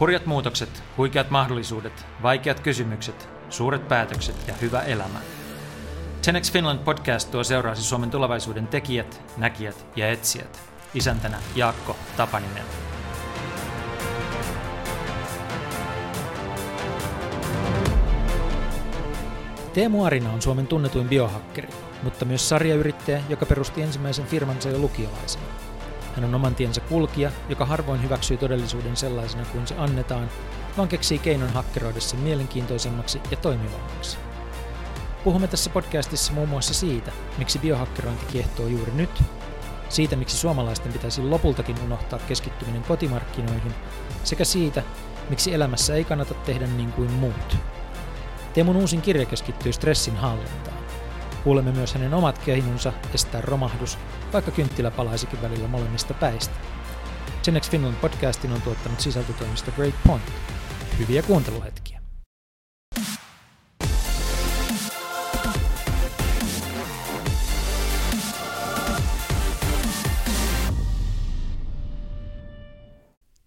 Hurjat 0.00 0.26
muutokset, 0.26 0.82
huikeat 0.96 1.30
mahdollisuudet, 1.30 2.06
vaikeat 2.22 2.60
kysymykset, 2.60 3.28
suuret 3.50 3.88
päätökset 3.88 4.48
ja 4.48 4.54
hyvä 4.54 4.80
elämä. 4.80 5.18
Tenex 6.24 6.52
Finland 6.52 6.78
podcast 6.78 7.30
tuo 7.30 7.44
seuraasi 7.44 7.82
Suomen 7.82 8.10
tulevaisuuden 8.10 8.66
tekijät, 8.66 9.22
näkijät 9.36 9.86
ja 9.96 10.10
etsijät. 10.10 10.60
Isäntänä 10.94 11.38
Jaakko 11.56 11.96
Tapaninen. 12.16 12.64
Teemu 19.72 20.04
Arina 20.04 20.32
on 20.32 20.42
Suomen 20.42 20.66
tunnetuin 20.66 21.08
biohakkeri, 21.08 21.68
mutta 22.02 22.24
myös 22.24 22.48
sarjayrittäjä, 22.48 23.22
joka 23.28 23.46
perusti 23.46 23.82
ensimmäisen 23.82 24.26
firmansa 24.26 24.68
jo 24.68 24.78
lukiolaisena. 24.78 25.67
Hän 26.18 26.24
on 26.24 26.34
oman 26.34 26.54
tiensä 26.54 26.80
kulkija, 26.80 27.30
joka 27.48 27.64
harvoin 27.64 28.02
hyväksyy 28.02 28.36
todellisuuden 28.36 28.96
sellaisena 28.96 29.44
kuin 29.44 29.66
se 29.66 29.74
annetaan, 29.78 30.30
vaan 30.76 30.88
keksii 30.88 31.18
keinon 31.18 31.48
hakkeroida 31.48 32.00
sen 32.00 32.20
mielenkiintoisemmaksi 32.20 33.20
ja 33.30 33.36
toimivammaksi. 33.36 34.18
Puhumme 35.24 35.48
tässä 35.48 35.70
podcastissa 35.70 36.32
muun 36.32 36.48
muassa 36.48 36.74
siitä, 36.74 37.12
miksi 37.38 37.58
biohakkerointi 37.58 38.26
kiehtoo 38.26 38.66
juuri 38.66 38.92
nyt, 38.92 39.22
siitä 39.88 40.16
miksi 40.16 40.36
suomalaisten 40.36 40.92
pitäisi 40.92 41.22
lopultakin 41.22 41.76
unohtaa 41.84 42.18
keskittyminen 42.18 42.82
kotimarkkinoihin, 42.82 43.74
sekä 44.24 44.44
siitä, 44.44 44.82
miksi 45.30 45.54
elämässä 45.54 45.94
ei 45.94 46.04
kannata 46.04 46.34
tehdä 46.34 46.66
niin 46.66 46.92
kuin 46.92 47.12
muut. 47.12 47.56
Teemun 48.54 48.76
uusin 48.76 49.02
kirja 49.02 49.26
keskittyy 49.26 49.72
stressin 49.72 50.16
hallintaan. 50.16 50.78
Kuulemme 51.44 51.72
myös 51.72 51.94
hänen 51.94 52.14
omat 52.14 52.38
keinonsa 52.38 52.92
estää 53.14 53.40
romahdus, 53.40 53.98
vaikka 54.32 54.50
kynttilä 54.50 54.90
palaisikin 54.90 55.42
välillä 55.42 55.68
molemmista 55.68 56.14
päistä. 56.14 56.54
Genex 57.44 57.70
Finland 57.70 57.94
podcastin 57.94 58.52
on 58.52 58.62
tuottanut 58.62 59.00
sisältötoimisto 59.00 59.72
Great 59.72 59.94
Point. 60.06 60.24
Hyviä 60.98 61.22
kuunteluhetkiä. 61.22 62.00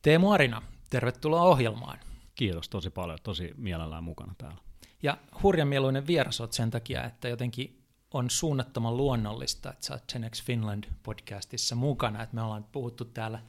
Teemu 0.02 0.32
Arina, 0.32 0.62
tervetuloa 0.90 1.42
ohjelmaan. 1.42 2.00
Kiitos 2.36 2.70
tosi 2.70 2.90
paljon, 2.90 3.18
tosi 3.24 3.54
mielellään 3.58 4.04
mukana 4.04 4.34
täällä. 4.38 4.62
Ja 5.04 5.18
hurjan 5.44 5.68
mieluinen 5.68 6.08
vieras 6.08 6.42
olet 6.42 6.54
sen 6.54 6.72
takia, 6.72 7.04
että 7.04 7.28
jotenkin 7.28 7.81
on 8.14 8.30
suunnattoman 8.30 8.98
luonnollista, 8.98 9.70
että 9.70 9.86
sä 9.86 9.94
oot 9.94 10.04
Genex 10.14 10.44
Finland 10.44 10.84
podcastissa 11.04 11.76
mukana. 11.76 12.24
Että 12.24 12.36
me 12.36 12.42
ollaan 12.42 12.64
puhuttu 12.72 13.06
täällä 13.06 13.40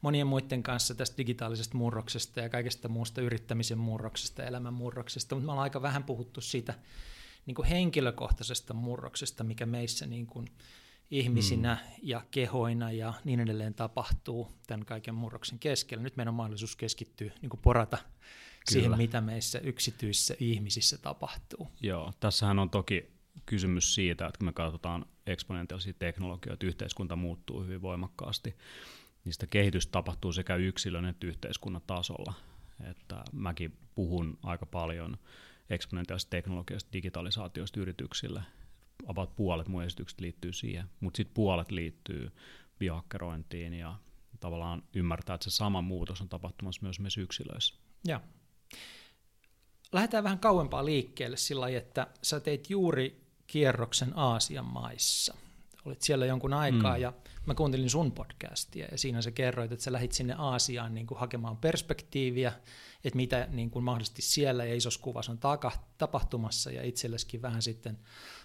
monien 0.00 0.26
muiden 0.26 0.62
kanssa 0.62 0.94
tästä 0.94 1.16
digitaalisesta 1.16 1.76
murroksesta 1.76 2.40
ja 2.40 2.48
kaikesta 2.48 2.88
muusta 2.88 3.20
yrittämisen 3.20 3.78
murroksesta, 3.78 4.44
elämän 4.44 4.74
murroksesta, 4.74 5.34
mutta 5.34 5.46
me 5.46 5.52
ollaan 5.52 5.62
aika 5.62 5.82
vähän 5.82 6.04
puhuttu 6.04 6.40
siitä 6.40 6.74
niin 7.46 7.54
kuin 7.54 7.68
henkilökohtaisesta 7.68 8.74
murroksesta, 8.74 9.44
mikä 9.44 9.66
meissä 9.66 10.06
niin 10.06 10.26
kuin 10.26 10.46
ihmisinä 11.10 11.74
mm. 11.74 11.98
ja 12.02 12.22
kehoina 12.30 12.92
ja 12.92 13.14
niin 13.24 13.40
edelleen 13.40 13.74
tapahtuu 13.74 14.52
tämän 14.66 14.86
kaiken 14.86 15.14
murroksen 15.14 15.58
keskellä. 15.58 16.02
Nyt 16.02 16.16
meidän 16.16 16.32
on 16.32 16.36
mahdollisuus 16.36 16.76
keskittyä, 16.76 17.32
niin 17.42 17.50
kuin 17.50 17.60
porata 17.60 17.96
Kyllä. 17.96 18.12
siihen, 18.68 18.96
mitä 18.96 19.20
meissä 19.20 19.58
yksityisissä 19.58 20.34
ihmisissä 20.40 20.98
tapahtuu. 20.98 21.68
Joo, 21.80 22.12
tässähän 22.20 22.58
on 22.58 22.70
toki 22.70 23.12
kysymys 23.46 23.94
siitä, 23.94 24.26
että 24.26 24.38
kun 24.38 24.46
me 24.46 24.52
katsotaan 24.52 25.06
eksponentiaalisia 25.26 25.92
teknologioita, 25.98 26.66
yhteiskunta 26.66 27.16
muuttuu 27.16 27.62
hyvin 27.62 27.82
voimakkaasti. 27.82 28.56
Niistä 29.24 29.46
kehitys 29.46 29.86
tapahtuu 29.86 30.32
sekä 30.32 30.56
yksilön 30.56 31.04
että 31.04 31.26
yhteiskunnan 31.26 31.82
tasolla. 31.86 32.34
Että 32.90 33.24
mäkin 33.32 33.76
puhun 33.94 34.38
aika 34.42 34.66
paljon 34.66 35.18
eksponentiaalisesta 35.70 36.30
teknologiasta, 36.30 36.92
digitalisaatiosta 36.92 37.80
yrityksille. 37.80 38.42
About 39.06 39.36
puolet 39.36 39.68
mun 39.68 39.82
esitykset 39.82 40.20
liittyy 40.20 40.52
siihen, 40.52 40.86
mutta 41.00 41.16
sitten 41.16 41.34
puolet 41.34 41.70
liittyy 41.70 42.30
biohakkerointiin 42.78 43.74
ja 43.74 43.96
tavallaan 44.40 44.82
ymmärtää, 44.94 45.34
että 45.34 45.50
se 45.50 45.56
sama 45.56 45.82
muutos 45.82 46.20
on 46.20 46.28
tapahtumassa 46.28 46.82
myös 46.82 47.00
meissä 47.00 47.20
yksilöissä. 47.20 47.74
Ja. 48.06 48.20
Lähdetään 49.92 50.24
vähän 50.24 50.38
kauempaa 50.38 50.84
liikkeelle 50.84 51.36
sillä 51.36 51.60
lailla, 51.60 51.78
että 51.78 52.06
sä 52.22 52.40
teit 52.40 52.70
juuri 52.70 53.21
kierroksen 53.52 54.12
Aasian 54.18 54.66
maissa. 54.66 55.34
Olit 55.84 56.02
siellä 56.02 56.26
jonkun 56.26 56.52
aikaa 56.52 56.96
mm. 56.96 57.02
ja 57.02 57.12
mä 57.46 57.54
kuuntelin 57.54 57.90
sun 57.90 58.12
podcastia 58.12 58.88
ja 58.90 58.98
siinä 58.98 59.22
sä 59.22 59.30
kerroit, 59.30 59.72
että 59.72 59.84
sä 59.84 59.92
lähit 59.92 60.12
sinne 60.12 60.34
Aasiaan 60.38 60.94
niin 60.94 61.06
kuin 61.06 61.18
hakemaan 61.18 61.56
perspektiiviä, 61.56 62.52
että 63.04 63.16
mitä 63.16 63.48
niin 63.50 63.70
kuin 63.70 63.84
mahdollisesti 63.84 64.22
siellä 64.22 64.64
ja 64.64 64.74
isossa 64.74 65.00
kuvassa 65.00 65.32
on 65.32 65.38
taka, 65.38 65.72
tapahtumassa 65.98 66.70
ja 66.70 66.82
itselleskin 66.82 67.42
vähän 67.42 67.62
sitten 67.62 67.98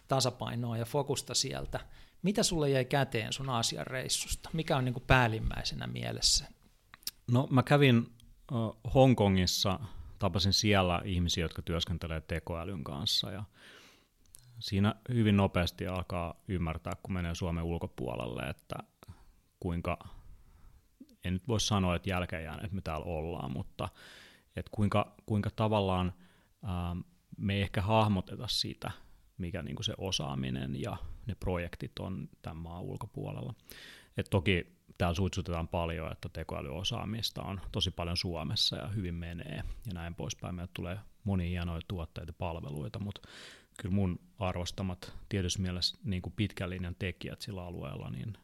tasapainoa 0.07 0.77
ja 0.77 0.85
fokusta 0.85 1.33
sieltä. 1.33 1.79
Mitä 2.21 2.43
sulle 2.43 2.69
jäi 2.69 2.85
käteen 2.85 3.33
sun 3.33 3.49
Aasian 3.49 3.87
reissusta? 3.87 4.49
Mikä 4.53 4.77
on 4.77 4.85
niin 4.85 4.93
kuin 4.93 5.05
päällimmäisenä 5.07 5.87
mielessä? 5.87 6.45
No 7.31 7.47
mä 7.51 7.63
kävin 7.63 7.97
uh, 8.51 8.93
Hongkongissa, 8.93 9.79
tapasin 10.19 10.53
siellä 10.53 11.01
ihmisiä, 11.05 11.43
jotka 11.43 11.61
työskentelee 11.61 12.21
tekoälyn 12.21 12.83
kanssa 12.83 13.31
ja 13.31 13.43
siinä 14.59 14.95
hyvin 15.09 15.37
nopeasti 15.37 15.87
alkaa 15.87 16.41
ymmärtää, 16.47 16.93
kun 17.03 17.13
menee 17.13 17.35
Suomen 17.35 17.63
ulkopuolelle, 17.63 18.49
että 18.49 18.75
kuinka, 19.59 20.07
en 21.23 21.33
nyt 21.33 21.47
voi 21.47 21.59
sanoa, 21.59 21.95
että 21.95 22.09
jälkeenjään, 22.09 22.59
että 22.65 22.75
me 22.75 22.81
täällä 22.81 23.05
ollaan, 23.05 23.51
mutta 23.51 23.89
että 24.55 24.71
kuinka, 24.73 25.15
kuinka 25.25 25.49
tavallaan 25.49 26.13
ää, 26.63 26.95
me 27.37 27.53
ei 27.53 27.61
ehkä 27.61 27.81
hahmoteta 27.81 28.47
sitä, 28.47 28.91
mikä 29.37 29.63
niin 29.63 29.83
se 29.83 29.93
osaaminen 29.97 30.81
ja 30.81 30.97
ne 31.25 31.35
projektit 31.35 31.99
on 31.99 32.29
tämän 32.41 32.57
maan 32.57 32.83
ulkopuolella. 32.83 33.53
Et 34.17 34.27
toki 34.29 34.77
täällä 34.97 35.15
suitsutetaan 35.15 35.67
paljon, 35.67 36.11
että 36.11 36.29
tekoälyosaamista 36.29 37.41
on 37.41 37.61
tosi 37.71 37.91
paljon 37.91 38.17
Suomessa 38.17 38.75
ja 38.75 38.87
hyvin 38.87 39.15
menee 39.15 39.63
ja 39.85 39.93
näin 39.93 40.15
poispäin. 40.15 40.55
Meille 40.55 40.71
tulee 40.73 40.99
monia 41.23 41.49
hienoja 41.49 41.81
tuotteita 41.87 42.29
ja 42.29 42.35
palveluita, 42.37 42.99
mutta 42.99 43.21
kyllä 43.77 43.95
mun 43.95 44.19
arvostamat 44.39 45.13
tietyssä 45.29 45.61
mielessä 45.61 45.97
niin 46.03 46.21
kuin 46.21 46.33
pitkän 46.35 46.69
linjan 46.69 46.95
tekijät 46.95 47.41
sillä 47.41 47.63
alueella 47.63 48.09
niin 48.09 48.37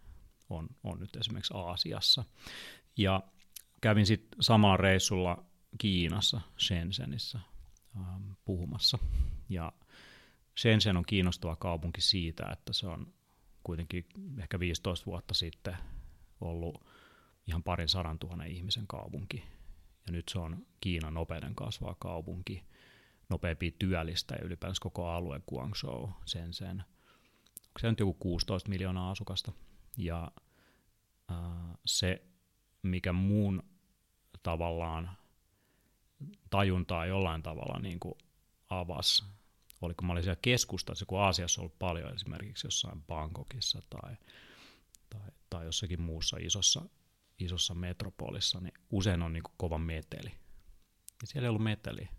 on, 0.49 0.69
on 0.83 0.99
nyt 0.99 1.15
esimerkiksi 1.15 1.53
Aasiassa. 1.57 2.23
Ja 2.97 3.23
kävin 3.81 4.05
sitten 4.05 4.43
samalla 4.43 4.77
reissulla 4.77 5.45
Kiinassa, 5.77 6.41
Shenzhenissä 6.59 7.39
ähm, 7.97 8.31
puhumassa. 8.45 8.99
Ja 9.49 9.71
Shenzhen 10.59 10.97
on 10.97 11.05
kiinnostava 11.05 11.55
kaupunki 11.55 12.01
siitä, 12.01 12.45
että 12.51 12.73
se 12.73 12.87
on 12.87 13.13
kuitenkin 13.63 14.05
ehkä 14.39 14.59
15 14.59 15.05
vuotta 15.05 15.33
sitten 15.33 15.77
ollut 16.41 16.85
ihan 17.47 17.63
parin 17.63 17.89
sadan 17.89 18.19
tuhannen 18.19 18.51
ihmisen 18.51 18.87
kaupunki. 18.87 19.43
Ja 20.07 20.11
nyt 20.11 20.29
se 20.29 20.39
on 20.39 20.65
Kiinan 20.81 21.13
nopeuden 21.13 21.55
kasvaa 21.55 21.95
kaupunki 21.99 22.63
nopeampi 23.29 23.75
työllistä 23.79 24.35
ja 24.35 24.45
ylipäänsä 24.45 24.79
koko 24.81 25.07
alue 25.07 25.41
Guangzhou, 25.49 26.09
sen 26.25 26.53
sen. 26.53 26.83
Onko 27.67 27.79
se 27.79 27.89
nyt 27.89 27.99
joku 27.99 28.13
16 28.13 28.69
miljoonaa 28.69 29.11
asukasta? 29.11 29.51
Ja 29.97 30.31
äh, 31.31 31.37
se, 31.85 32.25
mikä 32.83 33.13
muun 33.13 33.63
tavallaan 34.43 35.17
tajuntaa 36.49 37.05
jollain 37.05 37.43
tavalla 37.43 37.79
niin 37.79 37.99
kuin 37.99 38.15
avas, 38.69 39.25
oli 39.81 39.93
kun 39.93 40.07
mä 40.07 40.13
olin 40.13 40.23
siellä 40.23 40.39
keskustassa, 40.41 41.05
kun 41.05 41.19
Aasiassa 41.19 41.61
on 41.61 41.63
ollut 41.63 41.79
paljon 41.79 42.13
esimerkiksi 42.15 42.67
jossain 42.67 43.01
Bangkokissa 43.01 43.81
tai, 43.89 44.15
tai, 45.09 45.29
tai 45.49 45.65
jossakin 45.65 46.01
muussa 46.01 46.37
isossa, 46.41 46.81
isossa 47.39 47.73
metropolissa, 47.73 48.59
niin 48.59 48.73
usein 48.91 49.21
on 49.21 49.33
niin 49.33 49.43
kuin 49.43 49.53
kova 49.57 49.77
meteli. 49.77 50.29
Ja 51.21 51.27
siellä 51.27 51.45
ei 51.45 51.49
ollut 51.49 51.63
meteliä 51.63 52.09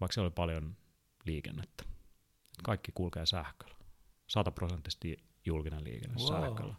vaikka 0.00 0.12
siellä 0.12 0.26
oli 0.26 0.34
paljon 0.34 0.76
liikennettä. 1.24 1.84
Kaikki 2.62 2.92
kulkee 2.94 3.26
sähköllä. 3.26 3.76
Sataprosenttisesti 4.26 5.16
julkinen 5.44 5.84
liikenne 5.84 6.16
wow. 6.18 6.28
sähköllä. 6.28 6.74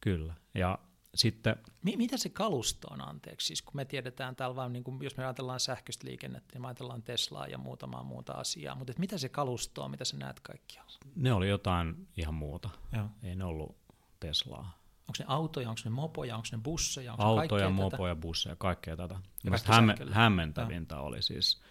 Kyllä. 0.00 0.34
Ja 0.54 0.78
sitten... 1.14 1.56
M- 1.82 1.96
mitä 1.96 2.16
se 2.16 2.28
kalusto 2.28 2.88
on, 2.90 3.08
anteeksi? 3.08 3.46
Siis 3.46 3.62
kun 3.62 3.76
me 3.76 3.84
tiedetään 3.84 4.36
täällä 4.36 4.56
vaan, 4.56 4.72
niin 4.72 4.84
kun, 4.84 4.98
jos 5.02 5.16
me 5.16 5.24
ajatellaan 5.24 5.60
sähköistä 5.60 6.06
liikennettä, 6.06 6.54
niin 6.54 6.62
me 6.62 6.68
ajatellaan 6.68 7.02
Teslaa 7.02 7.46
ja 7.46 7.58
muutamaa 7.58 8.02
muuta 8.02 8.32
asiaa, 8.32 8.74
mutta 8.74 8.90
et 8.90 8.98
mitä 8.98 9.18
se 9.18 9.28
kalusto 9.28 9.82
on, 9.84 9.90
mitä 9.90 10.04
sä 10.04 10.16
näet 10.16 10.40
kaikkialla? 10.40 10.98
Ne 11.16 11.32
oli 11.32 11.48
jotain 11.48 12.08
ihan 12.16 12.34
muuta. 12.34 12.70
Joo. 12.92 13.08
Ei 13.22 13.36
ne 13.36 13.44
ollut 13.44 13.76
Teslaa. 14.20 14.78
Onko 15.00 15.16
ne 15.18 15.24
autoja, 15.28 15.68
onko 15.68 15.80
ne 15.84 15.90
mopoja, 15.90 16.36
onko 16.36 16.48
ne 16.52 16.58
busseja? 16.58 17.12
Onko 17.12 17.22
autoja, 17.22 17.70
mopoja, 17.70 18.14
tätä? 18.14 18.20
busseja, 18.20 18.56
kaikkea 18.56 18.96
tätä. 18.96 19.20
Ja 19.44 19.50
hämme- 19.64 20.12
hämmentävintä 20.12 21.00
oli 21.00 21.22
siis 21.22 21.62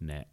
ne 0.00 0.28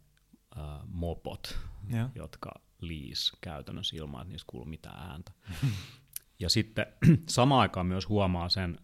äh, 0.56 0.64
mopot, 0.86 1.58
ja. 1.88 2.10
jotka 2.14 2.50
liis 2.80 3.32
käytännössä 3.40 3.96
ilman, 3.96 4.20
että 4.20 4.32
niistä 4.32 4.46
kuuluu 4.50 4.68
mitään 4.68 5.10
ääntä. 5.10 5.32
ja 6.40 6.48
sitten 6.50 6.86
samaan 7.28 7.60
aikaan 7.60 7.86
myös 7.86 8.08
huomaa 8.08 8.48
sen 8.48 8.78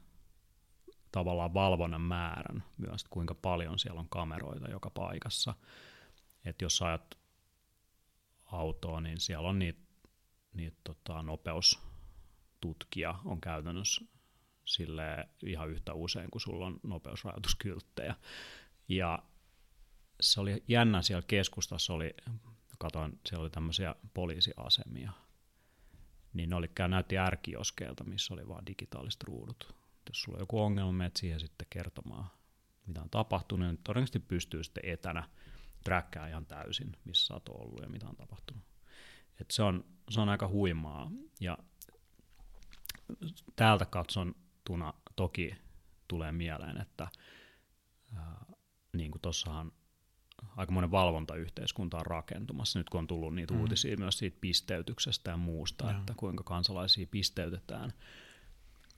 tavallaan 1.13 1.55
valvonnan 1.55 2.01
määrän 2.01 2.65
myös, 2.77 3.05
kuinka 3.11 3.35
paljon 3.35 3.79
siellä 3.79 4.01
on 4.01 4.09
kameroita 4.09 4.71
joka 4.71 4.91
paikassa. 4.91 5.55
Et 6.45 6.63
jos 6.63 6.83
ajat 6.83 7.19
autoa, 8.45 9.01
niin 9.01 9.21
siellä 9.21 9.49
on 9.49 9.59
niitä, 9.59 9.81
niitä 10.53 10.77
tota, 10.85 11.23
nopeustutkia 11.23 13.15
on 13.25 13.41
käytännössä 13.41 14.05
sille 14.65 15.29
ihan 15.47 15.71
yhtä 15.71 15.95
usein 15.95 16.31
kuin 16.31 16.43
sulla 16.43 16.67
on 16.67 16.81
nopeusrajoituskylttejä. 16.83 18.15
Ja 18.89 19.19
se 20.21 20.41
oli 20.41 20.65
jännä 20.69 21.03
siellä 21.03 21.25
keskustassa, 21.27 21.93
oli, 21.93 22.15
katoin, 22.79 23.21
siellä 23.29 23.43
oli 23.43 23.51
tämmöisiä 23.51 23.95
poliisiasemia, 24.15 25.13
niin 26.33 26.51
ne 26.51 26.57
oli, 26.57 26.71
näytti 26.89 27.19
ärkioskeilta, 27.19 28.05
missä 28.05 28.35
oli 28.35 28.49
vain 28.49 28.67
digitaaliset 28.67 29.23
ruudut. 29.23 29.75
Jos 30.09 30.23
sulla 30.23 30.37
on 30.37 30.43
joku 30.43 30.61
ongelma, 30.61 30.93
menet 30.93 31.17
siihen 31.17 31.41
sitten 31.41 31.67
kertomaan, 31.71 32.31
mitä 32.87 33.03
on 33.03 33.11
tapahtunut, 33.11 33.69
niin 33.69 33.79
todennäköisesti 33.85 34.19
pystyy 34.19 34.65
sitten 34.65 34.85
etänä 34.87 35.29
träkkää 35.85 36.29
ihan 36.29 36.47
täysin, 36.47 36.97
missä 37.05 37.27
sä 37.27 37.41
ollut 37.49 37.83
ja 37.83 37.89
mitä 37.89 38.09
on 38.09 38.17
tapahtunut. 38.17 38.63
Et 39.41 39.51
se, 39.51 39.63
on, 39.63 39.85
se 40.11 40.21
on 40.21 40.29
aika 40.29 40.49
huimaa. 40.49 41.11
Ja 41.41 41.59
täältä 43.57 43.87
katsontuna 43.87 44.95
toki 45.17 45.55
tulee 46.09 46.33
mieleen, 46.33 46.81
että 46.81 47.09
ää, 48.17 48.45
niin 48.93 49.11
kuin 49.11 49.23
tuossahan 49.23 49.73
aikamoinen 50.57 50.91
valvontayhteiskunta 50.91 51.97
on 51.97 52.07
rakentumassa, 52.07 52.79
nyt 52.79 52.91
kun 52.91 52.99
on 52.99 53.07
tullut 53.07 53.35
niitä 53.35 53.55
mm. 53.55 53.61
uutisia 53.61 53.97
myös 53.97 54.19
siitä 54.19 54.39
pisteytyksestä 54.41 55.31
ja 55.31 55.37
muusta, 55.37 55.85
ja. 55.85 55.99
että 55.99 56.15
kuinka 56.17 56.45
kansalaisia 56.45 57.07
pisteytetään 57.07 57.93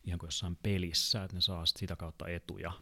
ihan 0.05 0.19
kuin 0.19 0.29
jossain 0.29 0.56
pelissä, 0.62 1.25
että 1.25 1.37
ne 1.37 1.41
saa 1.41 1.67
sitä 1.67 1.96
kautta 1.96 2.29
etuja, 2.29 2.73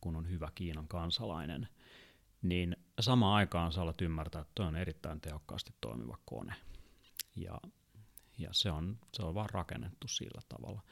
kun 0.00 0.16
on 0.16 0.28
hyvä 0.28 0.48
Kiinan 0.54 0.88
kansalainen, 0.88 1.68
niin 2.42 2.76
samaan 3.00 3.36
aikaan 3.36 3.72
sä 3.72 3.82
alat 3.82 4.02
ymmärtää, 4.02 4.40
että 4.40 4.52
toi 4.54 4.66
on 4.66 4.76
erittäin 4.76 5.20
tehokkaasti 5.20 5.74
toimiva 5.80 6.18
kone. 6.24 6.54
Ja, 7.36 7.60
ja 8.38 8.48
se, 8.52 8.70
on, 8.70 8.98
se 9.12 9.22
on 9.22 9.34
vaan 9.34 9.50
rakennettu 9.50 10.08
sillä 10.08 10.40
tavalla. 10.48 10.82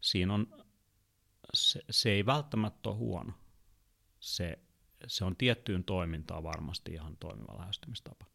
Siinä 0.00 0.34
on, 0.34 0.64
se, 1.54 1.80
se 1.90 2.10
ei 2.10 2.26
välttämättä 2.26 2.88
ole 2.88 2.96
huono. 2.96 3.32
Se 4.20 4.58
se 5.06 5.24
on 5.24 5.36
tiettyyn 5.36 5.84
toimintaan 5.84 6.42
varmasti 6.42 6.92
ihan 6.92 7.16
toimiva 7.16 7.58
lähestymistapa. 7.58 8.26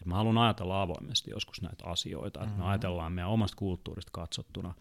Et 0.00 0.06
mä 0.06 0.14
haluan 0.14 0.38
ajatella 0.38 0.82
avoimesti 0.82 1.30
joskus 1.30 1.62
näitä 1.62 1.84
asioita, 1.84 2.40
että 2.40 2.50
mm-hmm. 2.50 2.64
me 2.64 2.70
ajatellaan 2.70 3.12
meidän 3.12 3.30
omasta 3.30 3.56
kulttuurista 3.56 4.10
katsottuna 4.12 4.74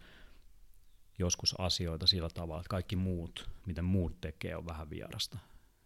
joskus 1.19 1.59
asioita 1.59 2.07
sillä 2.07 2.29
tavalla, 2.29 2.61
että 2.61 2.69
kaikki 2.69 2.95
muut, 2.95 3.49
miten 3.65 3.85
muut 3.85 4.21
tekee, 4.21 4.55
on 4.55 4.65
vähän 4.65 4.89
vierasta. 4.89 5.37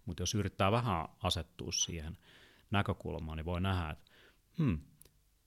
Mutta 0.06 0.24
jos 0.24 0.36
yrittää 0.36 0.72
vähän 0.72 1.08
asettua 1.24 1.72
siihen 1.72 2.18
näkökulmaan, 2.72 3.38
niin 3.38 3.46
voi 3.46 3.62
nähdä, 3.62 3.90
että 3.90 4.12
hmm, 4.58 4.80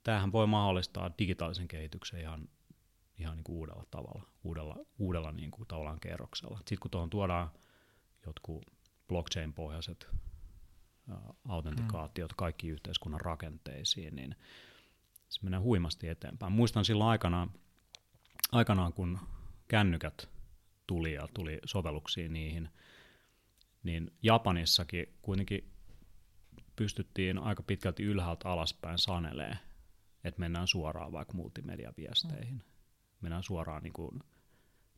tämähän 0.02 0.32
voi 0.32 0.46
mahdollistaa 0.46 1.10
digitaalisen 1.18 1.68
kehityksen 1.68 2.20
ihan, 2.20 2.48
ihan 3.18 3.36
niin 3.36 3.44
kuin 3.44 3.56
uudella 3.56 3.84
tavalla, 3.90 4.22
uudella, 4.44 4.76
uudella 4.98 5.32
niin 5.32 5.50
kuin 5.50 5.68
tavallaan 5.68 6.00
kerroksella. 6.00 6.58
Sitten 6.58 6.78
kun 6.80 6.90
tuohon 6.90 7.10
tuodaan 7.10 7.50
jotkut 8.26 8.62
blockchain-pohjaiset 9.12 10.06
autentikaatiot 11.48 12.32
kaikki 12.32 12.68
yhteiskunnan 12.68 13.20
rakenteisiin, 13.20 14.16
niin 14.16 14.36
se 15.28 15.40
menee 15.42 15.60
huimasti 15.60 16.08
eteenpäin. 16.08 16.52
Muistan 16.52 16.84
silloin 16.84 17.10
aikanaan, 17.10 17.50
aikanaan 18.52 18.92
kun 18.92 19.18
kännykät 19.68 20.30
tuli 20.86 21.12
ja 21.12 21.28
tuli 21.34 21.60
sovelluksia 21.64 22.28
niihin, 22.28 22.68
niin 23.82 24.10
Japanissakin 24.22 25.06
kuitenkin 25.22 25.72
pystyttiin 26.76 27.38
aika 27.38 27.62
pitkälti 27.62 28.02
ylhäältä 28.02 28.48
alaspäin 28.48 28.98
sanelee, 28.98 29.58
että 30.24 30.40
mennään 30.40 30.68
suoraan 30.68 31.12
vaikka 31.12 31.34
multimediaviesteihin. 31.34 32.62
Mennään 33.20 33.42
suoraan 33.42 33.82
niin 33.82 33.92
kuin 33.92 34.20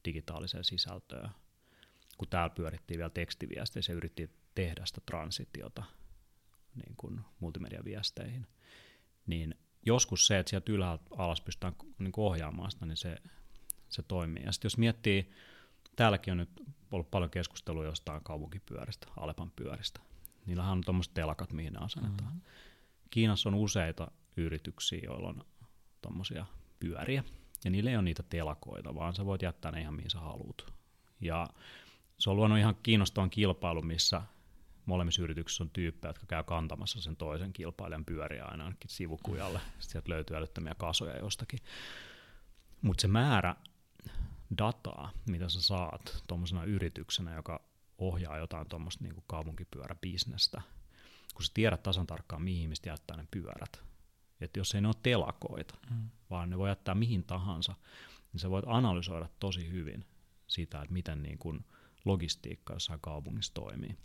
digitaaliseen 0.05 0.65
sisältöön 0.65 1.31
kun 2.19 2.29
täällä 2.29 2.55
pyörittiin 2.55 2.99
vielä 2.99 3.11
tekstiviesteissä 3.11 3.93
ja 3.93 3.97
yritti 3.97 4.31
tehdä 4.55 4.87
sitä 4.87 5.01
transitiota 5.07 5.85
niin 6.75 6.95
kuin 6.97 7.21
multimediaviesteihin, 7.41 8.47
niin 9.27 9.55
joskus 9.87 10.27
se, 10.27 10.39
että 10.39 10.51
sieltä 10.51 10.73
ylhäältä 10.73 11.05
alas 11.17 11.41
pystytään 11.41 11.75
niin 11.99 12.13
ohjaamaan 12.17 12.71
sitä, 12.71 12.87
niin 12.87 12.97
se, 12.97 13.17
se 13.89 14.03
toimii. 14.03 14.45
Ja 14.45 14.53
sitten 14.53 14.67
jos 14.67 14.79
miettii, 14.79 15.31
täälläkin 15.97 16.33
on 16.33 16.39
nyt 16.39 16.63
ollut 16.91 17.11
paljon 17.11 17.31
keskustelua 17.31 17.85
jostain 17.85 18.25
kaupunkipyöristä, 18.25 19.07
Alepan 19.17 19.51
pyöristä. 19.51 20.01
Niillähän 20.47 20.73
on 20.73 20.83
tuommoiset 20.85 21.15
telakat, 21.15 21.53
mihin 21.53 21.73
ne 21.73 21.79
asennetaan. 21.79 22.33
Mm-hmm. 22.33 22.51
Kiinassa 23.11 23.49
on 23.49 23.55
useita 23.55 24.11
yrityksiä, 24.37 25.01
joilla 25.03 25.29
on 25.29 25.45
tuommoisia 26.03 26.47
pyöriä, 26.81 27.25
ja 27.65 27.71
niillä 27.71 27.91
ei 27.91 27.97
ole 27.97 28.05
niitä 28.05 28.23
telakoita, 28.23 28.95
vaan 28.95 29.15
sä 29.15 29.27
voit 29.27 29.43
jättää 29.43 29.73
ne 29.73 29.81
ihan 29.81 29.95
mihin 29.95 30.11
sä 30.11 30.19
haluat. 30.19 30.75
Ja 31.21 31.49
se 32.19 32.31
on 32.31 32.37
luonut 32.37 32.59
ihan 32.59 32.77
kiinnostavan 32.83 33.31
kilpailu, 33.31 33.83
missä 33.83 34.23
molemmissa 34.87 35.23
yrityksissä 35.23 35.65
on 35.65 35.71
tyyppejä, 35.71 36.11
jotka 36.11 36.27
käy 36.27 36.45
kantamassa 36.45 37.01
sen 37.01 37.17
toisen 37.17 37.53
kilpailijan 37.53 38.05
pyöriä 38.05 38.45
aina 38.45 38.65
ainakin 38.65 38.91
sivukujalle. 38.91 39.59
Sitten 39.59 39.91
sieltä 39.91 40.11
löytyy 40.11 40.37
älyttömiä 40.37 40.75
kasoja 40.79 41.19
jostakin. 41.19 41.59
Mutta 42.83 43.03
se 43.03 43.09
määrä 43.09 43.57
dataa, 44.59 45.11
mitä 45.29 45.49
sä 45.49 45.63
saat 45.63 46.25
tuommoisena 46.27 46.65
yrityksenä, 46.65 47.35
joka 47.35 47.61
ohjaa 47.99 48.39
jotain 48.39 48.69
tuommoista 48.69 49.05
niinku 49.05 49.25
kaupunkipyöräbisnestä, 49.27 50.63
kun 51.35 51.45
sä 51.45 51.51
tiedät 51.55 51.83
tasan 51.83 52.07
tarkkaan, 52.07 52.43
mihin 52.43 52.63
ihmiset 52.63 52.87
jättää 52.87 53.17
ne 53.17 53.27
pyörät. 53.31 53.83
Että 54.41 54.61
jos 54.61 54.75
ei 54.75 54.81
ne 54.81 54.89
ole 54.89 54.95
telakoita, 55.03 55.75
mm. 55.91 56.11
vaan 56.31 56.51
ne 56.51 56.59
voi 56.59 56.69
jättää 56.69 56.95
mihin 56.95 57.25
tahansa, 57.25 57.75
niin 58.33 58.41
sä 58.41 58.51
voit 58.51 58.65
analysoida 58.69 59.29
tosi 59.41 59.71
hyvin 59.71 60.05
sitä, 60.47 60.83
että 60.83 60.93
miten 60.93 61.23
niin 61.23 61.39
kun 61.39 61.65
logistiikka 62.05 62.73
jossain 62.73 63.01
kaupungissa 63.01 63.55
toimii. 63.55 63.97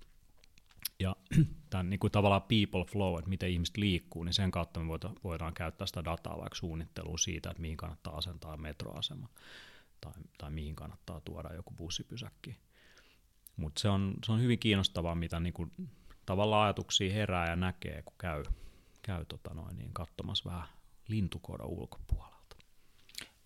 Ja 1.00 1.16
tämän 1.70 1.90
niin 1.90 2.00
kuin 2.00 2.12
tavallaan 2.12 2.42
people 2.42 2.86
flow, 2.92 3.18
että 3.20 3.30
miten 3.30 3.50
ihmiset 3.50 3.78
liikkuu, 3.78 4.24
niin 4.24 4.34
sen 4.34 4.52
kautta 4.52 4.80
me 4.80 4.86
voidaan 5.24 5.54
käyttää 5.54 5.88
sitä 5.88 6.06
dataa 6.06 6.38
vaikka 6.38 6.56
suunnitteluun 6.56 7.20
siitä, 7.20 7.50
että 7.50 7.62
mihin 7.62 7.78
kannattaa 7.78 8.18
asentaa 8.18 8.58
metroasema 8.58 9.30
tai, 10.02 10.14
tai 10.38 10.52
mihin 10.52 10.76
kannattaa 10.76 11.22
tuoda 11.22 11.54
joku 11.54 11.74
bussipysäkki. 11.74 12.58
Mutta 13.58 13.82
se 13.82 13.90
on, 13.90 14.16
se 14.26 14.32
on 14.32 14.42
hyvin 14.42 14.60
kiinnostavaa, 14.60 15.16
mitä 15.16 15.40
niin 15.40 15.54
kuin, 15.54 15.72
tavallaan 16.26 16.66
ajatuksia 16.66 17.14
herää 17.14 17.50
ja 17.50 17.56
näkee, 17.56 18.02
kun 18.02 18.16
käy, 18.18 18.44
käy 19.02 19.26
tota 19.26 19.54
noin, 19.54 19.78
niin 19.78 19.94
katsomassa 19.94 20.50
vähän 20.50 20.68
lintukoda 21.08 21.66
ulkopuolella 21.66 22.29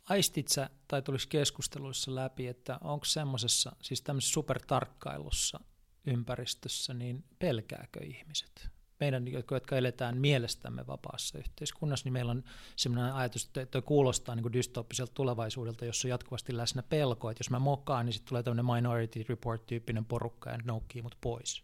aistit 0.09 0.47
sä, 0.47 0.69
tai 0.87 1.01
tulisi 1.01 1.27
keskusteluissa 1.27 2.15
läpi, 2.15 2.47
että 2.47 2.77
onko 2.81 3.05
semmoisessa, 3.05 3.75
siis 3.81 4.01
tämmöisessä 4.01 4.33
supertarkkailussa 4.33 5.59
ympäristössä, 6.07 6.93
niin 6.93 7.23
pelkääkö 7.39 7.99
ihmiset? 8.03 8.69
Meidän, 8.99 9.25
jotka 9.51 9.77
eletään 9.77 10.17
mielestämme 10.17 10.87
vapaassa 10.87 11.37
yhteiskunnassa, 11.37 12.05
niin 12.05 12.13
meillä 12.13 12.31
on 12.31 12.43
sellainen 12.75 13.13
ajatus, 13.13 13.45
että 13.45 13.65
toi 13.65 13.81
kuulostaa 13.81 14.35
niin 14.35 14.53
dystoppiselta 14.53 15.13
tulevaisuudelta, 15.13 15.85
jossa 15.85 16.07
on 16.07 16.09
jatkuvasti 16.09 16.57
läsnä 16.57 16.83
pelko, 16.83 17.29
että 17.29 17.39
jos 17.39 17.49
mä 17.49 17.59
mokaan, 17.59 18.05
niin 18.05 18.13
sitten 18.13 18.29
tulee 18.29 18.43
tämmöinen 18.43 18.65
Minority 18.65 19.25
Report-tyyppinen 19.29 20.05
porukka 20.05 20.49
ja 20.49 20.57
noukkii 20.63 21.01
mut 21.01 21.17
pois. 21.21 21.63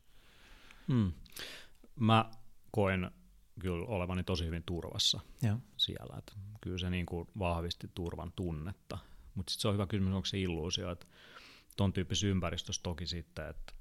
Hmm. 0.88 1.12
Mä 1.96 2.32
koen 2.72 3.12
kyllä 3.60 3.86
olevani 3.86 4.24
tosi 4.24 4.46
hyvin 4.46 4.64
turvassa 4.64 5.20
ja. 5.42 5.60
siellä. 5.78 6.18
Et 6.18 6.34
kyllä 6.62 6.78
se 6.78 6.90
niin 6.90 7.06
kuin 7.06 7.28
vahvisti 7.40 7.92
turvan 7.96 8.32
tunnetta. 8.36 8.98
Mutta 9.36 9.52
sitten 9.52 9.62
se 9.62 9.68
on 9.68 9.74
hyvä 9.74 9.88
kysymys, 9.88 10.14
onko 10.14 10.26
se 10.26 10.40
illuusio, 10.40 10.92
että 10.92 11.06
tuon 11.78 11.94
tyyppisessä 11.94 12.28
ympäristössä 12.28 12.84
toki 12.84 13.08
sitten, 13.08 13.50
että 13.50 13.74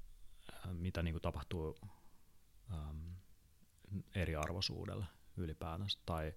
äh, 0.53 0.73
mitä 0.73 1.03
niin 1.03 1.13
kuin 1.13 1.21
tapahtuu 1.21 1.79
äm, 2.73 3.15
eriarvoisuudelle 4.15 5.05
ylipäätänsä, 5.37 5.99
tai 6.05 6.33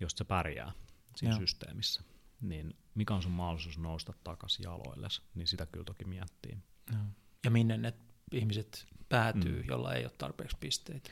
jos 0.00 0.12
se 0.12 0.24
pärjää 0.24 0.72
siinä 1.16 1.34
ja. 1.34 1.38
systeemissä, 1.38 2.02
niin 2.40 2.76
mikä 2.94 3.14
on 3.14 3.22
sun 3.22 3.32
mahdollisuus 3.32 3.78
nousta 3.78 4.12
takaisin 4.24 4.64
jaloille, 4.64 5.08
niin 5.34 5.46
sitä 5.46 5.66
kyllä 5.66 5.84
toki 5.84 6.04
miettii. 6.04 6.58
Ja, 6.92 6.98
ja 7.44 7.50
minne 7.50 7.76
ne 7.76 7.94
ihmiset 8.32 8.86
päätyy, 9.08 9.62
mm. 9.62 9.68
jolla 9.68 9.94
ei 9.94 10.04
ole 10.04 10.12
tarpeeksi 10.18 10.56
pisteitä. 10.60 11.10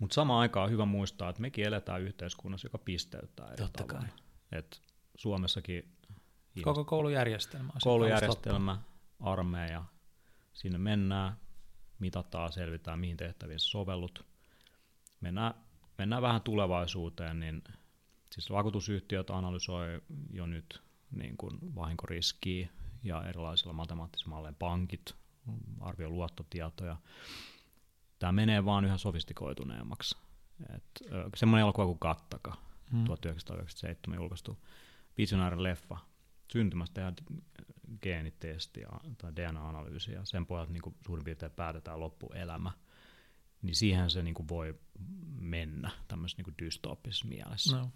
Mutta 0.00 0.14
samaan 0.14 0.40
aikaan 0.40 0.64
on 0.64 0.70
hyvä 0.70 0.84
muistaa, 0.84 1.30
että 1.30 1.42
mekin 1.42 1.64
eletään 1.64 2.02
yhteiskunnassa, 2.02 2.66
joka 2.66 2.78
pisteyttää 2.78 3.46
eri 3.46 3.56
Totta. 3.56 3.84
Kai. 3.84 4.08
Et 4.52 4.82
Suomessakin... 5.14 5.96
Koko 6.62 6.84
koulujärjestelmä. 6.84 7.72
Koulujärjestelmä, 7.82 8.78
armeija, 9.20 9.84
sinne 10.52 10.78
mennään, 10.78 11.36
mitataan, 11.98 12.52
selvitään, 12.52 12.98
mihin 12.98 13.16
tehtäviin 13.16 13.60
sovellut. 13.60 14.26
Mennään, 15.20 15.54
mennään 15.98 16.22
vähän 16.22 16.42
tulevaisuuteen, 16.42 17.40
niin 17.40 17.64
siis 18.32 18.50
vakuutusyhtiöt 18.50 19.30
analysoi 19.30 20.00
jo 20.32 20.46
nyt 20.46 20.82
niin 21.10 21.36
kuin 21.36 21.74
vahinkoriskiä 21.74 22.68
ja 23.02 23.24
erilaisilla 23.24 23.72
matemaattisilla 23.72 24.34
malleilla 24.34 24.56
pankit 24.58 25.14
arvioi 25.80 26.10
luottotietoja. 26.10 26.96
Tämä 28.20 28.32
menee 28.32 28.64
vaan 28.64 28.84
yhä 28.84 28.98
sofistikoituneemmaksi. 28.98 30.16
Et, 30.76 30.84
semmoinen 31.36 31.62
elokuva 31.62 31.86
kuin 31.86 31.98
Kattaka, 31.98 32.56
hmm. 32.90 33.04
1997 33.04 34.16
julkaistu 34.16 34.58
visionäärin 35.18 35.62
leffa, 35.62 35.96
syntymästä 36.52 36.94
tehdään 36.94 37.16
geenitesti 38.02 38.80
tai 39.18 39.36
DNA-analyysi 39.36 40.12
ja 40.12 40.24
sen 40.24 40.46
pohjalta 40.46 40.72
niin 40.72 40.96
suurin 41.06 41.24
piirtein 41.24 41.52
päätetään 41.52 42.00
loppuelämä, 42.00 42.72
niin 43.62 43.76
siihen 43.76 44.10
se 44.10 44.22
niin 44.22 44.34
kuin 44.34 44.48
voi 44.48 44.78
mennä 45.40 45.90
tämmöisessä 46.08 46.42
niin 46.42 46.54
dystooppisessa 46.58 47.28
mielessä. 47.28 47.76
No. 47.76 47.90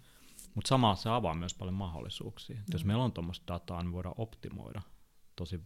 Mutta 0.55 0.67
samalla 0.67 0.95
se 0.95 1.09
avaa 1.09 1.33
myös 1.33 1.53
paljon 1.53 1.75
mahdollisuuksia. 1.75 2.55
No. 2.55 2.63
Jos 2.71 2.85
meillä 2.85 3.03
on 3.03 3.13
tuommoista 3.13 3.53
dataa, 3.53 3.83
niin 3.83 3.93
voidaan 3.93 4.15
optimoida 4.17 4.81
tosi 5.35 5.61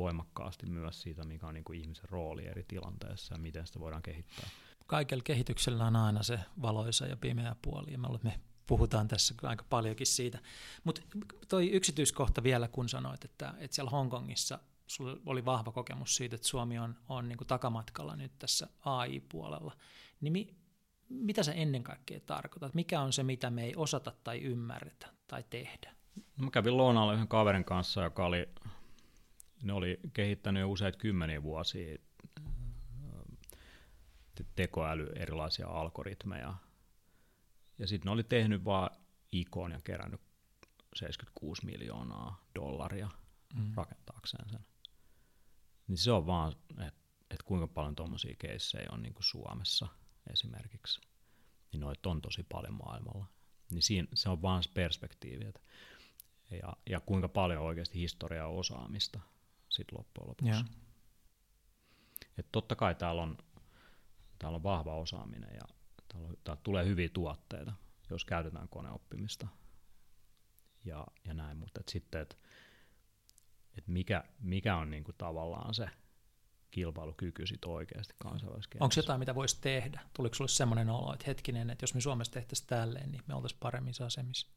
voimakkaasti 0.00 0.66
myös 0.66 1.02
siitä, 1.02 1.24
mikä 1.24 1.46
on 1.46 1.54
niin 1.54 1.64
kuin 1.64 1.80
ihmisen 1.80 2.08
rooli 2.10 2.46
eri 2.46 2.64
tilanteissa 2.68 3.34
ja 3.34 3.38
miten 3.38 3.66
sitä 3.66 3.80
voidaan 3.80 4.02
kehittää. 4.02 4.50
Kaikella 4.86 5.22
kehityksellä 5.22 5.86
on 5.86 5.96
aina 5.96 6.22
se 6.22 6.40
valoisa 6.62 7.06
ja 7.06 7.16
pimeä 7.16 7.56
puoli, 7.62 7.92
ja 7.92 7.98
me 7.98 8.40
puhutaan 8.66 9.08
tässä 9.08 9.34
aika 9.42 9.64
paljonkin 9.70 10.06
siitä. 10.06 10.38
Mutta 10.84 11.02
toi 11.48 11.70
yksityiskohta 11.70 12.42
vielä, 12.42 12.68
kun 12.68 12.88
sanoit, 12.88 13.24
että, 13.24 13.54
että 13.58 13.74
siellä 13.74 13.90
Hongkongissa 13.90 14.58
sulla 14.86 15.16
oli 15.26 15.44
vahva 15.44 15.72
kokemus 15.72 16.16
siitä, 16.16 16.36
että 16.36 16.48
Suomi 16.48 16.78
on, 16.78 16.96
on 17.08 17.28
niin 17.28 17.36
kuin 17.36 17.48
takamatkalla 17.48 18.16
nyt 18.16 18.32
tässä 18.38 18.68
AI-puolella, 18.84 19.76
niin 20.20 20.32
mi, 20.32 20.56
mitä 21.08 21.42
se 21.42 21.52
ennen 21.56 21.82
kaikkea 21.82 22.20
tarkoittaa? 22.20 22.70
Mikä 22.74 23.00
on 23.00 23.12
se, 23.12 23.22
mitä 23.22 23.50
me 23.50 23.64
ei 23.64 23.72
osata 23.76 24.12
tai 24.24 24.38
ymmärretä 24.38 25.06
tai 25.26 25.44
tehdä? 25.50 25.94
No, 26.16 26.44
mä 26.44 26.50
kävin 26.50 26.76
lounalla 26.76 27.12
yhden 27.12 27.28
kaverin 27.28 27.64
kanssa, 27.64 28.02
joka 28.02 28.26
oli, 28.26 28.48
ne 29.62 29.72
oli 29.72 30.00
kehittänyt 30.12 30.60
jo 30.60 30.70
useita 30.70 30.98
kymmeniä 30.98 31.42
vuosia 31.42 31.98
tekoäly 34.54 35.12
erilaisia 35.16 35.66
algoritmeja. 35.66 36.54
Ja 37.78 37.86
sitten 37.86 38.06
ne 38.06 38.10
oli 38.10 38.24
tehnyt 38.24 38.64
vaan 38.64 38.90
ikon 39.32 39.72
ja 39.72 39.80
kerännyt 39.84 40.20
76 40.96 41.66
miljoonaa 41.66 42.44
dollaria 42.54 43.08
mm. 43.54 43.72
rakentaakseen 43.74 44.50
sen. 44.50 44.64
Niin 45.88 45.98
se 45.98 46.12
on 46.12 46.26
vaan, 46.26 46.52
että 46.70 47.00
et 47.30 47.42
kuinka 47.42 47.66
paljon 47.66 47.96
tuommoisia 47.96 48.34
keissejä 48.38 48.88
on 48.92 49.02
niin 49.02 49.14
kuin 49.14 49.24
Suomessa 49.24 49.88
esimerkiksi. 50.32 51.00
Niin 51.72 51.80
noita 51.80 52.10
on 52.10 52.22
tosi 52.22 52.42
paljon 52.42 52.74
maailmalla. 52.74 53.26
Niin 53.70 53.82
siinä, 53.82 54.08
se 54.14 54.28
on 54.28 54.42
vaan 54.42 54.62
perspektiivi. 54.74 55.44
Että, 55.44 55.60
ja, 56.50 56.76
ja 56.90 57.00
kuinka 57.00 57.28
paljon 57.28 57.62
oikeasti 57.62 57.98
historiaa 57.98 58.48
osaamista 58.48 59.20
sitten 59.70 59.98
loppujen 59.98 60.28
lopuksi. 60.28 60.52
Yeah. 60.52 60.64
Et 62.38 62.46
totta 62.52 62.76
kai 62.76 62.94
täällä 62.94 63.22
on, 63.22 63.38
täällä 64.38 64.56
on 64.56 64.62
vahva 64.62 64.96
osaaminen 64.96 65.54
ja 65.54 65.76
täällä, 66.12 66.28
on, 66.28 66.36
täällä 66.44 66.60
tulee 66.62 66.86
hyviä 66.86 67.08
tuotteita, 67.08 67.72
jos 68.10 68.24
käytetään 68.24 68.68
koneoppimista 68.68 69.48
ja, 70.84 71.06
ja 71.24 71.34
näin, 71.34 71.58
mutta 71.58 71.80
et 71.80 71.88
sitten, 71.88 72.20
että 72.20 72.36
et 73.78 73.88
mikä, 73.88 74.24
mikä 74.40 74.76
on 74.76 74.90
niinku 74.90 75.12
tavallaan 75.12 75.74
se 75.74 75.88
kilpailukyky 76.70 77.46
sit 77.46 77.64
oikeasti 77.64 78.14
kansainvälisessä 78.18 78.78
Onko 78.80 78.94
jotain, 78.96 79.18
mitä 79.18 79.34
voisi 79.34 79.60
tehdä? 79.60 80.00
Tuliko 80.16 80.34
sinulle 80.34 80.48
sellainen 80.48 80.90
olo, 80.90 81.12
että 81.12 81.24
hetkinen, 81.26 81.70
että 81.70 81.82
jos 81.82 81.94
me 81.94 82.00
Suomessa 82.00 82.32
tehtäisiin 82.32 82.66
tälleen, 82.68 83.12
niin 83.12 83.22
me 83.26 83.34
oltaisiin 83.34 83.60
paremmissa 83.60 84.06
asemissa? 84.06 84.48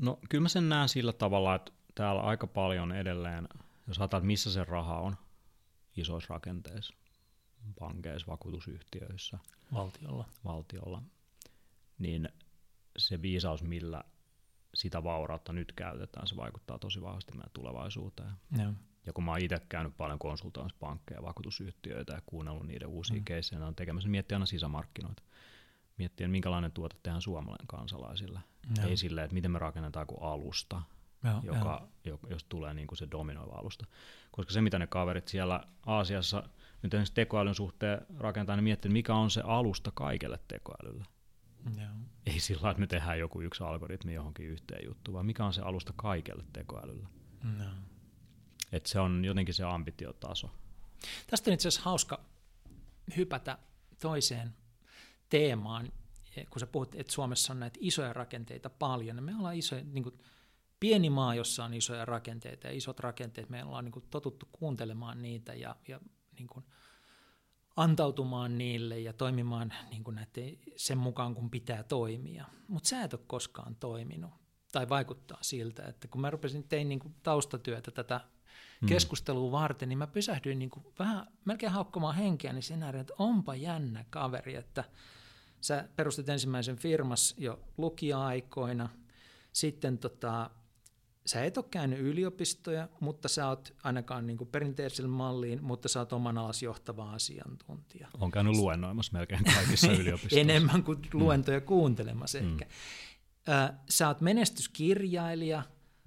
No 0.00 0.18
kyllä 0.30 0.42
mä 0.42 0.48
sen 0.48 0.68
näen 0.68 0.88
sillä 0.88 1.12
tavalla, 1.12 1.54
että 1.54 1.72
täällä 1.98 2.22
aika 2.22 2.46
paljon 2.46 2.92
edelleen, 2.92 3.48
jos 3.86 3.98
ajatellaan, 3.98 4.26
missä 4.26 4.52
se 4.52 4.64
raha 4.64 4.98
on 4.98 5.16
isoissa 5.96 6.34
rakenteissa, 6.34 6.94
pankeissa, 7.78 8.26
vakuutusyhtiöissä, 8.26 9.38
valtiolla, 9.74 10.24
valtiolla 10.44 11.02
niin 11.98 12.28
se 12.98 13.22
viisaus, 13.22 13.62
millä 13.62 14.04
sitä 14.74 15.04
vaurautta 15.04 15.52
nyt 15.52 15.72
käytetään, 15.72 16.26
se 16.26 16.36
vaikuttaa 16.36 16.78
tosi 16.78 17.02
vahvasti 17.02 17.32
meidän 17.32 17.50
tulevaisuuteen. 17.52 18.32
Ja, 18.58 18.72
ja 19.06 19.12
kun 19.12 19.24
mä 19.24 19.30
oon 19.30 19.40
itse 19.40 19.60
käynyt 19.68 19.96
paljon 19.96 20.18
konsultoimassa 20.18 20.78
pankkeja, 20.80 21.22
vakuutusyhtiöitä 21.22 22.12
ja 22.12 22.22
kuunnellut 22.26 22.66
niiden 22.66 22.88
uusia 22.88 23.16
mm. 23.16 23.24
keissejä, 23.24 23.66
on 23.66 23.74
tekemässä, 23.74 24.08
miettiä 24.08 24.36
aina 24.36 24.46
sisämarkkinoita. 24.46 25.22
Miettiä, 25.98 26.28
minkälainen 26.28 26.72
tuote 26.72 26.96
tehdään 27.02 27.22
suomalainen 27.22 27.66
kansalaisille. 27.66 28.40
Ja. 28.76 28.84
Ei 28.84 28.96
silleen, 28.96 29.24
että 29.24 29.34
miten 29.34 29.50
me 29.50 29.58
rakennetaan 29.58 30.06
kuin 30.06 30.22
alusta, 30.22 30.82
ja, 31.24 31.40
joka, 31.42 31.88
ja. 32.04 32.18
jos 32.30 32.44
tulee 32.44 32.74
niin 32.74 32.86
kuin 32.86 32.98
se 32.98 33.08
dominoiva 33.10 33.54
alusta. 33.54 33.86
Koska 34.30 34.52
se, 34.52 34.60
mitä 34.60 34.78
ne 34.78 34.86
kaverit 34.86 35.28
siellä 35.28 35.64
Aasiassa 35.86 36.42
nyt 36.82 36.94
esimerkiksi 36.94 37.14
tekoälyn 37.14 37.54
suhteen 37.54 38.06
rakentaa, 38.18 38.56
niin 38.56 38.64
miettii, 38.64 38.90
mikä 38.90 39.14
on 39.14 39.30
se 39.30 39.40
alusta 39.40 39.90
kaikelle 39.94 40.38
tekoälylle. 40.48 41.04
Joo. 41.80 41.90
Ei 42.26 42.40
sillä 42.40 42.70
että 42.70 42.80
me 42.80 42.86
tehdään 42.86 43.18
joku 43.18 43.40
yksi 43.40 43.64
algoritmi 43.64 44.14
johonkin 44.14 44.46
yhteen 44.46 44.86
juttuun, 44.86 45.14
vaan 45.14 45.26
mikä 45.26 45.44
on 45.44 45.52
se 45.52 45.62
alusta 45.62 45.92
kaikelle 45.96 46.44
tekoälylle. 46.52 47.08
No. 47.42 47.64
Et 48.72 48.86
se 48.86 49.00
on 49.00 49.24
jotenkin 49.24 49.54
se 49.54 49.64
ambitiotaso. 49.64 50.50
Tästä 51.26 51.50
on 51.50 51.54
itse 51.54 51.68
asiassa 51.68 51.90
hauska 51.90 52.24
hypätä 53.16 53.58
toiseen 54.00 54.54
teemaan, 55.28 55.92
kun 56.50 56.60
sä 56.60 56.66
puhut, 56.66 56.94
että 56.94 57.12
Suomessa 57.12 57.52
on 57.52 57.60
näitä 57.60 57.78
isoja 57.82 58.12
rakenteita 58.12 58.70
paljon, 58.70 59.16
niin 59.16 59.24
me 59.24 59.36
ollaan 59.36 59.56
isoja, 59.56 59.84
niin 59.84 60.02
kuin 60.02 60.20
pieni 60.80 61.10
maa, 61.10 61.34
jossa 61.34 61.64
on 61.64 61.74
isoja 61.74 62.04
rakenteita 62.04 62.66
ja 62.66 62.72
isot 62.72 63.00
rakenteet, 63.00 63.50
me 63.50 63.64
ollaan 63.64 63.84
niin 63.84 63.92
kuin 63.92 64.04
totuttu 64.10 64.48
kuuntelemaan 64.52 65.22
niitä 65.22 65.54
ja, 65.54 65.76
ja 65.88 66.00
niin 66.38 66.48
kuin 66.48 66.64
antautumaan 67.76 68.58
niille 68.58 69.00
ja 69.00 69.12
toimimaan 69.12 69.72
niin 69.90 70.04
kuin 70.04 70.14
näiden, 70.14 70.58
sen 70.76 70.98
mukaan, 70.98 71.34
kun 71.34 71.50
pitää 71.50 71.82
toimia. 71.82 72.44
Mutta 72.68 72.88
sä 72.88 73.02
et 73.02 73.14
ole 73.14 73.20
koskaan 73.26 73.76
toiminut. 73.76 74.30
Tai 74.72 74.88
vaikuttaa 74.88 75.38
siltä, 75.40 75.86
että 75.86 76.08
kun 76.08 76.20
mä 76.20 76.30
rupesin, 76.30 76.64
tein 76.64 76.88
niin 76.88 76.98
kuin 76.98 77.14
taustatyötä 77.22 77.90
tätä 77.90 78.20
mm. 78.80 78.88
keskustelua 78.88 79.52
varten, 79.52 79.88
niin 79.88 79.98
mä 79.98 80.06
pysähdyin 80.06 80.58
niin 80.58 80.70
kuin 80.70 80.86
vähän 80.98 81.26
melkein 81.44 81.72
haukkomaan 81.72 82.14
henkeä, 82.14 82.52
niin 82.52 82.62
sen 82.62 82.82
että 82.82 83.14
onpa 83.18 83.54
jännä 83.54 84.04
kaveri, 84.10 84.54
että 84.54 84.84
sä 85.60 85.88
perustit 85.96 86.28
ensimmäisen 86.28 86.76
firmas 86.76 87.34
jo 87.38 87.60
lukija-aikoina, 87.76 88.88
sitten 89.52 89.98
tota, 89.98 90.50
sä 91.28 91.44
et 91.44 91.56
ole 91.56 91.64
käynyt 91.70 91.98
yliopistoja, 91.98 92.88
mutta 93.00 93.28
sä 93.28 93.48
oot 93.48 93.74
ainakaan 93.84 94.26
niin 94.26 94.36
kuin 94.38 94.48
perinteisellä 94.48 95.08
malliin, 95.08 95.64
mutta 95.64 95.88
sä 95.88 95.98
oot 95.98 96.12
oman 96.12 96.38
alas 96.38 96.62
johtava 96.62 97.12
asiantuntija. 97.12 98.08
On 98.20 98.30
käynyt 98.30 98.56
luennoimassa 98.56 99.12
melkein 99.12 99.44
kaikissa 99.54 99.92
yliopistoissa. 100.00 100.40
Enemmän 100.40 100.82
kuin 100.82 100.98
mm. 100.98 101.20
luentoja 101.20 101.58
mm. 101.58 101.66
kuuntelemassa 101.66 102.38
ehkä. 102.38 102.64
Mm. 102.64 103.78
Sä 103.88 104.08
oot 104.08 104.20
menestyskirjailija, 104.20 105.62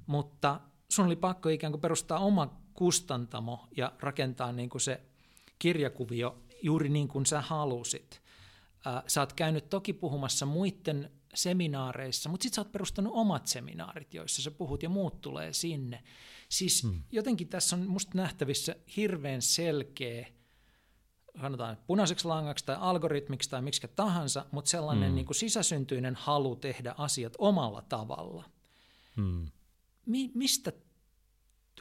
mutta 0.05 0.59
sun 0.91 1.05
oli 1.05 1.15
pakko 1.15 1.49
ikään 1.49 1.73
kuin 1.73 1.81
perustaa 1.81 2.19
oma 2.19 2.61
kustantamo 2.73 3.67
ja 3.77 3.93
rakentaa 3.99 4.51
niin 4.51 4.69
kuin 4.69 4.81
se 4.81 5.01
kirjakuvio 5.59 6.43
juuri 6.63 6.89
niin 6.89 7.07
kuin 7.07 7.25
sä 7.25 7.41
halusit. 7.41 8.21
Sä 9.07 9.21
oot 9.21 9.33
käynyt 9.33 9.69
toki 9.69 9.93
puhumassa 9.93 10.45
muiden 10.45 11.11
seminaareissa, 11.33 12.29
mutta 12.29 12.43
sitten 12.43 12.55
sä 12.55 12.61
oot 12.61 12.71
perustanut 12.71 13.13
omat 13.15 13.47
seminaarit, 13.47 14.13
joissa 14.13 14.41
sä 14.41 14.51
puhut 14.51 14.83
ja 14.83 14.89
muut 14.89 15.21
tulee 15.21 15.53
sinne. 15.53 16.03
Siis 16.49 16.83
hmm. 16.83 17.03
jotenkin 17.11 17.47
tässä 17.47 17.75
on 17.75 17.87
musta 17.87 18.11
nähtävissä 18.15 18.75
hirveän 18.95 19.41
selkeä, 19.41 20.27
sanotaan 21.41 21.77
punaiseksi 21.87 22.27
langaksi 22.27 22.65
tai 22.65 22.77
algoritmiksi 22.79 23.49
tai 23.49 23.61
miksi 23.61 23.87
tahansa, 23.95 24.45
mutta 24.51 24.71
sellainen 24.71 25.07
hmm. 25.07 25.15
niin 25.15 25.25
kuin 25.25 25.35
sisäsyntyinen 25.35 26.15
halu 26.15 26.55
tehdä 26.55 26.95
asiat 26.97 27.33
omalla 27.37 27.81
tavalla. 27.81 28.49
Hmm. 29.15 29.47
Mi- 30.05 30.31
mistä, 30.33 30.71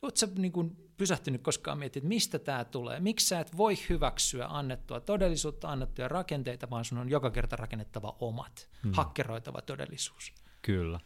ootko 0.03 0.27
niin 0.35 0.53
kuin 0.53 0.90
pysähtynyt 1.01 1.43
koskaan 1.43 1.79
miettimään, 1.79 2.05
että 2.07 2.15
mistä 2.15 2.39
tämä 2.39 2.65
tulee? 2.65 3.01
Miksi 3.01 3.27
sä 3.27 3.41
et 3.41 3.57
voi 3.57 3.75
hyväksyä 3.89 4.47
annettua 4.47 5.01
todellisuutta, 5.01 5.69
annettuja 5.69 6.09
rakenteita, 6.09 6.71
vaan 6.71 6.85
sun 6.85 6.99
on 6.99 7.09
joka 7.09 7.31
kerta 7.31 7.57
rakennettava 7.57 8.17
omat, 8.21 8.69
hmm. 8.83 8.93
hakkeroitava 8.95 9.61
todellisuus? 9.61 10.35
Kyllä. 10.63 11.01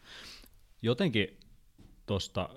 Jotenkin 0.82 1.40
tuosta, 2.06 2.48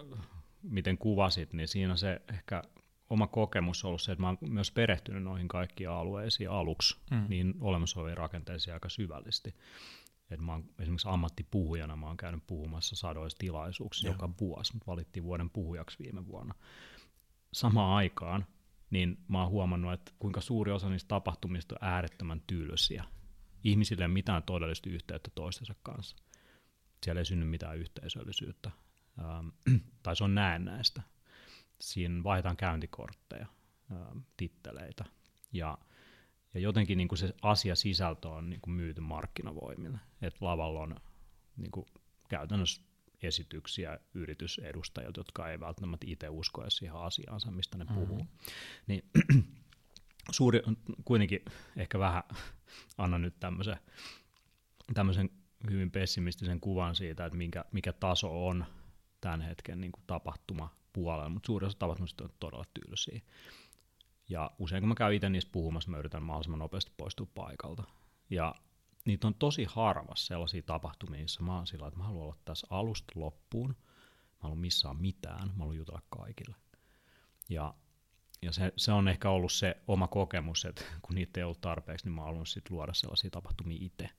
miten 0.63 0.97
kuvasit, 0.97 1.53
niin 1.53 1.67
siinä 1.67 1.95
se 1.95 2.21
ehkä 2.33 2.63
oma 3.09 3.27
kokemus 3.27 3.83
on 3.83 3.87
ollut 3.87 4.01
se, 4.01 4.11
että 4.11 4.21
mä 4.21 4.27
oon 4.27 4.37
myös 4.41 4.71
perehtynyt 4.71 5.23
noihin 5.23 5.47
kaikkiin 5.47 5.89
alueisiin 5.89 6.49
aluksi, 6.49 6.97
hmm. 7.11 7.25
niin 7.29 7.53
olemassa 7.59 7.99
oleviin 7.99 8.17
rakenteisiin 8.17 8.73
aika 8.73 8.89
syvällisesti. 8.89 9.55
Et 10.31 10.41
mä 10.41 10.51
oon 10.51 10.63
esimerkiksi 10.79 11.07
ammattipuhujana 11.11 11.95
mä 11.95 12.07
oon 12.07 12.17
käynyt 12.17 12.43
puhumassa 12.47 12.95
sadoissa 12.95 13.37
tilaisuuksissa 13.37 14.07
Joo. 14.07 14.13
joka 14.13 14.29
vuosi, 14.41 14.73
mutta 14.73 14.91
valittiin 14.91 15.23
vuoden 15.23 15.49
puhujaksi 15.49 15.99
viime 15.99 16.27
vuonna 16.27 16.53
samaan 17.59 17.95
aikaan, 17.95 18.45
niin 18.89 19.17
mä 19.27 19.41
oon 19.41 19.51
huomannut, 19.51 19.93
että 19.93 20.11
kuinka 20.19 20.41
suuri 20.41 20.71
osa 20.71 20.89
niistä 20.89 21.07
tapahtumista 21.07 21.75
on 21.75 21.87
äärettömän 21.87 22.41
tylsiä. 22.47 23.03
Ihmisille 23.63 24.03
ei 24.03 24.07
mitään 24.07 24.43
todellista 24.43 24.89
yhteyttä 24.89 25.29
toistensa 25.35 25.75
kanssa. 25.83 26.15
Siellä 27.03 27.21
ei 27.21 27.25
synny 27.25 27.45
mitään 27.45 27.77
yhteisöllisyyttä. 27.77 28.71
Ähm, 29.19 29.47
tai 30.03 30.15
se 30.15 30.23
on 30.23 30.35
näennäistä. 30.35 31.01
siinä 31.81 32.23
vaihdetaan 32.23 32.57
käyntikortteja, 32.57 33.47
ää, 33.91 34.15
titteleitä, 34.37 35.05
ja, 35.53 35.77
ja 36.53 36.59
jotenkin 36.59 36.97
niin 36.97 37.07
kuin 37.07 37.19
se 37.19 37.33
asia 37.41 37.75
sisältö 37.75 38.29
on 38.29 38.49
niin 38.49 38.61
kuin 38.61 38.73
myyty 38.73 39.01
markkinavoimille, 39.01 39.99
että 40.21 40.45
lavalla 40.45 40.79
on 40.79 40.95
niin 41.57 41.71
kuin 41.71 41.85
käytännössä 42.29 42.81
esityksiä 43.21 43.99
yritysedustajilta, 44.13 45.19
jotka 45.19 45.49
ei 45.49 45.59
välttämättä 45.59 46.05
itse 46.09 46.29
usko 46.29 46.61
edes 46.61 46.77
siihen 46.77 46.95
asiaansa, 46.95 47.51
mistä 47.51 47.77
ne 47.77 47.85
puhuu. 47.85 48.17
Mm-hmm. 48.17 48.27
Niin 48.87 49.03
suuri, 50.31 50.61
kuitenkin 51.05 51.45
ehkä 51.77 51.99
vähän 51.99 52.23
annan 52.97 53.21
nyt 53.21 53.39
tämmöisen, 53.39 53.77
tämmöisen 54.93 55.29
hyvin 55.69 55.91
pessimistisen 55.91 56.59
kuvan 56.59 56.95
siitä, 56.95 57.25
että 57.25 57.37
minkä, 57.37 57.65
mikä 57.71 57.93
taso 57.93 58.47
on 58.47 58.65
tämän 59.21 59.41
hetken 59.41 59.81
niin 59.81 59.91
kuin 59.91 60.03
tapahtuma 60.07 60.69
puolella, 60.93 61.29
mutta 61.29 61.47
suurin 61.47 61.67
osa 61.67 61.77
tapahtumista 61.77 62.23
on 62.23 62.29
todella 62.39 62.65
tylsiä. 62.73 63.21
Ja 64.29 64.51
usein 64.59 64.81
kun 64.81 64.89
mä 64.89 64.95
käyn 64.95 65.13
itse 65.13 65.29
niistä 65.29 65.51
puhumassa, 65.51 65.91
mä 65.91 65.97
yritän 65.97 66.23
mahdollisimman 66.23 66.59
nopeasti 66.59 66.91
poistua 66.97 67.27
paikalta. 67.35 67.83
Ja 68.29 68.55
niitä 69.07 69.27
on 69.27 69.33
tosi 69.33 69.65
harvassa 69.69 70.25
sellaisia 70.25 70.61
tapahtumia, 70.61 71.21
missä 71.21 71.43
mä 71.43 71.55
oon 71.55 71.67
sillä, 71.67 71.87
että 71.87 71.97
mä 71.97 72.03
haluan 72.03 72.23
olla 72.23 72.35
tässä 72.45 72.67
alusta 72.69 73.11
loppuun, 73.15 73.69
mä 73.69 74.39
haluan 74.39 74.57
missään 74.57 74.97
mitään, 74.97 75.47
mä 75.47 75.53
haluan 75.57 75.77
jutella 75.77 76.01
kaikille. 76.09 76.55
Ja, 77.49 77.73
ja 78.41 78.51
se, 78.51 78.73
se, 78.75 78.91
on 78.91 79.07
ehkä 79.07 79.29
ollut 79.29 79.51
se 79.51 79.77
oma 79.87 80.07
kokemus, 80.07 80.65
että 80.65 80.83
kun 81.01 81.15
niitä 81.15 81.39
ei 81.39 81.43
ollut 81.43 81.61
tarpeeksi, 81.61 82.05
niin 82.05 82.13
mä 82.13 82.21
haluan 82.21 82.45
sitten 82.45 82.77
luoda 82.77 82.93
sellaisia 82.93 83.29
tapahtumia 83.29 83.77
itse, 83.81 84.09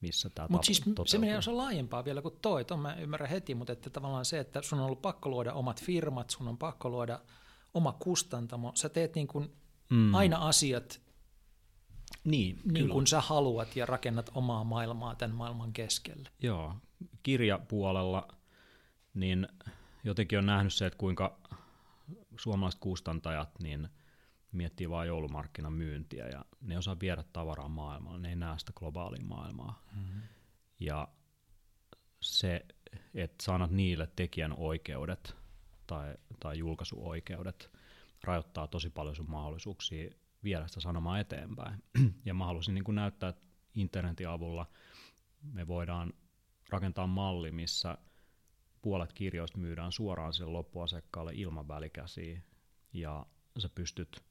missä 0.00 0.30
tämä 0.30 0.48
Mutta 0.50 0.66
siis 0.66 0.78
toteutuu. 0.78 1.06
se 1.06 1.18
menee 1.18 1.38
osa 1.38 1.56
laajempaa 1.56 2.04
vielä 2.04 2.22
kuin 2.22 2.38
toi, 2.42 2.64
ton 2.64 2.80
mä 2.80 2.94
ymmärrän 2.94 3.30
heti, 3.30 3.54
mutta 3.54 3.72
että 3.72 3.90
tavallaan 3.90 4.24
se, 4.24 4.38
että 4.38 4.62
sun 4.62 4.78
on 4.78 4.84
ollut 4.84 5.02
pakko 5.02 5.28
luoda 5.30 5.52
omat 5.52 5.82
firmat, 5.82 6.30
sun 6.30 6.48
on 6.48 6.58
pakko 6.58 6.88
luoda 6.90 7.20
oma 7.74 7.92
kustantamo, 7.92 8.72
sä 8.74 8.88
teet 8.88 9.14
niin 9.14 9.26
kuin 9.26 9.52
mm. 9.90 10.14
aina 10.14 10.48
asiat 10.48 11.00
niin, 12.24 12.60
niin 12.64 12.88
kuin 12.88 13.06
sä 13.06 13.20
haluat 13.20 13.76
ja 13.76 13.86
rakennat 13.86 14.30
omaa 14.34 14.64
maailmaa 14.64 15.14
tämän 15.14 15.36
maailman 15.36 15.72
keskelle. 15.72 16.28
Joo, 16.42 16.74
kirjapuolella 17.22 18.28
niin 19.14 19.48
jotenkin 20.04 20.38
on 20.38 20.46
nähnyt 20.46 20.74
se, 20.74 20.86
että 20.86 20.98
kuinka 20.98 21.38
suomalaiset 22.36 22.80
kustantajat 22.80 23.58
niin 23.62 23.88
miettii 24.52 24.90
vain 24.90 25.08
joulumarkkinan 25.08 25.72
myyntiä 25.72 26.28
ja 26.28 26.44
ne 26.60 26.78
osaa 26.78 27.00
viedä 27.00 27.24
tavaraa 27.32 27.68
maailmalle, 27.68 28.18
ne 28.18 28.28
ei 28.28 28.36
näe 28.36 28.58
sitä 28.58 28.72
globaalia 28.74 29.24
maailmaa. 29.24 29.82
Mm-hmm. 29.96 30.22
Ja 30.80 31.08
se, 32.20 32.66
että 33.14 33.44
sanat 33.44 33.70
niille 33.70 34.08
tekijän 34.16 34.54
oikeudet 34.56 35.36
tai, 35.86 36.14
tai 36.40 36.58
julkaisuoikeudet 36.58 37.70
rajoittaa 38.24 38.66
tosi 38.66 38.90
paljon 38.90 39.16
sun 39.16 39.30
mahdollisuuksia 39.30 40.10
viedä 40.44 40.68
sitä 40.68 40.80
sanomaa 40.80 41.18
eteenpäin. 41.18 41.82
ja 42.26 42.34
mä 42.34 42.46
halusin 42.46 42.74
niin 42.74 42.94
näyttää, 42.94 43.28
että 43.28 43.42
internetin 43.74 44.28
avulla 44.28 44.66
me 45.52 45.66
voidaan 45.66 46.12
rakentaa 46.68 47.06
malli, 47.06 47.50
missä 47.50 47.98
puolet 48.82 49.12
kirjoista 49.12 49.58
myydään 49.58 49.92
suoraan 49.92 50.32
sille 50.32 50.50
loppuasiakkaalle 50.50 51.32
ilman 51.34 51.68
välikäsiä, 51.68 52.42
ja 52.92 53.26
sä 53.58 53.68
pystyt 53.68 54.24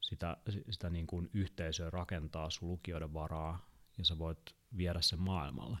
sitä, 0.00 0.36
sitä 0.70 0.90
niin 0.90 1.06
kuin 1.06 1.30
yhteisöä 1.32 1.90
rakentaa 1.90 2.50
sun 2.50 2.68
lukijoiden 2.68 3.14
varaa, 3.14 3.66
ja 3.98 4.04
sä 4.04 4.18
voit 4.18 4.56
viedä 4.76 5.00
sen 5.00 5.20
maailmalle. 5.20 5.78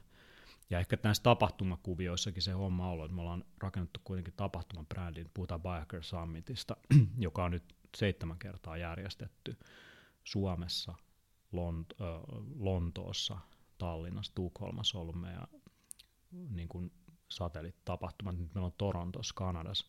Ja 0.70 0.78
ehkä 0.78 0.98
näissä 1.02 1.22
tapahtumakuvioissakin 1.22 2.42
se 2.42 2.52
homma 2.52 2.86
on 2.86 2.92
ollut, 2.92 3.04
että 3.04 3.14
me 3.14 3.20
ollaan 3.20 3.44
rakennettu 3.58 4.00
kuitenkin 4.04 4.34
tapahtumabrändin, 4.36 5.30
puhutaan 5.34 5.60
Biker 5.62 6.02
Summitista, 6.02 6.76
joka 7.18 7.44
on 7.44 7.50
nyt 7.50 7.75
seitsemän 7.96 8.38
kertaa 8.38 8.76
järjestetty 8.76 9.56
Suomessa, 10.24 10.94
Lont- 11.52 12.04
äh, 12.04 12.20
Lontoossa, 12.58 13.38
Tallinnassa, 13.78 14.32
Tukholmassa 14.34 14.98
ollut 14.98 15.20
meidän 15.20 15.46
niin 16.50 16.68
kuin 16.68 16.92
satelliittapahtumat. 17.28 18.38
Nyt 18.38 18.54
meillä 18.54 18.66
on 18.66 18.72
Torontossa, 18.78 19.34
Kanadassa, 19.34 19.86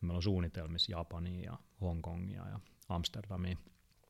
meillä 0.00 0.16
on 0.16 0.22
suunnitelmissa 0.22 0.92
Japania 0.92 1.40
ja 1.40 1.58
Hongkongia 1.80 2.48
ja 2.48 2.60
Amsterdamia. 2.88 3.56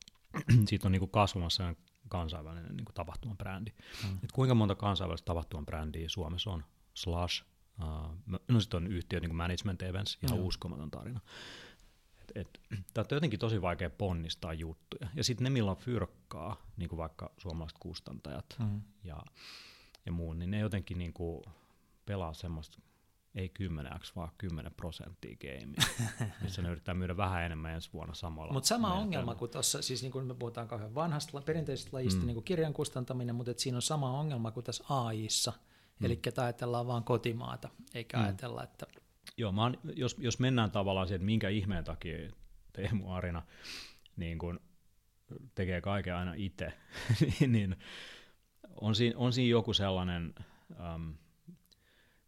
Siitä 0.69 0.89
on 0.89 0.93
niin 0.93 1.01
kuin 1.01 1.11
kasvamassa 1.11 1.75
kansainvälinen 2.09 2.77
niin 2.77 2.85
kuin 2.85 2.95
tapahtumabrändi. 2.95 3.71
Mm. 4.05 4.19
Et 4.25 4.33
kuinka 4.33 4.55
monta 4.55 4.75
kansainvälistä 4.75 5.27
tapahtumabrändiä 5.27 6.09
Suomessa 6.09 6.51
on? 6.51 6.65
Slash, 6.95 7.45
uh, 7.83 8.39
no 8.49 8.61
sitten 8.61 8.85
on 8.85 8.87
yhtiö 8.87 9.21
niin 9.21 9.31
kuin 9.31 9.37
Management 9.37 9.83
Events, 9.83 10.19
ihan 10.23 10.39
mm. 10.39 10.45
uskomaton 10.45 10.91
tarina 10.91 11.21
et, 12.35 12.61
tämä 12.95 13.05
on 13.11 13.17
jotenkin 13.17 13.39
tosi 13.39 13.63
vaikea 13.63 13.91
ponnistaa 13.91 14.55
juttuja. 14.55 15.09
Ja 15.15 15.25
sitten 15.25 15.45
ne, 15.45 15.51
millä 15.51 15.71
on 15.71 15.77
fyrkkaa, 15.77 16.57
niin 16.77 16.89
kuin 16.89 16.97
vaikka 16.97 17.33
suomalaiset 17.39 17.79
kustantajat 17.79 18.57
mm. 18.59 18.81
ja, 19.05 19.23
ja 20.07 20.13
muun, 20.13 20.39
niin 20.39 20.51
ne 20.51 20.59
jotenkin 20.59 20.99
niin 20.99 21.13
kuin 21.13 21.43
pelaa 22.07 22.35
semmoista 22.35 22.79
ei 23.35 23.49
10 23.49 23.93
vaan 24.17 24.29
10 24.39 24.75
prosenttia 24.75 25.37
gamea, 25.37 26.09
missä 26.43 26.63
ne 26.63 26.69
yrittää 26.69 26.95
myydä 26.95 27.17
vähän 27.17 27.43
enemmän 27.43 27.75
ensi 27.75 27.93
vuonna 27.93 28.15
samalla. 28.15 28.53
Mutta 28.53 28.67
sama 28.67 28.95
ongelma 28.95 29.35
kuin 29.35 29.51
tuossa, 29.51 29.83
siis 29.83 30.03
niin 30.03 30.13
kuin 30.13 30.27
me 30.27 30.35
puhutaan 30.35 30.69
kauhean 30.69 30.95
vanhasta 30.95 31.41
perinteisestä 31.41 31.91
lajista, 31.93 32.21
mm. 32.21 32.27
niin 32.27 32.35
kuin 32.35 32.45
kirjan 32.45 32.73
kustantaminen, 32.73 33.35
mutta 33.35 33.53
siinä 33.57 33.79
on 33.79 33.83
sama 33.83 34.19
ongelma 34.19 34.51
kuin 34.51 34.65
tässä 34.65 34.85
AIssa, 34.89 35.53
mm. 36.01 36.07
eli 36.07 36.21
ajatellaan 36.37 36.87
vain 36.87 37.05
kotimaata, 37.05 37.69
eikä 37.95 38.17
mm. 38.17 38.25
ajatella, 38.25 38.65
että 38.65 38.87
Joo, 39.37 39.53
mä 39.53 39.63
oon, 39.63 39.79
jos, 39.97 40.17
jos 40.19 40.39
mennään 40.39 40.71
tavallaan 40.71 41.07
siihen, 41.07 41.17
että 41.17 41.27
minkä 41.27 41.49
ihmeen 41.49 41.85
takia 41.85 42.31
Teemu 42.73 43.13
Arina 43.13 43.43
niin 44.17 44.39
kun 44.39 44.61
tekee 45.55 45.81
kaiken 45.81 46.15
aina 46.15 46.35
itse, 46.37 46.73
niin, 47.47 47.77
on, 48.81 48.95
siinä, 48.95 49.19
on 49.19 49.33
siinä 49.33 49.51
joku 49.51 49.75
sellainen, 49.75 50.35
äm, 50.71 51.15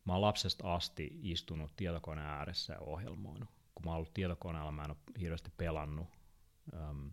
mä 0.04 0.12
oon 0.12 0.20
lapsesta 0.20 0.74
asti 0.74 1.18
istunut 1.22 1.76
tietokoneen 1.76 2.26
ääressä 2.26 2.72
ja 2.72 2.80
ohjelmoinut. 2.80 3.48
Kun 3.74 3.84
mä 3.84 3.90
oon 3.90 3.96
ollut 3.96 4.14
tietokoneella, 4.14 4.72
mä 4.72 4.84
en 4.84 4.90
ole 4.90 4.98
hirveästi 5.20 5.52
pelannut. 5.56 6.06
Äm, 6.74 7.10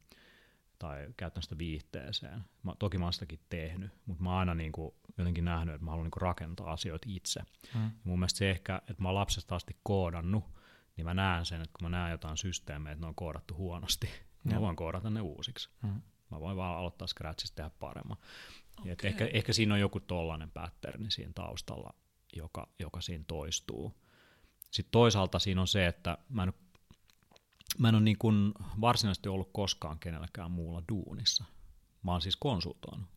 tai 0.80 1.08
käyttänyt 1.18 1.44
sitä 1.44 1.58
viihteeseen. 1.58 2.44
Mä, 2.64 2.74
toki 2.80 2.98
mä 2.98 3.06
oon 3.06 3.14
sitäkin 3.14 3.40
tehnyt, 3.50 3.92
mutta 4.06 4.24
mä 4.24 4.30
oon 4.30 4.40
aina 4.40 4.56
niin 4.56 4.72
kuin, 4.72 4.94
jotenkin 5.18 5.46
nähnyt, 5.46 5.76
että 5.76 5.86
mä 5.86 5.92
haluan 5.92 6.06
niin 6.06 6.12
kuin 6.12 6.22
rakentaa 6.22 6.72
asioita 6.72 7.08
itse. 7.10 7.42
Mm. 7.76 7.92
mun 8.04 8.20
mielestä 8.20 8.38
se 8.38 8.52
ehkä, 8.52 8.76
että 8.78 9.04
mä 9.04 9.08
oon 9.08 9.16
lapsesta 9.16 9.56
asti 9.56 9.76
koodannut, 9.84 10.44
niin 10.98 11.06
mä 11.06 11.14
näen 11.14 11.46
sen, 11.46 11.62
että 11.62 11.74
kun 11.80 11.90
mä 11.90 11.98
näen 11.98 12.12
jotain 12.12 12.38
systeemejä, 12.38 12.92
että 12.92 13.04
ne 13.04 13.08
on 13.08 13.16
koodattu 13.16 13.56
huonosti, 13.56 14.10
niin 14.44 14.56
mä 14.56 14.62
voin 14.62 14.76
koodata 14.76 15.10
ne 15.10 15.22
uusiksi. 15.22 15.70
Mm. 15.82 16.02
Mä 16.32 16.40
voin 16.40 16.58
vaan 16.58 16.78
aloittaa 16.78 17.08
Scratchista 17.08 17.56
tehdä 17.56 17.72
paremmin. 17.80 18.18
Okay. 18.80 18.92
Et 18.92 19.06
ehkä, 19.06 19.26
ehkä 19.34 19.54
siinä 19.54 19.74
on 19.74 19.80
joku 19.80 20.00
tollainen 20.00 20.52
patterni 20.52 21.12
siinä 21.12 21.32
taustalla, 21.36 21.94
joka, 22.36 22.68
joka 22.80 23.02
siinä 23.02 23.24
toistuu. 23.28 23.96
Sitten 24.72 24.92
toisaalta 24.92 25.40
siinä 25.40 25.62
on 25.62 25.68
se, 25.68 25.88
että 25.88 26.18
mä 26.30 26.44
en 26.44 26.54
mä 27.78 27.90
en 27.90 27.96
ole 27.96 28.04
niin 28.04 28.18
kuin 28.18 28.54
varsinaisesti 28.82 29.30
ollut 29.30 29.50
koskaan 29.54 30.00
kenelläkään 30.00 30.52
muulla 30.52 30.84
duunissa. 30.90 31.46
Mä 32.04 32.12
oon 32.12 32.22
siis 32.22 32.36
konsultoinut 32.36 33.08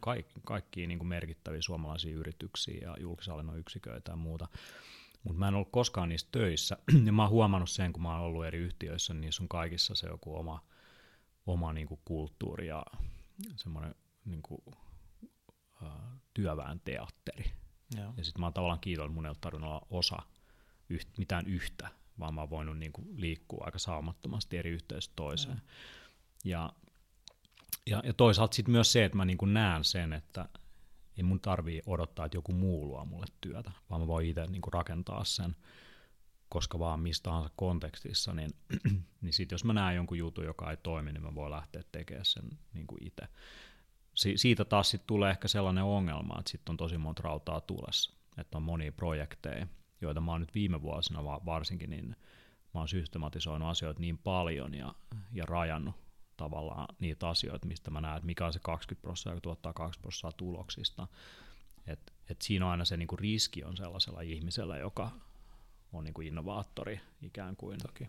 kaikki, 0.00 0.40
kaikkia 0.44 0.88
niin 0.88 0.98
kuin 0.98 1.08
merkittäviä 1.08 1.62
suomalaisia 1.62 2.16
yrityksiä 2.16 2.78
ja 2.82 2.96
julkishallinnon 3.00 3.58
yksiköitä 3.58 4.12
ja 4.12 4.16
muuta. 4.16 4.48
Mutta 5.24 5.38
mä 5.38 5.48
en 5.48 5.54
ollut 5.54 5.72
koskaan 5.72 6.08
niissä 6.08 6.28
töissä. 6.32 6.76
ja 7.06 7.12
mä 7.12 7.22
oon 7.22 7.30
huomannut 7.30 7.70
sen, 7.70 7.92
kun 7.92 8.02
mä 8.02 8.12
oon 8.12 8.20
ollut 8.20 8.44
eri 8.44 8.58
yhtiöissä, 8.58 9.14
niin 9.14 9.20
niissä 9.20 9.42
on 9.42 9.48
kaikissa 9.48 9.94
se 9.94 10.06
joku 10.06 10.36
oma, 10.36 10.64
oma 11.46 11.72
niin 11.72 11.86
kuin 11.86 12.00
kulttuuri 12.04 12.66
ja 12.66 12.82
semmoinen 13.56 13.94
niin 14.24 14.42
kuin, 14.42 14.62
uh, 15.82 15.88
työväen 16.34 16.80
teatteri. 16.80 17.52
Ja, 17.96 18.12
ja 18.16 18.24
sitten 18.24 18.40
mä 18.40 18.46
oon 18.46 18.52
tavallaan 18.52 18.80
kiitollinen, 18.80 19.14
mun 19.14 19.26
ei 19.26 19.30
ole 19.30 19.36
tarvinnut 19.40 19.70
olla 19.70 19.86
osa 19.90 20.18
yht, 20.88 21.18
mitään 21.18 21.46
yhtä 21.46 21.88
vaan 22.20 22.34
mä 22.34 22.40
oon 22.40 22.50
voinut 22.50 22.78
niin 22.78 22.92
kuin 22.92 23.08
liikkua 23.16 23.64
aika 23.64 23.78
saumattomasti 23.78 24.56
eri 24.56 24.70
yhteisöstä 24.70 25.12
toiseen. 25.16 25.54
Mm. 25.54 25.60
Ja, 26.44 26.72
ja, 27.86 28.02
ja 28.04 28.12
toisaalta 28.12 28.54
sitten 28.54 28.72
myös 28.72 28.92
se, 28.92 29.04
että 29.04 29.16
mä 29.16 29.24
niin 29.24 29.38
kuin 29.38 29.54
näen 29.54 29.84
sen, 29.84 30.12
että 30.12 30.48
ei 31.16 31.22
mun 31.22 31.40
tarvii 31.40 31.82
odottaa, 31.86 32.26
että 32.26 32.36
joku 32.36 32.52
muu 32.52 32.86
luo 32.86 33.04
mulle 33.04 33.26
työtä, 33.40 33.70
vaan 33.90 34.00
mä 34.00 34.06
voin 34.06 34.26
itse 34.26 34.46
niin 34.46 34.62
kuin 34.62 34.72
rakentaa 34.72 35.24
sen, 35.24 35.56
koska 36.48 36.78
vaan 36.78 37.00
mistä 37.00 37.24
tahansa 37.24 37.50
kontekstissa, 37.56 38.32
niin, 38.32 38.50
niin 39.22 39.32
sitten 39.32 39.54
jos 39.54 39.64
mä 39.64 39.72
näen 39.72 39.96
jonkun 39.96 40.18
jutun, 40.18 40.44
joka 40.44 40.70
ei 40.70 40.76
toimi, 40.76 41.12
niin 41.12 41.22
mä 41.22 41.34
voin 41.34 41.50
lähteä 41.50 41.82
tekemään 41.92 42.24
sen 42.24 42.58
niin 42.74 42.86
kuin 42.86 43.06
itse. 43.06 43.28
Si- 44.14 44.36
siitä 44.36 44.64
taas 44.64 44.90
sitten 44.90 45.06
tulee 45.06 45.30
ehkä 45.30 45.48
sellainen 45.48 45.84
ongelma, 45.84 46.38
että 46.38 46.50
sitten 46.50 46.72
on 46.72 46.76
tosi 46.76 46.98
monta 46.98 47.22
rautaa 47.22 47.60
tulessa, 47.60 48.16
että 48.38 48.58
on 48.58 48.62
monia 48.62 48.92
projekteja, 48.92 49.66
joita 50.00 50.20
mä 50.20 50.30
oon 50.30 50.40
nyt 50.40 50.54
viime 50.54 50.82
vuosina 50.82 51.24
varsinkin, 51.24 51.90
niin 51.90 52.16
mä 52.74 52.80
oon 52.80 52.88
systematisoinut 52.88 53.68
asioita 53.68 54.00
niin 54.00 54.18
paljon 54.18 54.74
ja, 54.74 54.94
ja 55.32 55.46
rajannut 55.46 55.94
tavallaan 56.36 56.88
niitä 56.98 57.28
asioita, 57.28 57.66
mistä 57.66 57.90
mä 57.90 58.00
näen, 58.00 58.16
että 58.16 58.26
mikä 58.26 58.46
on 58.46 58.52
se 58.52 58.58
20 58.58 59.02
prosenttia, 59.02 59.32
joka 59.32 59.40
tuottaa 59.40 59.72
20 59.72 60.02
prosenttia 60.02 60.36
tuloksista. 60.36 61.08
Et, 61.86 62.12
et 62.28 62.42
siinä 62.42 62.64
on 62.64 62.70
aina 62.70 62.84
se 62.84 62.96
niinku 62.96 63.16
riski 63.16 63.64
on 63.64 63.76
sellaisella 63.76 64.20
ihmisellä, 64.20 64.78
joka 64.78 65.10
on 65.92 66.04
niin 66.04 66.14
kuin 66.14 66.26
innovaattori 66.26 67.00
ikään 67.22 67.56
kuin. 67.56 67.78
Toki. 67.78 68.08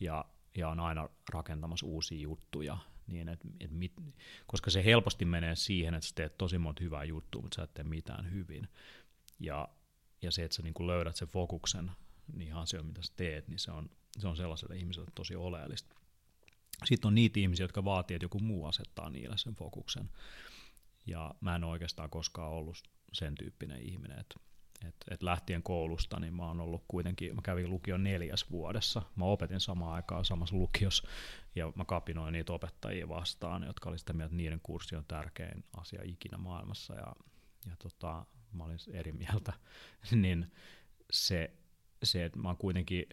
Ja, 0.00 0.24
ja 0.56 0.68
on 0.68 0.80
aina 0.80 1.08
rakentamassa 1.32 1.86
uusia 1.86 2.20
juttuja, 2.20 2.78
niin 3.06 3.28
et, 3.28 3.40
et 3.60 3.70
mit, 3.70 3.92
koska 4.46 4.70
se 4.70 4.84
helposti 4.84 5.24
menee 5.24 5.56
siihen, 5.56 5.94
että 5.94 6.08
sä 6.08 6.14
teet 6.14 6.38
tosi 6.38 6.58
monta 6.58 6.84
hyvää 6.84 7.04
juttua, 7.04 7.42
mutta 7.42 7.54
sä 7.54 7.62
et 7.62 7.74
tee 7.74 7.84
mitään 7.84 8.30
hyvin. 8.30 8.68
Ja, 9.40 9.68
ja 10.22 10.30
se, 10.30 10.44
että 10.44 10.56
sä 10.56 10.62
niin 10.62 10.74
kuin 10.74 10.86
löydät 10.86 11.16
sen 11.16 11.28
fokuksen 11.28 11.90
niihin 12.36 12.54
asioihin, 12.54 12.86
mitä 12.86 13.02
sä 13.02 13.12
teet, 13.16 13.48
niin 13.48 13.58
se 13.58 13.70
on, 13.70 13.90
se 14.18 14.28
on 14.28 14.36
sellaiselle 14.36 14.76
ihmiselle 14.76 15.10
tosi 15.14 15.36
oleellista. 15.36 15.96
Sitten 16.84 17.08
on 17.08 17.14
niitä 17.14 17.40
ihmisiä, 17.40 17.64
jotka 17.64 17.84
vaatii, 17.84 18.14
että 18.14 18.24
joku 18.24 18.38
muu 18.38 18.66
asettaa 18.66 19.10
niille 19.10 19.38
sen 19.38 19.54
fokuksen. 19.54 20.10
Ja 21.06 21.34
mä 21.40 21.54
en 21.56 21.64
oikeastaan 21.64 22.10
koskaan 22.10 22.52
ollut 22.52 22.82
sen 23.12 23.34
tyyppinen 23.34 23.82
ihminen, 23.82 24.18
että 24.18 24.36
et, 24.88 24.94
et 25.10 25.22
lähtien 25.22 25.62
koulusta, 25.62 26.20
niin 26.20 26.34
mä 26.34 26.46
oon 26.46 26.60
ollut 26.60 26.84
kuitenkin, 26.88 27.34
mä 27.34 27.42
kävin 27.42 27.70
lukion 27.70 28.04
neljäs 28.04 28.50
vuodessa. 28.50 29.02
Mä 29.16 29.24
opetin 29.24 29.60
samaan 29.60 29.94
aikaan 29.94 30.24
samassa 30.24 30.56
lukiossa, 30.56 31.08
ja 31.54 31.72
mä 31.74 31.84
kapinoin 31.84 32.32
niitä 32.32 32.52
opettajia 32.52 33.08
vastaan, 33.08 33.62
jotka 33.62 33.88
oli 33.90 33.98
sitä 33.98 34.12
mieltä, 34.12 34.26
että 34.26 34.36
niiden 34.36 34.60
kurssi 34.62 34.96
on 34.96 35.04
tärkein 35.08 35.64
asia 35.76 36.00
ikinä 36.04 36.38
maailmassa, 36.38 36.94
ja, 36.94 37.14
ja 37.70 37.76
tota, 37.78 38.26
mä 38.56 38.64
olin 38.64 38.78
eri 38.92 39.12
mieltä. 39.12 39.52
niin 40.22 40.52
se, 41.10 41.50
se, 42.02 42.24
että 42.24 42.38
mä 42.38 42.54
kuitenkin 42.58 43.06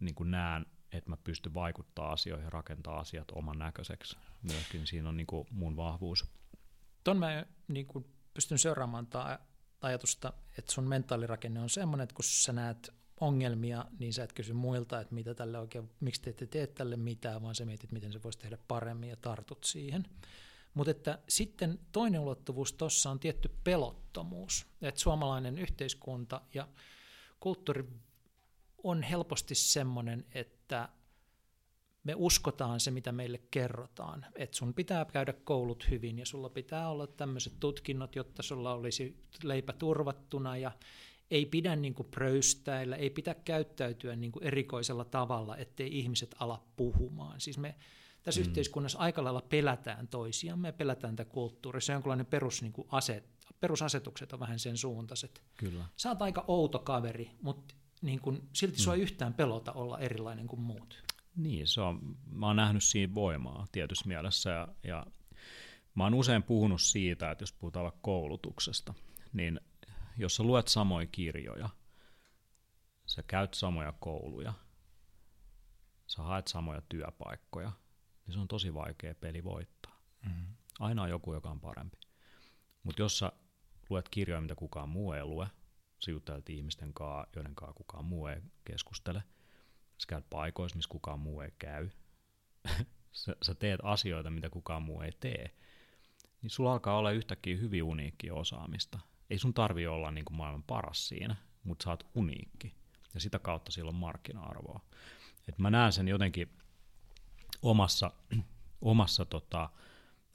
niin 0.00 0.14
kuin 0.14 0.30
näen, 0.30 0.66
että 0.92 1.10
mä 1.10 1.16
pystyn 1.16 1.54
vaikuttaa 1.54 2.12
asioihin 2.12 2.44
ja 2.44 2.50
rakentaa 2.50 3.00
asiat 3.00 3.30
oman 3.30 3.58
näköiseksi. 3.58 4.16
Myöskin 4.42 4.86
siinä 4.86 5.08
on 5.08 5.16
niin 5.16 5.26
kuin 5.26 5.46
mun 5.50 5.76
vahvuus. 5.76 6.30
Ton 7.04 7.18
mä 7.18 7.46
niin 7.68 7.86
kuin 7.86 8.04
pystyn 8.34 8.58
seuraamaan 8.58 9.06
tämä 9.06 9.38
ajatusta, 9.80 10.32
että 10.58 10.72
sun 10.72 10.88
mentaalirakenne 10.88 11.60
on 11.60 11.70
semmoinen, 11.70 12.02
että 12.02 12.14
kun 12.14 12.24
sä 12.24 12.52
näet 12.52 12.90
ongelmia, 13.20 13.84
niin 13.98 14.12
sä 14.12 14.24
et 14.24 14.32
kysy 14.32 14.52
muilta, 14.52 15.00
että 15.00 15.14
mitä 15.14 15.34
tälle 15.34 15.58
oikein, 15.58 15.90
miksi 16.00 16.22
te 16.22 16.30
ette 16.30 16.46
tee 16.46 16.66
tälle 16.66 16.96
mitään, 16.96 17.42
vaan 17.42 17.54
sä 17.54 17.64
mietit, 17.64 17.92
miten 17.92 18.12
se 18.12 18.22
voisi 18.22 18.38
tehdä 18.38 18.58
paremmin 18.68 19.10
ja 19.10 19.16
tartut 19.16 19.64
siihen. 19.64 20.04
Mutta 20.74 20.90
että 20.90 21.18
sitten 21.28 21.78
toinen 21.92 22.20
ulottuvuus 22.20 22.72
tuossa 22.72 23.10
on 23.10 23.20
tietty 23.20 23.50
pelottomuus, 23.64 24.66
että 24.82 25.00
suomalainen 25.00 25.58
yhteiskunta 25.58 26.40
ja 26.54 26.68
kulttuuri 27.40 27.84
on 28.84 29.02
helposti 29.02 29.54
semmoinen, 29.54 30.26
että 30.34 30.88
me 32.04 32.14
uskotaan 32.16 32.80
se, 32.80 32.90
mitä 32.90 33.12
meille 33.12 33.40
kerrotaan. 33.50 34.26
Että 34.34 34.56
sun 34.56 34.74
pitää 34.74 35.04
käydä 35.04 35.32
koulut 35.32 35.90
hyvin 35.90 36.18
ja 36.18 36.26
sulla 36.26 36.48
pitää 36.48 36.88
olla 36.88 37.06
tämmöiset 37.06 37.52
tutkinnot, 37.60 38.16
jotta 38.16 38.42
sulla 38.42 38.72
olisi 38.72 39.22
leipä 39.42 39.72
turvattuna 39.72 40.56
ja 40.56 40.72
ei 41.30 41.46
pidä 41.46 41.76
niin 41.76 41.94
kuin 41.94 42.08
pröystäillä, 42.08 42.96
ei 42.96 43.10
pidä 43.10 43.34
käyttäytyä 43.34 44.16
niin 44.16 44.32
kuin 44.32 44.44
erikoisella 44.44 45.04
tavalla, 45.04 45.56
ettei 45.56 45.98
ihmiset 45.98 46.34
ala 46.38 46.64
puhumaan. 46.76 47.40
Siis 47.40 47.58
me 47.58 47.74
tässä 48.22 48.40
mm. 48.40 48.46
yhteiskunnassa 48.46 48.98
aika 48.98 49.24
lailla 49.24 49.42
pelätään 49.42 50.08
toisiamme 50.08 50.68
ja 50.68 50.72
pelätään 50.72 51.16
tätä 51.16 51.30
kulttuuria. 51.30 51.80
Se 51.80 51.92
on 51.92 51.96
jonkinlainen 51.96 52.26
perus, 52.26 52.62
niin 52.62 52.72
kuin 52.72 52.88
aset, 52.90 53.28
perusasetukset 53.60 54.32
on 54.32 54.40
vähän 54.40 54.58
sen 54.58 54.76
suuntaiset. 54.76 55.42
Kyllä. 55.56 55.84
Sä 55.96 56.08
oot 56.08 56.22
aika 56.22 56.44
outo 56.48 56.78
kaveri, 56.78 57.30
mutta 57.42 57.74
niin 58.02 58.20
kuin, 58.20 58.48
silti 58.52 58.76
mm. 58.76 58.80
sua 58.80 58.94
ei 58.94 59.00
yhtään 59.00 59.34
pelota 59.34 59.72
olla 59.72 59.98
erilainen 59.98 60.46
kuin 60.46 60.60
muut. 60.60 61.02
Niin, 61.36 61.66
se 61.66 61.80
on, 61.80 62.16
mä 62.30 62.46
oon 62.46 62.56
nähnyt 62.56 62.84
siinä 62.84 63.14
voimaa 63.14 63.66
tietyssä 63.72 64.08
mielessä 64.08 64.50
ja, 64.50 64.68
ja 64.84 65.06
mä 65.94 66.04
oon 66.04 66.14
usein 66.14 66.42
puhunut 66.42 66.80
siitä, 66.80 67.30
että 67.30 67.42
jos 67.42 67.52
puhutaan 67.52 67.82
vaikka 67.82 68.00
koulutuksesta, 68.02 68.94
niin 69.32 69.60
jos 70.16 70.36
sä 70.36 70.42
luet 70.42 70.68
samoja 70.68 71.06
kirjoja, 71.06 71.68
sä 73.06 73.22
käyt 73.22 73.54
samoja 73.54 73.92
kouluja, 74.00 74.52
sä 76.06 76.22
haet 76.22 76.48
samoja 76.48 76.82
työpaikkoja, 76.88 77.72
niin 78.26 78.34
se 78.34 78.40
on 78.40 78.48
tosi 78.48 78.74
vaikea 78.74 79.14
peli 79.14 79.44
voittaa. 79.44 80.00
Mm-hmm. 80.26 80.46
Aina 80.80 81.02
on 81.02 81.10
joku, 81.10 81.34
joka 81.34 81.50
on 81.50 81.60
parempi. 81.60 81.98
Mutta 82.82 83.02
jos 83.02 83.18
sä 83.18 83.32
luet 83.90 84.08
kirjoja, 84.08 84.40
mitä 84.40 84.54
kukaan 84.54 84.88
muu 84.88 85.12
ei 85.12 85.24
lue, 85.24 85.46
sä 85.98 86.10
juttelet 86.10 86.50
ihmisten 86.50 86.94
kanssa, 86.94 87.28
joiden 87.36 87.54
kanssa 87.54 87.74
kukaan 87.74 88.04
muu 88.04 88.26
ei 88.26 88.40
keskustele, 88.64 89.22
sä 89.98 90.06
käyt 90.08 90.30
paikoissa, 90.30 90.76
missä 90.76 90.88
kukaan 90.88 91.20
muu 91.20 91.40
ei 91.40 91.52
käy, 91.58 91.88
sä, 93.12 93.36
sä 93.42 93.54
teet 93.54 93.80
asioita, 93.82 94.30
mitä 94.30 94.50
kukaan 94.50 94.82
muu 94.82 95.00
ei 95.00 95.12
tee, 95.20 95.50
niin 96.42 96.50
sulla 96.50 96.72
alkaa 96.72 96.98
olla 96.98 97.10
yhtäkkiä 97.10 97.56
hyvin 97.56 97.82
uniikkia 97.82 98.34
osaamista. 98.34 98.98
Ei 99.30 99.38
sun 99.38 99.54
tarvi 99.54 99.86
olla 99.86 100.10
niin 100.10 100.24
kuin 100.24 100.36
maailman 100.36 100.62
paras 100.62 101.08
siinä, 101.08 101.36
mutta 101.64 101.84
sä 101.84 101.90
oot 101.90 102.06
uniikki. 102.14 102.74
Ja 103.14 103.20
sitä 103.20 103.38
kautta 103.38 103.72
sillä 103.72 103.88
on 103.88 103.94
markkina-arvoa. 103.94 104.80
Et 105.48 105.58
mä 105.58 105.70
näen 105.70 105.92
sen 105.92 106.08
jotenkin 106.08 106.56
omassa, 107.62 108.12
omassa 108.80 109.24
tota, 109.24 109.70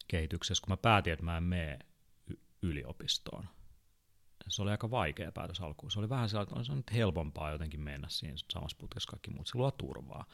kehityksessä, 0.08 0.62
kun 0.62 0.72
mä 0.72 0.78
päätin, 0.78 1.14
että 1.14 1.26
mä 1.26 1.38
en 1.38 1.44
mene 1.44 1.80
yliopistoon. 2.62 3.48
Se 4.48 4.62
oli 4.62 4.72
aika 4.72 4.92
vaikea 4.92 5.32
päätös 5.32 5.62
alkuun. 5.62 5.92
Se 5.92 6.00
oli 6.00 6.10
vähän 6.10 6.30
sellainen, 6.30 6.62
että 6.62 6.72
on 6.72 6.78
nyt 6.78 6.94
helpompaa 6.94 7.52
jotenkin 7.52 7.80
mennä 7.80 8.10
siinä 8.10 8.38
samassa 8.54 8.78
putkessa 8.80 9.10
kaikki 9.10 9.32
muut. 9.32 9.48
Se 9.48 9.58
luo 9.58 9.72
turvaa. 9.72 10.26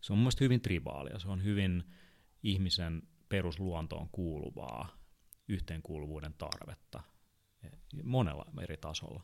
Se 0.00 0.12
on 0.12 0.18
mun 0.18 0.22
mielestä 0.22 0.44
hyvin 0.44 0.60
tribaalia. 0.60 1.18
Se 1.18 1.28
on 1.28 1.44
hyvin 1.44 1.84
ihmisen 2.42 3.02
perusluontoon 3.28 4.08
kuuluvaa 4.12 4.88
yhteenkuuluvuuden 5.48 6.34
tarvetta 6.38 7.02
monella 8.04 8.46
eri 8.62 8.76
tasolla. 8.76 9.22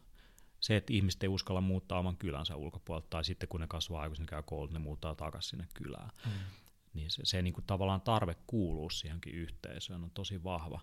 Se, 0.61 0.77
että 0.77 0.93
ihmiset 0.93 1.23
ei 1.23 1.29
uskalla 1.29 1.61
muuttaa 1.61 1.99
oman 1.99 2.17
kylänsä 2.17 2.57
ulkopuolelta, 2.57 3.07
tai 3.11 3.25
sitten 3.25 3.49
kun 3.49 3.61
ne 3.61 3.67
kasvaa 3.67 4.03
aikuisena 4.03 4.27
käy 4.27 4.43
koulut, 4.43 4.73
ne 4.73 4.79
muuttaa 4.79 5.15
takaisin 5.15 5.51
sinne 5.51 5.67
kylään. 5.75 6.11
Mm 6.27 6.33
niin 6.95 7.11
se, 7.11 7.25
se 7.25 7.43
niin 7.43 7.55
kuin 7.55 7.67
tavallaan 7.67 8.01
tarve 8.01 8.37
kuuluu 8.47 8.91
siihenkin 8.91 9.35
yhteisöön 9.35 10.05
on 10.05 10.11
tosi 10.11 10.45
vahva. 10.45 10.81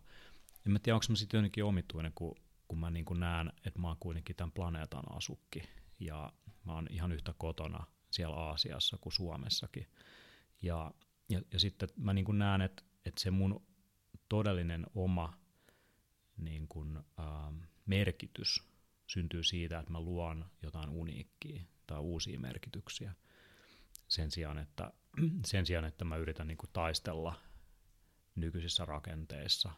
En 0.65 0.71
mä 0.71 0.79
tiedä, 0.79 0.95
onko 0.95 1.05
mä 1.09 1.15
sitten 1.15 1.37
jotenkin 1.37 1.63
omituinen, 1.63 2.11
kun, 2.15 2.35
kun 2.67 2.79
mä 2.79 2.91
niin 2.91 3.05
näen, 3.13 3.53
että 3.65 3.79
mä 3.79 3.87
oon 3.87 3.97
kuitenkin 3.99 4.35
tämän 4.35 4.51
planeetan 4.51 5.15
asukki, 5.15 5.63
ja 5.99 6.33
mä 6.65 6.73
oon 6.73 6.87
ihan 6.89 7.11
yhtä 7.11 7.33
kotona 7.37 7.85
siellä 8.11 8.35
Aasiassa 8.35 8.97
kuin 9.01 9.13
Suomessakin. 9.13 9.87
Ja, 10.61 10.91
ja, 11.29 11.41
ja 11.53 11.59
sitten 11.59 11.89
mä 11.97 12.13
niin 12.13 12.37
näen, 12.37 12.61
että, 12.61 12.83
että 13.05 13.21
se 13.21 13.31
mun 13.31 13.65
todellinen 14.29 14.85
oma 14.95 15.33
niin 16.37 16.67
kuin, 16.67 16.99
ää, 17.17 17.51
merkitys 17.85 18.63
syntyy 19.07 19.43
siitä, 19.43 19.79
että 19.79 19.91
mä 19.91 20.01
luon 20.01 20.45
jotain 20.61 20.89
uniikkia 20.89 21.63
tai 21.87 21.99
uusia 21.99 22.39
merkityksiä 22.39 23.13
sen 24.07 24.31
sijaan, 24.31 24.57
että 24.57 24.93
sen 25.45 25.65
sijaan, 25.65 25.85
että 25.85 26.05
mä 26.05 26.17
yritän 26.17 26.47
niin 26.47 26.57
kuin 26.57 26.69
taistella 26.73 27.35
nykyisissä 28.35 28.85
rakenteissa, 28.85 29.71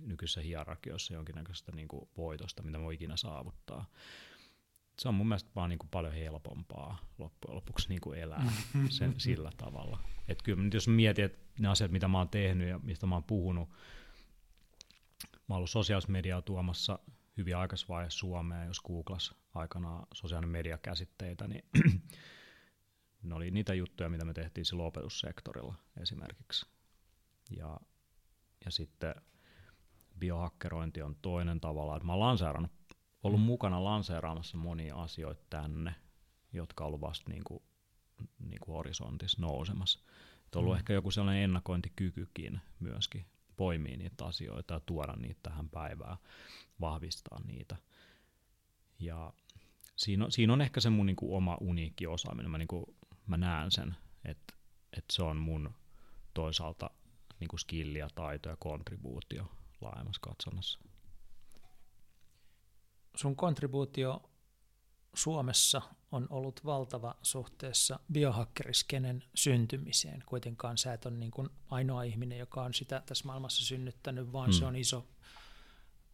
nykyisissä 0.00 0.40
hierarkioissa 0.40 1.14
jonkinnäköistä 1.14 1.72
niin 1.72 1.88
kuin 1.88 2.08
voitosta, 2.16 2.62
mitä 2.62 2.80
voi 2.80 2.94
ikinä 2.94 3.16
saavuttaa. 3.16 3.86
Se 4.98 5.08
on 5.08 5.14
mun 5.14 5.28
mielestä 5.28 5.50
vaan 5.56 5.70
niin 5.70 5.78
kuin 5.78 5.90
paljon 5.90 6.12
helpompaa 6.12 6.98
loppujen 7.18 7.54
lopuksi 7.54 7.88
niin 7.88 8.00
kuin 8.00 8.18
elää 8.18 8.52
sen, 8.88 9.14
sillä 9.20 9.50
tavalla. 9.56 9.98
Et 10.28 10.42
kyllä 10.42 10.62
jos 10.74 10.88
mietin, 10.88 11.24
että 11.24 11.38
ne 11.58 11.68
asiat, 11.68 11.90
mitä 11.90 12.08
mä 12.08 12.18
oon 12.18 12.28
tehnyt 12.28 12.68
ja 12.68 12.78
mistä 12.78 13.06
mä 13.06 13.14
oon 13.14 13.24
puhunut, 13.24 13.68
mä 15.48 15.54
oon 15.54 15.56
ollut 15.56 15.70
sosiaalista 15.70 16.12
mediaa 16.12 16.42
tuomassa 16.42 16.98
hyvin 17.36 17.56
aikaisessa 17.56 17.88
vaiheessa 17.88 18.18
Suomeen, 18.18 18.66
jos 18.66 18.80
googlas 18.80 19.34
aikanaan 19.54 20.06
sosiaalinen 20.14 20.50
media 20.50 20.78
käsitteitä, 20.78 21.48
niin 21.48 21.64
ne 23.22 23.34
oli 23.34 23.50
niitä 23.50 23.74
juttuja, 23.74 24.08
mitä 24.08 24.24
me 24.24 24.34
tehtiin 24.34 24.64
silloin 24.64 24.86
opetussektorilla 24.86 25.74
esimerkiksi. 26.00 26.66
Ja, 27.56 27.80
ja 28.64 28.70
sitten 28.70 29.14
biohakkerointi 30.18 31.02
on 31.02 31.16
toinen 31.22 31.60
tavalla, 31.60 31.96
että 31.96 32.06
mä 32.06 32.14
oon 32.14 32.68
ollut 33.22 33.40
mm. 33.40 33.46
mukana 33.46 33.84
lanseeraamassa 33.84 34.56
monia 34.56 34.96
asioita 34.96 35.44
tänne, 35.50 35.94
jotka 36.52 36.84
on 36.84 36.88
ollut 36.88 37.00
vasta 37.00 37.30
niin 37.30 37.44
kuin, 37.44 37.62
niin 38.38 38.60
kuin 38.60 38.76
horisontissa 38.76 39.40
nousemassa. 39.40 40.00
Et 40.46 40.56
ollut 40.56 40.72
mm. 40.72 40.76
ehkä 40.76 40.92
joku 40.92 41.10
sellainen 41.10 41.44
ennakointikykykin 41.44 42.60
myöskin 42.80 43.26
poimia 43.56 43.96
niitä 43.96 44.24
asioita 44.24 44.74
ja 44.74 44.80
tuoda 44.80 45.16
niitä 45.16 45.40
tähän 45.42 45.68
päivään, 45.68 46.16
vahvistaa 46.80 47.40
niitä. 47.46 47.76
Ja 48.98 49.32
siinä 49.96 50.24
on, 50.24 50.32
siinä 50.32 50.52
on 50.52 50.60
ehkä 50.60 50.80
se 50.80 50.90
mun 50.90 51.06
niin 51.06 51.16
kuin 51.16 51.36
oma 51.36 51.58
uniikki 51.60 52.06
osaaminen. 52.06 52.50
Mä 52.50 52.58
niin 52.58 52.68
kuin 52.68 52.84
mä 53.26 53.36
näen 53.36 53.70
sen, 53.70 53.96
että, 54.24 54.54
että 54.96 55.14
se 55.14 55.22
on 55.22 55.36
mun 55.36 55.74
toisaalta 56.34 56.90
niin 57.40 57.48
kuin 57.48 57.60
skilli 57.60 57.98
ja 57.98 58.08
taito 58.14 58.48
ja 58.48 58.56
kontribuutio 58.56 59.52
laajemmassa 59.80 60.20
katsonnassa. 60.20 60.78
Sun 63.16 63.36
kontribuutio 63.36 64.30
Suomessa 65.14 65.82
on 66.12 66.26
ollut 66.30 66.64
valtava 66.64 67.14
suhteessa 67.22 68.00
biohakkeriskenen 68.12 69.24
syntymiseen. 69.34 70.22
Kuitenkaan 70.26 70.78
sä 70.78 70.92
et 70.92 71.06
ole 71.06 71.14
niin 71.14 71.30
kuin 71.30 71.48
ainoa 71.68 72.02
ihminen, 72.02 72.38
joka 72.38 72.62
on 72.62 72.74
sitä 72.74 73.02
tässä 73.06 73.24
maailmassa 73.26 73.64
synnyttänyt, 73.64 74.32
vaan 74.32 74.50
hmm. 74.50 74.58
se 74.58 74.64
on 74.64 74.76
iso 74.76 75.08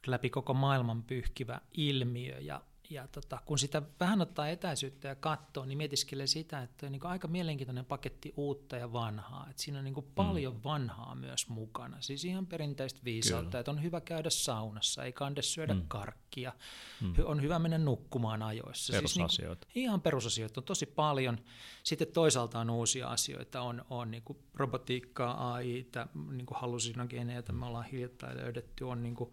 läpi 0.07 0.31
koko 0.31 0.55
maailman 0.55 1.03
pyyhkivä 1.03 1.61
ilmiö. 1.73 2.39
Ja, 2.39 2.63
ja 2.91 3.09
tota, 3.09 3.39
kun 3.45 3.59
sitä 3.59 3.83
vähän 4.01 4.21
ottaa 4.21 4.49
etäisyyttä 4.49 5.09
ja 5.09 5.15
katsoo, 5.15 5.65
niin 5.65 5.79
mietiskelee 5.79 6.27
sitä, 6.27 6.63
että 6.63 6.87
on 6.87 6.93
niin 6.93 7.07
aika 7.07 7.29
mielenkiintoinen 7.29 7.85
paketti 7.85 8.33
uutta 8.37 8.77
ja 8.77 8.93
vanhaa. 8.93 9.47
Et 9.51 9.59
siinä 9.59 9.79
on 9.79 9.85
niin 9.85 9.95
paljon 10.15 10.55
mm. 10.55 10.61
vanhaa 10.65 11.15
myös 11.15 11.49
mukana. 11.49 11.97
Siis 12.01 12.25
ihan 12.25 12.47
perinteistä 12.47 13.01
viisautta, 13.05 13.51
Kyllä. 13.51 13.61
että 13.61 13.71
on 13.71 13.83
hyvä 13.83 14.01
käydä 14.01 14.31
saunassa, 14.31 15.05
ei 15.05 15.13
kande 15.13 15.43
syödä 15.43 15.75
mm. 15.75 15.83
karkkia, 15.89 16.53
mm. 17.01 17.15
on 17.25 17.43
hyvä 17.43 17.59
mennä 17.59 17.79
nukkumaan 17.79 18.43
ajoissa. 18.43 18.93
Perusasioita. 18.93 19.65
Siis 19.65 19.75
niin 19.75 19.83
ihan 19.85 20.01
perusasioita 20.01 20.61
on 20.61 20.65
tosi 20.65 20.87
paljon. 20.87 21.39
Sitten 21.83 22.09
toisaalta 22.09 22.61
on 22.61 22.71
uusia 22.71 23.09
asioita, 23.09 23.61
on, 23.61 23.85
on 23.91 24.11
niin 24.11 24.23
robotiikkaa, 24.55 25.53
AI, 25.55 25.87
niin 26.31 26.47
hallusinogeneita, 26.55 27.53
mm. 27.53 27.59
me 27.59 27.67
ollaan 27.67 27.85
hiljattain 27.85 28.37
löydetty, 28.37 28.85
on 28.85 29.03
niin 29.03 29.15
kuin, 29.15 29.33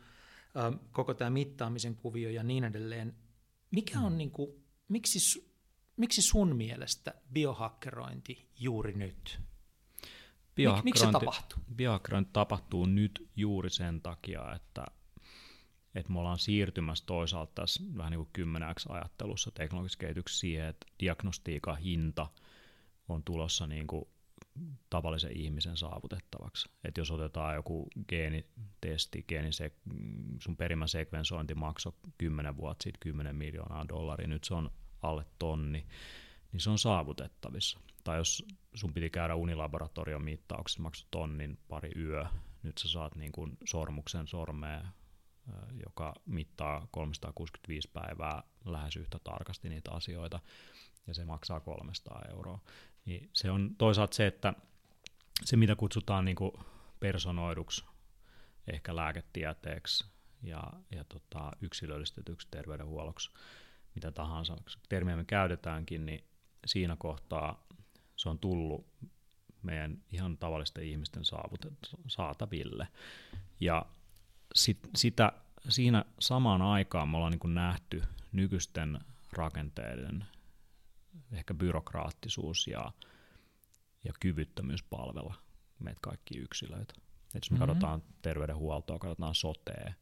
koko 0.91 1.13
tämä 1.13 1.29
mittaamisen 1.29 1.95
kuvio 1.95 2.29
ja 2.29 2.43
niin 2.43 2.63
edelleen 2.63 3.15
mikä 3.75 3.99
on, 3.99 4.11
mm. 4.11 4.17
niin 4.17 4.31
kuin, 4.31 4.63
miksi, 4.88 5.51
miksi 5.97 6.21
sun 6.21 6.55
mielestä 6.55 7.13
biohakkerointi 7.33 8.49
juuri 8.59 8.93
nyt? 8.93 9.39
Mik, 10.57 10.83
miksi 10.83 11.05
se 11.05 11.11
tapahtuu? 11.11 11.59
Biohakkerointi 11.75 12.29
tapahtuu 12.33 12.85
nyt 12.85 13.29
juuri 13.35 13.69
sen 13.69 14.01
takia, 14.01 14.53
että, 14.55 14.85
että 15.95 16.13
me 16.13 16.19
ollaan 16.19 16.39
siirtymässä 16.39 17.05
toisaalta 17.05 17.51
tässä 17.55 17.83
vähän 17.97 18.11
niin 18.11 18.19
kuin 18.19 18.29
kymmeneksi 18.33 18.89
ajattelussa 18.91 19.51
teknologisessa 19.51 19.99
kehityksessä 19.99 20.39
siihen, 20.39 20.65
että 20.65 20.88
diagnostiikan 20.99 21.77
hinta 21.77 22.27
on 23.09 23.23
tulossa 23.23 23.67
niin 23.67 23.88
kuin 23.88 24.05
tavallisen 24.89 25.37
ihmisen 25.37 25.77
saavutettavaksi. 25.77 26.69
Et 26.83 26.97
jos 26.97 27.11
otetaan 27.11 27.55
joku 27.55 27.87
geenitesti, 28.09 29.25
geenisek, 29.27 29.73
sun 30.39 30.57
perimän 30.57 30.89
sekvensointi 30.89 31.55
maksoi 31.55 31.93
10 32.17 32.57
vuotta 32.57 32.83
sitten 32.83 32.99
10 32.99 33.35
miljoonaa 33.35 33.87
dollaria, 33.87 34.27
nyt 34.27 34.43
se 34.43 34.53
on 34.53 34.71
alle 35.01 35.25
tonni, 35.39 35.87
niin 36.51 36.61
se 36.61 36.69
on 36.69 36.79
saavutettavissa. 36.79 37.79
Tai 38.03 38.17
jos 38.17 38.45
sun 38.73 38.93
piti 38.93 39.09
käydä 39.09 39.35
unilaboratorion 39.35 40.23
mittauksessa, 40.23 40.81
maksoi 40.81 41.07
tonnin 41.11 41.57
pari 41.67 41.91
yö, 41.95 42.25
nyt 42.63 42.77
sä 42.77 42.87
saat 42.87 43.15
niin 43.15 43.31
kuin 43.31 43.57
sormuksen 43.65 44.27
sormeen, 44.27 44.87
joka 45.85 46.13
mittaa 46.25 46.87
365 46.91 47.89
päivää 47.93 48.43
lähes 48.65 48.95
yhtä 48.95 49.19
tarkasti 49.23 49.69
niitä 49.69 49.91
asioita, 49.91 50.39
ja 51.07 51.13
se 51.13 51.25
maksaa 51.25 51.59
300 51.59 52.21
euroa. 52.29 52.59
Niin 53.05 53.29
se 53.33 53.51
on 53.51 53.75
toisaalta 53.77 54.15
se, 54.15 54.27
että 54.27 54.53
se 55.43 55.57
mitä 55.57 55.75
kutsutaan 55.75 56.25
niin 56.25 56.35
kuin 56.35 56.51
personoiduksi, 56.99 57.85
ehkä 58.67 58.95
lääketieteeksi 58.95 60.05
ja, 60.43 60.63
ja 60.91 61.03
tota, 61.03 61.51
yksilöllistetyksi 61.61 62.47
terveydenhuolloksi, 62.51 63.31
mitä 63.95 64.11
tahansa 64.11 64.57
termiä 64.89 65.15
me 65.15 65.23
käytetäänkin, 65.23 66.05
niin 66.05 66.23
siinä 66.65 66.95
kohtaa 66.95 67.67
se 68.15 68.29
on 68.29 68.39
tullut 68.39 68.87
meidän 69.63 70.01
ihan 70.11 70.37
tavallisten 70.37 70.83
ihmisten 70.83 71.23
saataville. 72.07 72.87
Ja 73.59 73.85
sit, 74.55 74.79
sitä, 74.95 75.33
siinä 75.69 76.05
samaan 76.19 76.61
aikaan 76.61 77.09
me 77.09 77.17
ollaan 77.17 77.33
niin 77.43 77.53
nähty 77.53 78.03
nykyisten 78.31 78.99
rakenteiden 79.31 80.25
ehkä 81.32 81.54
byrokraattisuus 81.54 82.67
ja, 82.67 82.91
ja 84.04 84.13
kyvyttömyys 84.19 84.84
palvella 84.84 85.34
meitä 85.80 85.99
kaikki 86.01 86.38
yksilöitä. 86.38 86.93
Et 87.36 87.43
jos 87.43 87.51
me 87.51 87.58
mm-hmm. 87.58 87.67
katsotaan 87.67 88.04
terveydenhuoltoa, 88.21 88.99
katsotaan 88.99 89.36
sotea, 89.36 89.93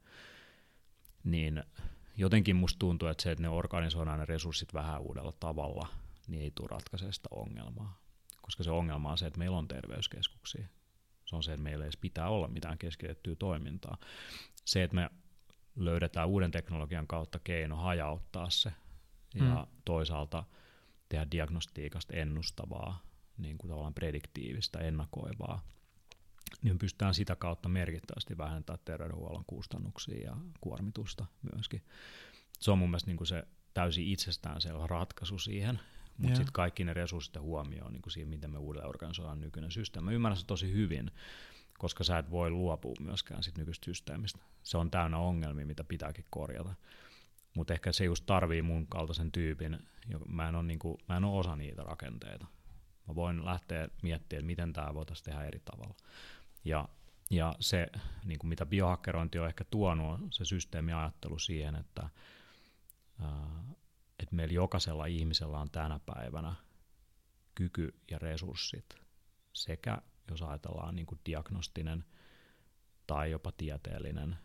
niin 1.23 1.63
jotenkin 2.17 2.55
musta 2.55 2.79
tuntuu, 2.79 3.07
että 3.07 3.23
se, 3.23 3.31
että 3.31 3.41
ne 3.41 3.49
organisoidaan 3.49 4.19
ne 4.19 4.25
resurssit 4.25 4.73
vähän 4.73 5.01
uudella 5.01 5.33
tavalla, 5.39 5.87
niin 6.27 6.43
ei 6.43 6.51
tule 6.55 6.67
ratkaisemaan 6.71 7.13
sitä 7.13 7.29
ongelmaa. 7.31 7.99
Koska 8.41 8.63
se 8.63 8.71
ongelma 8.71 9.11
on 9.11 9.17
se, 9.17 9.27
että 9.27 9.39
meillä 9.39 9.57
on 9.57 9.67
terveyskeskuksia. 9.67 10.67
Se 11.25 11.35
on 11.35 11.43
se, 11.43 11.53
että 11.53 11.63
meillä 11.63 11.83
ei 11.83 11.87
edes 11.87 11.97
pitää 11.97 12.29
olla 12.29 12.47
mitään 12.47 12.77
keskitettyä 12.77 13.35
toimintaa. 13.35 13.97
Se, 14.65 14.83
että 14.83 14.95
me 14.95 15.09
löydetään 15.75 16.27
uuden 16.27 16.51
teknologian 16.51 17.07
kautta 17.07 17.39
keino 17.39 17.75
hajauttaa 17.75 18.49
se 18.49 18.73
ja 19.35 19.43
mm. 19.43 19.81
toisaalta– 19.85 20.43
tehdä 21.13 21.31
diagnostiikasta 21.31 22.13
ennustavaa, 22.13 23.01
niin 23.37 23.57
kuin 23.57 23.69
tavallaan 23.69 23.93
prediktiivistä, 23.93 24.79
ennakoivaa, 24.79 25.65
niin 26.61 26.79
pystytään 26.79 27.13
sitä 27.13 27.35
kautta 27.35 27.69
merkittävästi 27.69 28.37
vähentämään 28.37 28.79
terveydenhuollon 28.85 29.43
kustannuksia 29.47 30.23
ja 30.23 30.37
kuormitusta 30.61 31.25
myöskin. 31.53 31.81
Se 32.59 32.71
on 32.71 32.77
mun 32.77 32.89
mielestä 32.89 33.09
niin 33.09 33.17
kuin 33.17 33.27
se 33.27 33.43
täysin 33.73 34.07
itsestäänselvä 34.07 34.87
ratkaisu 34.87 35.39
siihen, 35.39 35.79
mutta 36.17 36.35
sitten 36.35 36.53
kaikki 36.53 36.83
ne 36.83 36.93
resurssit 36.93 37.39
huomioon 37.39 37.93
niin 37.93 38.01
kuin 38.01 38.13
siihen, 38.13 38.29
miten 38.29 38.51
me 38.51 38.57
uudelleen 38.57 38.89
organisoidaan 38.89 39.41
nykyinen 39.41 39.71
systeemi. 39.71 40.05
Mä 40.05 40.11
ymmärrän 40.11 40.37
se 40.37 40.45
tosi 40.45 40.71
hyvin, 40.71 41.11
koska 41.77 42.03
sä 42.03 42.17
et 42.17 42.31
voi 42.31 42.49
luopua 42.49 42.93
myöskään 42.99 43.43
sit 43.43 43.57
nykyistä 43.57 43.85
systeemistä. 43.85 44.39
Se 44.63 44.77
on 44.77 44.91
täynnä 44.91 45.17
ongelmia, 45.17 45.65
mitä 45.65 45.83
pitääkin 45.83 46.25
korjata. 46.29 46.75
Mutta 47.55 47.73
ehkä 47.73 47.91
se 47.91 48.05
just 48.05 48.25
tarvii 48.25 48.61
mun 48.61 48.87
kaltaisen 48.87 49.31
tyypin, 49.31 49.79
joka, 50.07 50.25
mä, 50.25 50.49
en 50.49 50.55
ole 50.55 50.63
niinku, 50.63 50.97
mä 51.09 51.17
en 51.17 51.23
ole 51.23 51.39
osa 51.39 51.55
niitä 51.55 51.83
rakenteita. 51.83 52.47
Mä 53.07 53.15
voin 53.15 53.45
lähteä 53.45 53.87
miettimään, 54.01 54.39
että 54.39 54.45
miten 54.45 54.73
tämä 54.73 54.93
voitaisiin 54.93 55.25
tehdä 55.25 55.43
eri 55.43 55.61
tavalla. 55.65 55.95
Ja, 56.65 56.89
ja 57.31 57.55
se, 57.59 57.87
niin 58.25 58.39
kuin 58.39 58.49
mitä 58.49 58.65
biohakkerointi 58.65 59.39
on 59.39 59.47
ehkä 59.47 59.63
tuonut, 59.63 60.19
se 60.29 60.45
systeemiajattelu 60.45 61.39
siihen, 61.39 61.75
että, 61.75 62.09
ää, 63.21 63.63
että 64.19 64.35
meillä 64.35 64.53
jokaisella 64.53 65.05
ihmisellä 65.05 65.59
on 65.59 65.71
tänä 65.71 65.99
päivänä 66.05 66.55
kyky 67.55 67.95
ja 68.11 68.19
resurssit 68.19 68.95
sekä, 69.53 69.97
jos 70.29 70.41
ajatellaan 70.41 70.95
niin 70.95 71.05
kuin 71.05 71.19
diagnostinen 71.25 72.05
tai 73.07 73.31
jopa 73.31 73.51
tieteellinen 73.51 74.37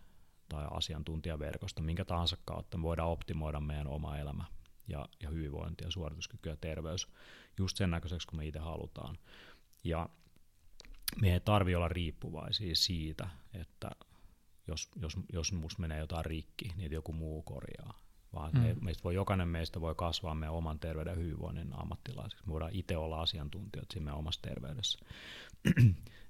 tai 0.49 0.67
asiantuntijaverkosto, 0.71 1.83
minkä 1.83 2.05
tahansa 2.05 2.37
kautta 2.45 2.77
me 2.79 2.83
voidaan 2.83 3.09
optimoida 3.09 3.61
meidän 3.61 3.87
oma 3.87 4.19
elämä 4.19 4.45
ja, 4.89 5.09
ja 5.23 5.31
hyvinvointi 5.31 5.85
ja 5.85 5.91
suorituskyky 5.91 6.49
ja 6.49 6.57
terveys 6.57 7.09
just 7.59 7.77
sen 7.77 7.91
näköiseksi, 7.91 8.29
kun 8.29 8.39
me 8.39 8.47
itse 8.47 8.59
halutaan. 8.59 9.19
Ja 9.85 10.09
me 11.21 11.33
ei 11.33 11.41
tarvi 11.41 11.75
olla 11.75 11.89
riippuvaisia 11.89 12.75
siitä, 12.75 13.29
että 13.55 13.91
jos, 14.67 14.89
jos, 14.97 15.17
jos 15.33 15.53
musta 15.53 15.81
menee 15.81 15.99
jotain 15.99 16.25
rikki, 16.25 16.73
niin 16.77 16.93
joku 16.93 17.13
muu 17.13 17.43
korjaa. 17.43 18.01
Vaan 18.33 18.53
mm. 18.53 18.61
me, 18.61 18.77
meistä 18.81 19.05
voi, 19.05 19.15
jokainen 19.15 19.49
meistä 19.49 19.81
voi 19.81 19.95
kasvaa 19.95 20.35
meidän 20.35 20.55
oman 20.55 20.79
terveyden 20.79 21.11
ja 21.11 21.17
hyvinvoinnin 21.17 21.73
ammattilaisiksi. 21.73 22.47
Me 22.47 22.53
voidaan 22.53 22.75
itse 22.75 22.97
olla 22.97 23.21
asiantuntijat 23.21 23.91
siinä 23.91 24.05
meidän 24.05 24.19
omassa 24.19 24.43
terveydessä. 24.43 24.99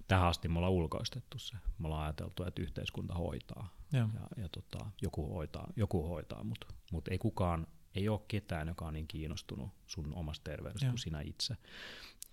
Tähän 0.08 0.28
asti 0.28 0.48
me 0.48 0.58
ollaan 0.58 0.72
ulkoistettu 0.72 1.38
se. 1.38 1.56
Me 1.78 1.86
ollaan 1.86 2.04
ajateltu, 2.04 2.44
että 2.44 2.62
yhteiskunta 2.62 3.14
hoitaa 3.14 3.78
ja, 3.92 3.98
ja, 3.98 4.42
ja 4.42 4.48
tota, 4.48 4.86
joku 5.02 5.34
hoitaa, 5.34 5.72
joku 5.76 6.08
hoitaa 6.08 6.44
mutta 6.44 6.66
mut 6.92 7.08
ei 7.08 7.18
kukaan, 7.18 7.66
ei 7.94 8.08
ole 8.08 8.20
ketään, 8.28 8.68
joka 8.68 8.84
on 8.84 8.94
niin 8.94 9.08
kiinnostunut 9.08 9.70
sun 9.86 10.14
omasta 10.14 10.50
terveydestä 10.50 10.86
ja. 10.86 10.90
kuin 10.90 10.98
sinä 10.98 11.20
itse. 11.20 11.56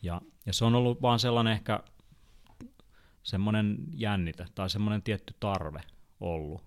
Ja, 0.02 0.22
ja 0.46 0.54
se 0.54 0.66
on 0.66 0.76
ollut 0.76 1.02
vaan 1.02 1.20
sellainen 1.20 1.54
ehkä 1.54 1.80
semmoinen 3.24 3.78
jännite 3.94 4.46
tai 4.56 4.70
semmoinen 4.70 5.04
tietty 5.04 5.36
tarve 5.40 5.82
ollut. 6.20 6.62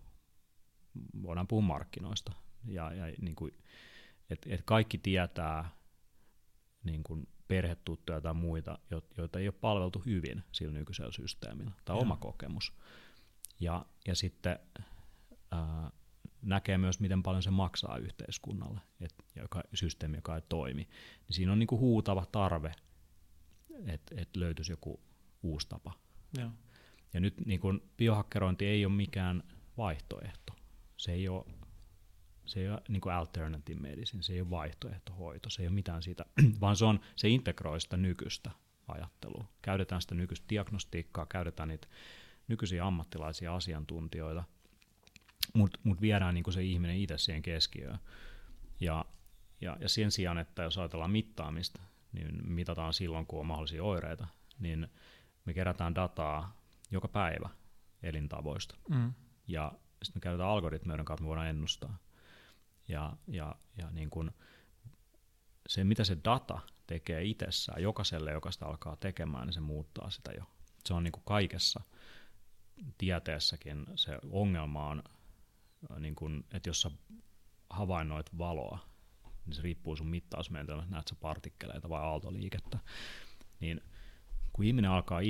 Voidaan 1.23 1.47
puhua 1.47 1.62
markkinoista. 1.62 2.33
Ja, 2.64 2.94
ja 2.94 3.14
niin 3.21 3.35
kuin, 3.35 3.53
et, 4.31 4.47
et 4.47 4.62
kaikki 4.64 4.99
tietää 4.99 5.71
niin 6.85 7.03
kuin 7.03 7.29
perhetuttuja 7.48 8.20
tai 8.20 8.34
muita, 8.34 8.78
joita 9.16 9.38
ei 9.38 9.48
ole 9.48 9.54
palveltu 9.61 10.02
hyvin 10.06 10.44
sillä 10.52 10.72
nykyisellä 10.72 11.12
systeemillä, 11.12 11.70
tai 11.84 11.96
ja. 11.96 12.00
oma 12.00 12.16
kokemus. 12.16 12.72
Ja, 13.61 13.87
ja 14.06 14.14
sitten 14.14 14.58
ää, 15.50 15.90
näkee 16.42 16.78
myös, 16.78 17.00
miten 17.00 17.22
paljon 17.22 17.42
se 17.42 17.50
maksaa 17.50 17.96
yhteiskunnalle, 17.96 18.80
et, 19.00 19.14
joka, 19.37 19.62
systeemi, 19.74 20.16
joka 20.16 20.37
ei 20.37 20.42
toimi. 20.48 20.82
Niin 20.82 21.34
siinä 21.34 21.52
on 21.52 21.58
niinku 21.58 21.78
huutava 21.78 22.26
tarve, 22.26 22.74
että 23.87 24.14
et 24.16 24.37
löytyisi 24.37 24.72
joku 24.72 25.00
uusi 25.42 25.68
tapa. 25.68 25.92
Ja, 26.38 26.50
ja 27.14 27.20
nyt 27.20 27.46
niinku, 27.46 27.68
biohakkerointi 27.96 28.66
ei 28.66 28.84
ole 28.84 28.94
mikään 28.94 29.42
vaihtoehto. 29.76 30.52
Se 30.96 31.12
ei 31.12 31.28
ole, 31.28 31.44
se 32.48 32.61
ei 32.61 32.68
ole 32.68 32.82
niin 32.88 33.00
kuin 33.00 33.14
alternative 33.14 33.80
medicine, 33.80 34.22
se 34.22 34.32
ei 34.32 34.40
ole 34.40 34.50
vaihtoehtohoito, 34.50 35.50
se 35.50 35.62
ei 35.62 35.68
ole 35.68 35.74
mitään 35.74 36.02
siitä, 36.02 36.24
vaan 36.61 36.76
se, 36.76 36.84
on, 36.84 37.00
se 37.16 37.28
integroi 37.28 37.80
sitä 37.80 37.96
nykyistä 37.96 38.50
ajattelua. 38.88 39.44
Käytetään 39.62 40.02
sitä 40.02 40.14
nykyistä 40.14 40.46
diagnostiikkaa, 40.50 41.26
käytetään 41.26 41.68
niitä 41.68 41.88
nykyisiä 42.48 42.87
ammattilaisia 42.87 43.54
asiantuntijoita, 43.54 44.44
mutta 45.54 45.80
mut 45.84 46.00
viedään 46.00 46.34
niinku 46.34 46.52
se 46.52 46.62
ihminen 46.62 46.96
itse 46.96 47.18
siihen 47.18 47.42
keskiöön. 47.42 47.98
Ja, 48.80 49.04
ja, 49.61 49.76
ja 49.80 49.88
sen 49.88 50.11
sijaan, 50.11 50.38
että 50.38 50.62
jos 50.62 50.78
ajatellaan 50.78 51.11
mittaamista, 51.11 51.80
niin 52.12 52.48
mitataan 52.50 52.92
silloin, 52.92 53.26
kun 53.26 53.40
on 53.40 53.46
mahdollisia 53.46 53.84
oireita, 53.84 54.26
niin 54.58 54.88
me 55.44 55.54
kerätään 55.54 55.94
dataa 55.94 56.56
joka 56.90 57.08
päivä 57.08 57.48
elintavoista. 58.02 58.76
Mm. 58.88 59.12
Ja 59.48 59.72
sitten 60.02 60.20
me 60.20 60.22
käytetään 60.22 60.50
algoritmeja, 60.50 60.92
joiden 60.92 61.04
kautta 61.04 61.22
me 61.22 61.28
voidaan 61.28 61.48
ennustaa. 61.48 61.98
Ja, 62.88 63.16
ja, 63.27 63.55
ja 63.77 63.90
niin 63.90 64.11
kuin 64.11 64.31
se, 65.68 65.85
mitä 65.85 66.05
se 66.05 66.16
data 66.24 66.61
tekee 66.87 67.24
itsessään, 67.24 67.83
jokaiselle, 67.83 68.33
joka 68.33 68.51
sitä 68.51 68.66
alkaa 68.66 68.96
tekemään, 68.96 69.46
niin 69.46 69.55
se 69.55 69.61
muuttaa 69.61 70.11
sitä 70.11 70.33
jo. 70.37 70.44
Se 70.85 70.94
on 70.94 71.05
niin 71.05 71.12
kuin 71.12 71.22
kaikessa 71.27 71.81
tieteessäkin 72.98 73.87
se 73.94 74.18
ongelma 74.31 74.88
on, 74.88 75.03
niin 75.98 76.14
kuin, 76.14 76.44
että 76.53 76.68
jos 76.68 76.83
sä 76.83 76.90
havainnoit 77.70 78.38
valoa, 78.38 78.79
niin 79.46 79.55
se 79.55 79.62
riippuu 79.62 79.96
sun 79.96 80.07
mittausmenetelmästä, 80.07 80.90
näet 80.90 81.09
sä 81.09 81.14
partikkeleita 81.14 81.88
vai 81.88 82.01
aaltoliikettä, 82.01 82.79
niin 83.61 83.81
kun 84.53 84.64
ihminen 84.64 84.90
alkaa 84.90 85.20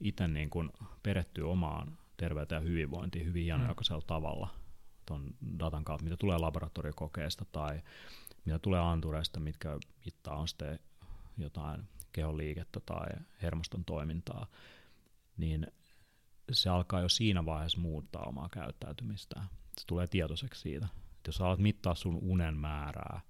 itse 0.00 0.28
niin 0.28 0.50
kuin 0.50 0.70
perehtyä 1.02 1.46
omaan 1.46 1.98
terveyteen 2.16 2.62
ja 2.62 2.68
hyvinvointiin 2.68 3.26
hyvin 3.26 3.44
hienojakoisella 3.44 4.00
mm. 4.00 4.06
tavalla 4.06 4.63
tuon 5.06 5.34
datan 5.58 5.84
kautta, 5.84 6.04
mitä 6.04 6.16
tulee 6.16 6.38
laboratoriokokeista 6.38 7.44
tai 7.52 7.82
mitä 8.44 8.58
tulee 8.58 8.80
antureista, 8.80 9.40
mitkä 9.40 9.78
mittaa 10.04 10.36
on 10.36 10.48
sitten 10.48 10.78
jotain 11.38 11.88
kehon 12.12 12.36
liikettä 12.36 12.80
tai 12.80 13.06
hermoston 13.42 13.84
toimintaa, 13.84 14.46
niin 15.36 15.66
se 16.52 16.70
alkaa 16.70 17.00
jo 17.00 17.08
siinä 17.08 17.44
vaiheessa 17.44 17.80
muuttaa 17.80 18.22
omaa 18.22 18.48
käyttäytymistään. 18.48 19.46
Se 19.80 19.86
tulee 19.86 20.06
tietoiseksi 20.06 20.60
siitä. 20.60 20.86
Että 21.16 21.28
jos 21.28 21.40
alat 21.40 21.58
mittaa 21.58 21.94
sun 21.94 22.18
unen 22.22 22.56
määrää, 22.56 23.20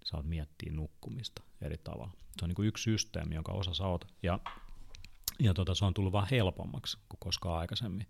niin 0.00 0.06
saat 0.06 0.26
miettiä 0.26 0.72
nukkumista 0.72 1.42
eri 1.60 1.78
tavalla. 1.78 2.12
Se 2.38 2.44
on 2.44 2.48
niin 2.48 2.66
yksi 2.68 2.82
systeemi, 2.82 3.34
jonka 3.34 3.52
osa 3.52 3.74
sä 3.74 3.86
oot. 3.86 4.04
Ja, 4.22 4.38
ja 5.38 5.54
tota, 5.54 5.74
se 5.74 5.84
on 5.84 5.94
tullut 5.94 6.12
vaan 6.12 6.28
helpommaksi 6.30 6.98
kuin 7.08 7.18
koskaan 7.18 7.58
aikaisemmin. 7.58 8.06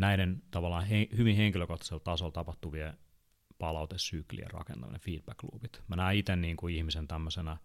Näiden 0.00 0.42
tavallaan 0.50 0.84
he, 0.84 1.08
hyvin 1.16 1.36
henkilökohtaisella 1.36 2.00
tasolla 2.00 2.32
tapahtuvien 2.32 2.98
palautesyklien 3.58 4.50
rakentaminen, 4.50 5.00
feedback 5.00 5.42
loopit. 5.42 5.82
Mä 5.88 5.96
näen 5.96 6.16
itse 6.16 6.36
niin 6.36 6.56
kuin 6.56 6.74
ihmisen 6.74 7.08
tämmöisenä, 7.08 7.56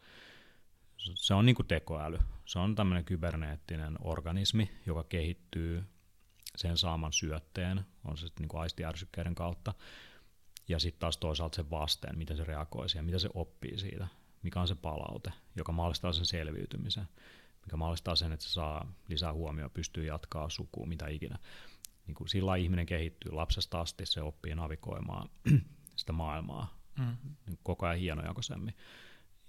se 0.97 1.33
on 1.33 1.45
niin 1.45 1.55
kuin 1.55 1.67
tekoäly. 1.67 2.19
Se 2.45 2.59
on 2.59 2.75
tämmöinen 2.75 3.05
kyberneettinen 3.05 3.97
organismi, 4.01 4.71
joka 4.85 5.03
kehittyy 5.03 5.83
sen 6.55 6.77
saaman 6.77 7.13
syötteen, 7.13 7.85
on 8.05 8.17
se 8.17 8.27
sitten 8.27 8.47
niin 8.47 8.61
aistiärsykkeiden 8.61 9.35
kautta, 9.35 9.73
ja 10.67 10.79
sitten 10.79 10.99
taas 10.99 11.17
toisaalta 11.17 11.55
sen 11.55 11.69
vasteen, 11.69 12.17
miten 12.17 12.37
se 12.37 12.43
reagoi 12.43 12.89
siihen, 12.89 13.05
mitä 13.05 13.19
se 13.19 13.29
oppii 13.33 13.77
siitä, 13.77 14.07
mikä 14.43 14.61
on 14.61 14.67
se 14.67 14.75
palaute, 14.75 15.31
joka 15.55 15.71
mahdollistaa 15.71 16.13
sen 16.13 16.25
selviytymisen, 16.25 17.07
mikä 17.65 17.77
mahdollistaa 17.77 18.15
sen, 18.15 18.31
että 18.31 18.45
se 18.45 18.51
saa 18.51 18.93
lisää 19.07 19.33
huomioon, 19.33 19.71
pystyy 19.71 20.05
jatkaa 20.05 20.49
sukua, 20.49 20.85
mitä 20.85 21.07
ikinä. 21.07 21.39
Niin 22.07 22.15
kuin 22.15 22.27
sillä 22.27 22.55
ihminen 22.55 22.85
kehittyy 22.85 23.31
lapsesta 23.31 23.79
asti, 23.79 24.05
se 24.05 24.21
oppii 24.21 24.55
navigoimaan 24.55 25.29
sitä 25.95 26.11
maailmaa 26.11 26.77
mm. 26.99 27.17
niin 27.45 27.59
koko 27.63 27.85
ajan 27.85 27.99
hienojakoisemmin, 27.99 28.75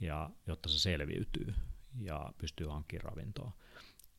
ja 0.01 0.31
jotta 0.47 0.69
se 0.69 0.79
selviytyy 0.79 1.55
ja 2.01 2.33
pystyy 2.39 2.67
hankkimaan 2.67 3.05
ravintoa. 3.05 3.53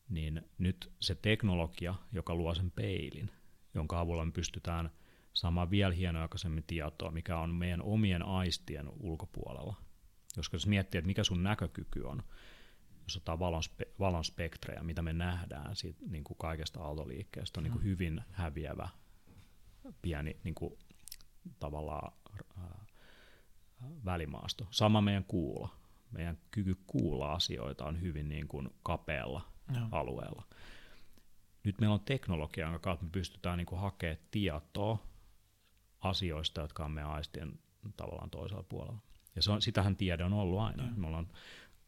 Niin 0.10 0.42
nyt 0.58 0.92
se 1.00 1.16
teknologia, 1.16 1.96
joka 2.12 2.36
luo 2.36 2.56
sen 2.56 2.72
peilin, 2.72 3.32
jonka 3.74 4.00
avulla 4.00 4.26
me 4.26 4.32
pystytään 4.32 4.92
saamaan 5.34 5.70
vielä 5.70 5.94
hienojakoisemmin 5.94 6.64
tietoa, 6.68 7.12
mikä 7.12 7.38
on 7.38 7.56
meidän 7.56 7.82
omien 7.82 8.26
aistien 8.26 8.90
ulkopuolella. 9.00 9.76
Jos 10.38 10.68
miettii, 10.68 11.00
että 11.00 11.08
mikä 11.08 11.24
sun 11.24 11.44
näkökyky 11.44 12.02
on, 12.02 12.24
jos 13.08 13.18
otetaan 13.18 13.40
valon, 13.40 13.64
spe, 13.64 13.88
valon 14.00 14.24
spektrejä, 14.24 14.84
mitä 14.84 15.02
me 15.02 15.14
nähdään 15.14 15.76
siitä 15.76 16.00
niin 16.10 16.24
kuin 16.24 16.38
kaikesta 16.38 16.84
aaltoliikkeestä, 16.84 17.60
on 17.60 17.64
niin 17.64 17.72
kuin 17.72 17.84
mm. 17.84 17.90
hyvin 17.90 18.22
häviävä 18.32 18.90
pieni 20.02 20.38
niin 20.44 20.56
kuin, 20.56 20.78
tavallaan 21.60 22.12
välimaasto. 24.06 24.68
Sama 24.72 25.02
meidän 25.02 25.24
kuulo. 25.24 25.70
Meidän 26.12 26.38
kyky 26.52 26.78
kuulla 26.88 27.34
asioita 27.34 27.86
on 27.86 28.02
hyvin 28.02 28.30
niin 28.30 28.48
kuin 28.48 28.70
kapealla 28.84 29.42
no. 29.80 29.88
alueella. 29.92 30.44
Nyt 31.64 31.80
meillä 31.80 31.94
on 31.94 32.06
teknologia, 32.06 32.66
jonka 32.66 32.80
kautta 32.80 33.06
me 33.06 33.12
pystytään 33.12 33.58
niin 33.58 33.66
kuin 33.66 33.82
hakemaan 33.82 34.18
tietoa 34.32 35.08
asioista, 36.00 36.62
jotka 36.62 36.86
on 36.86 36.92
meidän 36.92 37.12
aistien 37.12 37.60
tavallaan 37.98 38.30
toisella 38.30 38.64
puolella. 38.64 39.00
Ja 39.36 39.42
se 39.42 39.52
on, 39.52 39.62
sitähän 39.62 39.96
tiede 39.96 40.24
on 40.24 40.34
ollut 40.34 40.60
aina. 40.60 40.84
No. 40.84 40.92
Me 40.96 41.08
ollaan, 41.08 41.28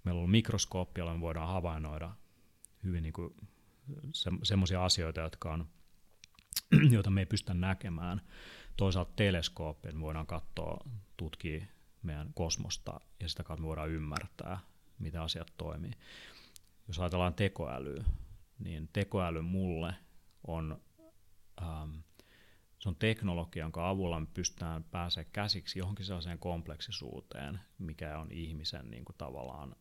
meillä 0.09 0.23
on 0.23 0.29
mikroskooppi, 0.29 1.01
jolla 1.01 1.13
me 1.13 1.21
voidaan 1.21 1.47
havainnoida 1.47 2.11
hyvin 2.83 3.03
niin 3.03 3.13
kuin 3.13 3.35
se, 4.11 4.31
semmoisia 4.43 4.85
asioita, 4.85 5.21
jotka 5.21 5.53
on, 5.53 5.67
joita 6.95 7.09
me 7.09 7.21
ei 7.21 7.25
pystytä 7.25 7.53
näkemään 7.53 8.21
toisaalta 8.77 9.11
teleskooppi, 9.15 9.91
me 9.91 10.01
voidaan 10.01 10.27
katsoa, 10.27 10.85
tutkia 11.17 11.65
meidän 12.03 12.31
kosmosta 12.33 13.01
ja 13.19 13.29
sitä 13.29 13.43
kautta 13.43 13.61
me 13.61 13.67
voidaan 13.67 13.89
ymmärtää, 13.89 14.59
miten 14.99 15.21
asiat 15.21 15.53
toimii. 15.57 15.91
Jos 16.87 16.99
ajatellaan 16.99 17.33
tekoälyä, 17.33 18.03
niin 18.59 18.89
tekoäly 18.93 19.41
mulle 19.41 19.93
on, 20.47 20.81
ähm, 21.61 21.91
se 22.79 22.89
on 22.89 22.95
teknologia, 22.95 23.63
jonka 23.63 23.89
avulla 23.89 24.19
me 24.19 24.27
pystytään 24.33 24.83
pääsemään 24.83 25.31
käsiksi 25.33 25.79
johonkin 25.79 26.05
sellaiseen 26.05 26.39
kompleksisuuteen, 26.39 27.59
mikä 27.77 28.19
on 28.19 28.31
ihmisen 28.31 28.91
niin 28.91 29.05
kuin 29.05 29.15
tavallaan 29.17 29.75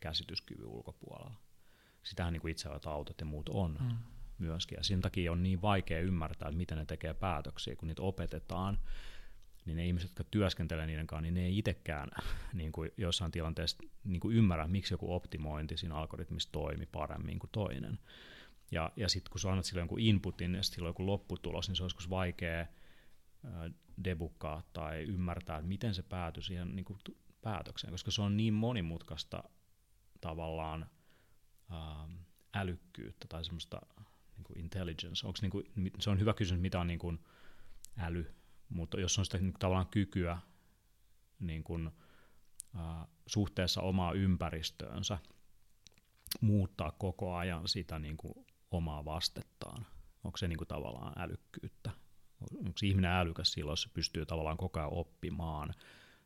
käsityskyvyn 0.00 0.66
ulkopuolella. 0.66 1.34
Sitähän 2.02 2.32
niin 2.32 2.40
kuin 2.40 2.52
itse 2.52 2.68
autot 2.86 3.20
ja 3.20 3.26
muut 3.26 3.48
on. 3.48 3.76
Mm 3.80 3.96
myöskin. 4.38 4.76
Ja 4.76 4.84
sen 4.84 5.00
takia 5.00 5.32
on 5.32 5.42
niin 5.42 5.62
vaikea 5.62 6.00
ymmärtää, 6.00 6.48
että 6.48 6.56
miten 6.56 6.78
ne 6.78 6.84
tekee 6.84 7.14
päätöksiä, 7.14 7.76
kun 7.76 7.88
niitä 7.88 8.02
opetetaan, 8.02 8.78
niin 9.64 9.76
ne 9.76 9.86
ihmiset, 9.86 10.08
jotka 10.10 10.24
työskentelee 10.24 10.86
niiden 10.86 11.06
kanssa, 11.06 11.22
niin 11.22 11.34
ne 11.34 11.44
ei 11.44 11.58
itsekään 11.58 12.08
niin 12.52 12.72
kuin 12.72 12.90
jossain 12.96 13.32
tilanteessa 13.32 13.78
niin 14.04 14.20
kuin 14.20 14.36
ymmärrä, 14.36 14.68
miksi 14.68 14.94
joku 14.94 15.14
optimointi 15.14 15.76
siinä 15.76 15.94
algoritmissa 15.94 16.52
toimi 16.52 16.86
paremmin 16.86 17.38
kuin 17.38 17.50
toinen. 17.52 17.98
Ja, 18.70 18.92
ja 18.96 19.08
sitten 19.08 19.30
kun 19.30 19.40
sä 19.40 19.50
annat 19.50 19.64
sille 19.64 19.80
jonkun 19.80 20.00
inputin 20.00 20.54
ja 20.54 20.62
sillä 20.62 20.86
on 20.86 20.90
joku 20.90 21.06
lopputulos, 21.06 21.68
niin 21.68 21.76
se 21.76 21.82
olisi 21.82 22.10
vaikea 22.10 22.66
debukkaa 24.04 24.62
tai 24.72 25.02
ymmärtää, 25.02 25.56
että 25.56 25.68
miten 25.68 25.94
se 25.94 26.02
päätyi 26.02 26.42
siihen 26.42 26.76
niin 26.76 26.84
kuin 26.84 26.98
päätökseen, 27.42 27.90
koska 27.90 28.10
se 28.10 28.22
on 28.22 28.36
niin 28.36 28.54
monimutkaista 28.54 29.44
tavallaan 30.20 30.90
ähm, 31.72 32.14
älykkyyttä 32.54 33.26
tai 33.28 33.44
semmoista 33.44 33.80
niin 34.36 34.44
kuin 34.44 34.58
intelligence, 34.58 35.26
onko 35.26 35.38
niin 35.42 35.50
kuin, 35.50 35.64
se 36.00 36.10
on 36.10 36.20
hyvä 36.20 36.34
kysymys, 36.34 36.62
mitä 36.62 36.80
on 36.80 36.86
niin 36.86 36.98
kuin 36.98 37.18
äly, 37.98 38.34
mutta 38.68 39.00
jos 39.00 39.18
on 39.18 39.24
sitä 39.24 39.38
niin 39.38 39.52
kuin, 39.52 39.60
tavallaan 39.60 39.86
kykyä 39.86 40.38
niin 41.40 41.64
kuin, 41.64 41.86
uh, 42.74 43.08
suhteessa 43.26 43.80
omaa 43.80 44.12
ympäristöönsä 44.12 45.18
muuttaa 46.40 46.92
koko 46.92 47.34
ajan 47.34 47.68
sitä 47.68 47.98
niin 47.98 48.16
kuin, 48.16 48.46
omaa 48.70 49.04
vastettaan, 49.04 49.86
onko 50.24 50.36
se 50.36 50.48
niin 50.48 50.58
kuin, 50.58 50.68
tavallaan 50.68 51.12
älykkyyttä, 51.16 51.90
onko 52.56 52.78
ihminen 52.82 53.10
älykäs 53.10 53.52
silloin, 53.52 53.72
jos 53.72 53.82
se 53.82 53.88
pystyy 53.94 54.26
tavallaan 54.26 54.56
koko 54.56 54.80
ajan 54.80 54.92
oppimaan 54.92 55.74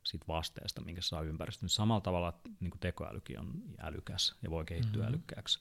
siitä 0.04 0.24
vasteesta, 0.28 0.80
minkä 0.80 1.00
saa 1.02 1.22
ympäristöön. 1.22 1.70
Samalla 1.70 2.00
tavalla 2.00 2.40
niin 2.60 2.70
kuin 2.70 2.80
tekoälykin 2.80 3.40
on 3.40 3.62
älykäs 3.80 4.34
ja 4.42 4.50
voi 4.50 4.64
kehittyä 4.64 5.02
mm-hmm. 5.02 5.14
älykkääksi. 5.14 5.60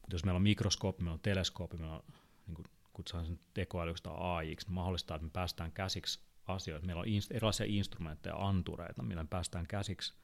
Mutta 0.00 0.14
jos 0.14 0.24
meillä 0.24 0.36
on 0.36 0.42
mikroskooppi, 0.42 1.02
meillä 1.02 1.14
on 1.14 1.20
teleskooppi, 1.20 1.76
meillä 1.76 1.96
on 1.96 2.02
niin 2.46 2.54
kuin 2.54 2.66
kutsutaan 2.92 3.26
sen 3.26 3.40
tekoälyksi 3.54 4.02
tai 4.02 4.14
AI, 4.16 4.46
niin 4.46 4.58
mahdollistaa, 4.68 5.14
että 5.14 5.24
me 5.24 5.30
päästään 5.30 5.72
käsiksi 5.72 6.20
asioihin. 6.46 6.86
Meillä 6.86 7.00
on 7.00 7.06
inst- 7.06 7.36
erilaisia 7.36 7.66
instrumentteja, 7.68 8.36
antureita, 8.36 9.02
millä 9.02 9.22
me 9.22 9.28
päästään 9.28 9.66
käsiksi 9.66 10.14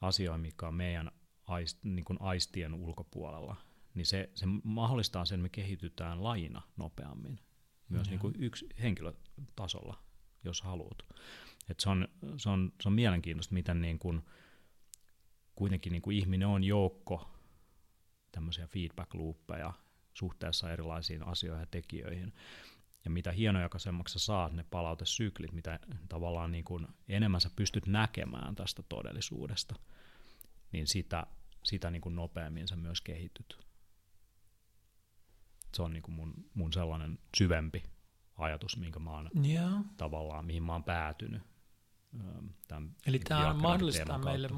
asioihin, 0.00 0.40
mikä 0.40 0.68
on 0.68 0.74
meidän 0.74 1.10
aist, 1.46 1.78
niin 1.84 2.04
kuin 2.04 2.18
aistien 2.20 2.74
ulkopuolella. 2.74 3.56
Niin 3.94 4.06
se, 4.06 4.30
se 4.34 4.46
mahdollistaa 4.64 5.24
sen, 5.24 5.34
että 5.34 5.42
me 5.42 5.48
kehitytään 5.48 6.22
lajina 6.22 6.62
nopeammin, 6.76 7.40
myös 7.88 8.10
niin 8.10 8.20
kuin 8.20 8.34
yksi 8.38 8.66
henkilötasolla, 8.82 9.98
jos 10.44 10.62
haluat. 10.62 10.98
Et 11.68 11.80
se, 11.80 11.90
on, 11.90 12.08
se, 12.36 12.50
on, 12.50 12.72
se 12.82 12.88
on 12.88 12.92
mielenkiintoista, 12.92 13.54
miten 13.54 13.80
niin 13.80 13.98
kuin, 13.98 14.22
kuitenkin 15.54 15.92
niin 15.92 16.02
kuin 16.02 16.16
ihminen 16.16 16.48
on 16.48 16.64
joukko 16.64 17.30
tämmöisiä 18.32 18.66
feedback 18.66 19.14
loopeja 19.14 19.72
suhteessa 20.14 20.72
erilaisiin 20.72 21.22
asioihin 21.22 21.62
ja 21.62 21.66
tekijöihin. 21.66 22.34
Ja 23.04 23.10
mitä 23.10 23.32
hienojakaisemmaksi 23.32 24.12
sä 24.12 24.24
saat 24.24 24.52
ne 24.52 24.64
palautesyklit, 24.70 25.52
mitä 25.52 25.80
tavallaan 26.08 26.52
niin 26.52 26.64
kuin 26.64 26.86
enemmän 27.08 27.40
sä 27.40 27.50
pystyt 27.56 27.86
näkemään 27.86 28.54
tästä 28.54 28.82
todellisuudesta, 28.88 29.74
niin 30.72 30.86
sitä, 30.86 31.26
sitä 31.64 31.90
niin 31.90 32.02
kuin 32.02 32.16
nopeammin 32.16 32.68
sä 32.68 32.76
myös 32.76 33.00
kehityt. 33.00 33.58
Se 35.74 35.82
on 35.82 35.92
niin 35.92 36.02
kuin 36.02 36.14
mun, 36.14 36.34
mun 36.54 36.72
sellainen 36.72 37.18
syvempi 37.36 37.82
ajatus, 38.38 38.76
minkä 38.76 38.98
mä 38.98 39.10
oon 39.10 39.30
yeah. 39.46 39.72
tavallaan, 39.96 40.44
mihin 40.44 40.62
mä 40.62 40.72
oon 40.72 40.84
päätynyt. 40.84 41.42
Tämän 42.68 42.90
Eli 43.06 43.18
tämä 43.18 43.54
mahdollistaa 43.54 44.18
meille 44.18 44.48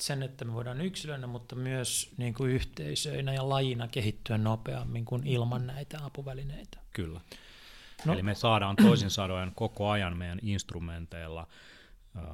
sen, 0.00 0.22
että 0.22 0.44
me 0.44 0.52
voidaan 0.52 0.80
yksilönä, 0.80 1.26
mutta 1.26 1.56
myös 1.56 2.14
niin 2.16 2.34
kuin 2.34 2.50
yhteisöinä 2.50 3.34
ja 3.34 3.48
lajina 3.48 3.88
kehittyä 3.88 4.38
nopeammin 4.38 5.04
kuin 5.04 5.26
ilman 5.26 5.66
näitä 5.66 5.98
apuvälineitä. 6.04 6.78
Kyllä. 6.92 7.20
No. 8.04 8.12
Eli 8.12 8.22
me 8.22 8.34
saadaan 8.34 8.76
toisin 8.76 9.10
sanoen 9.10 9.52
koko 9.54 9.90
ajan 9.90 10.16
meidän 10.16 10.38
instrumenteilla, 10.42 11.46
äh, 12.16 12.24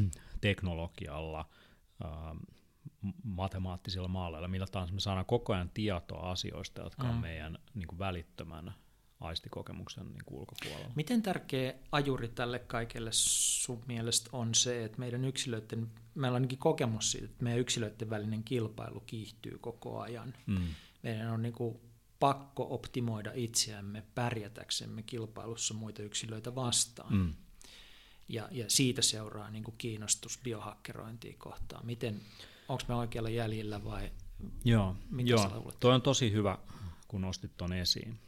teknologialla, 0.40 1.48
äh, 2.04 2.10
matemaattisilla 3.24 4.08
malleilla, 4.08 4.48
millä 4.48 4.66
tahansa 4.66 4.94
me 4.94 5.00
saadaan 5.00 5.26
koko 5.26 5.54
ajan 5.54 5.70
tietoa 5.74 6.30
asioista, 6.30 6.82
jotka 6.82 7.02
mm. 7.02 7.10
on 7.10 7.16
meidän 7.16 7.58
niin 7.74 7.86
kuin 7.86 7.98
välittömän 7.98 8.74
aistikokemuksen 9.20 10.06
niin 10.06 10.24
kuin 10.24 10.40
ulkopuolella. 10.40 10.92
Miten 10.94 11.22
tärkeä 11.22 11.74
ajuri 11.92 12.28
tälle 12.28 12.58
kaikelle 12.58 13.10
sun 13.12 13.82
mielestä 13.86 14.30
on 14.32 14.54
se, 14.54 14.84
että 14.84 14.98
meidän 14.98 15.24
yksilöiden, 15.24 15.90
meillä 16.14 16.36
on 16.36 16.42
ainakin 16.42 16.58
kokemus 16.58 17.12
siitä, 17.12 17.26
että 17.26 17.44
meidän 17.44 17.60
yksilöiden 17.60 18.10
välinen 18.10 18.44
kilpailu 18.44 19.00
kiihtyy 19.00 19.58
koko 19.58 20.00
ajan. 20.00 20.34
Mm. 20.46 20.66
Meidän 21.02 21.30
on 21.30 21.42
niin 21.42 21.52
kuin 21.52 21.80
pakko 22.20 22.66
optimoida 22.70 23.30
itseämme 23.34 24.02
pärjätäksemme 24.14 25.02
kilpailussa 25.02 25.74
muita 25.74 26.02
yksilöitä 26.02 26.54
vastaan. 26.54 27.14
Mm. 27.14 27.34
Ja, 28.28 28.48
ja 28.50 28.64
siitä 28.68 29.02
seuraa 29.02 29.50
niin 29.50 29.64
kuin 29.64 29.74
kiinnostus 29.78 30.38
biohakkerointiin 30.42 31.38
kohtaan. 31.38 31.86
Miten, 31.86 32.20
onko 32.68 32.82
me 32.88 32.94
oikealla 32.94 33.30
jäljellä 33.30 33.84
vai 33.84 34.12
Joo, 34.64 34.96
mitä 35.10 35.30
joo. 35.30 35.72
toi 35.80 35.94
on 35.94 36.02
tosi 36.02 36.32
hyvä, 36.32 36.58
kun 37.08 37.20
nostit 37.20 37.56
tuon 37.56 37.72
esiin 37.72 38.18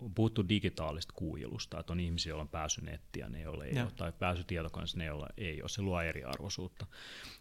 on 0.00 0.14
puhuttu 0.14 0.48
digitaalista 0.48 1.12
kuilusta, 1.16 1.80
että 1.80 1.92
on 1.92 2.00
ihmisiä, 2.00 2.30
joilla 2.30 2.42
on 2.42 2.48
pääsy 2.48 2.80
nettiä, 2.80 3.28
ne 3.28 3.40
joilla 3.40 3.64
ei 3.64 3.74
ja. 3.74 3.82
ole, 3.82 3.92
tai 3.96 4.12
pääsy 4.12 4.44
tietokoneeseen, 4.44 4.98
ne 4.98 5.04
joilla 5.04 5.28
ei 5.36 5.62
ole. 5.62 5.68
Se 5.68 5.82
luo 5.82 6.02
eriarvoisuutta. 6.02 6.86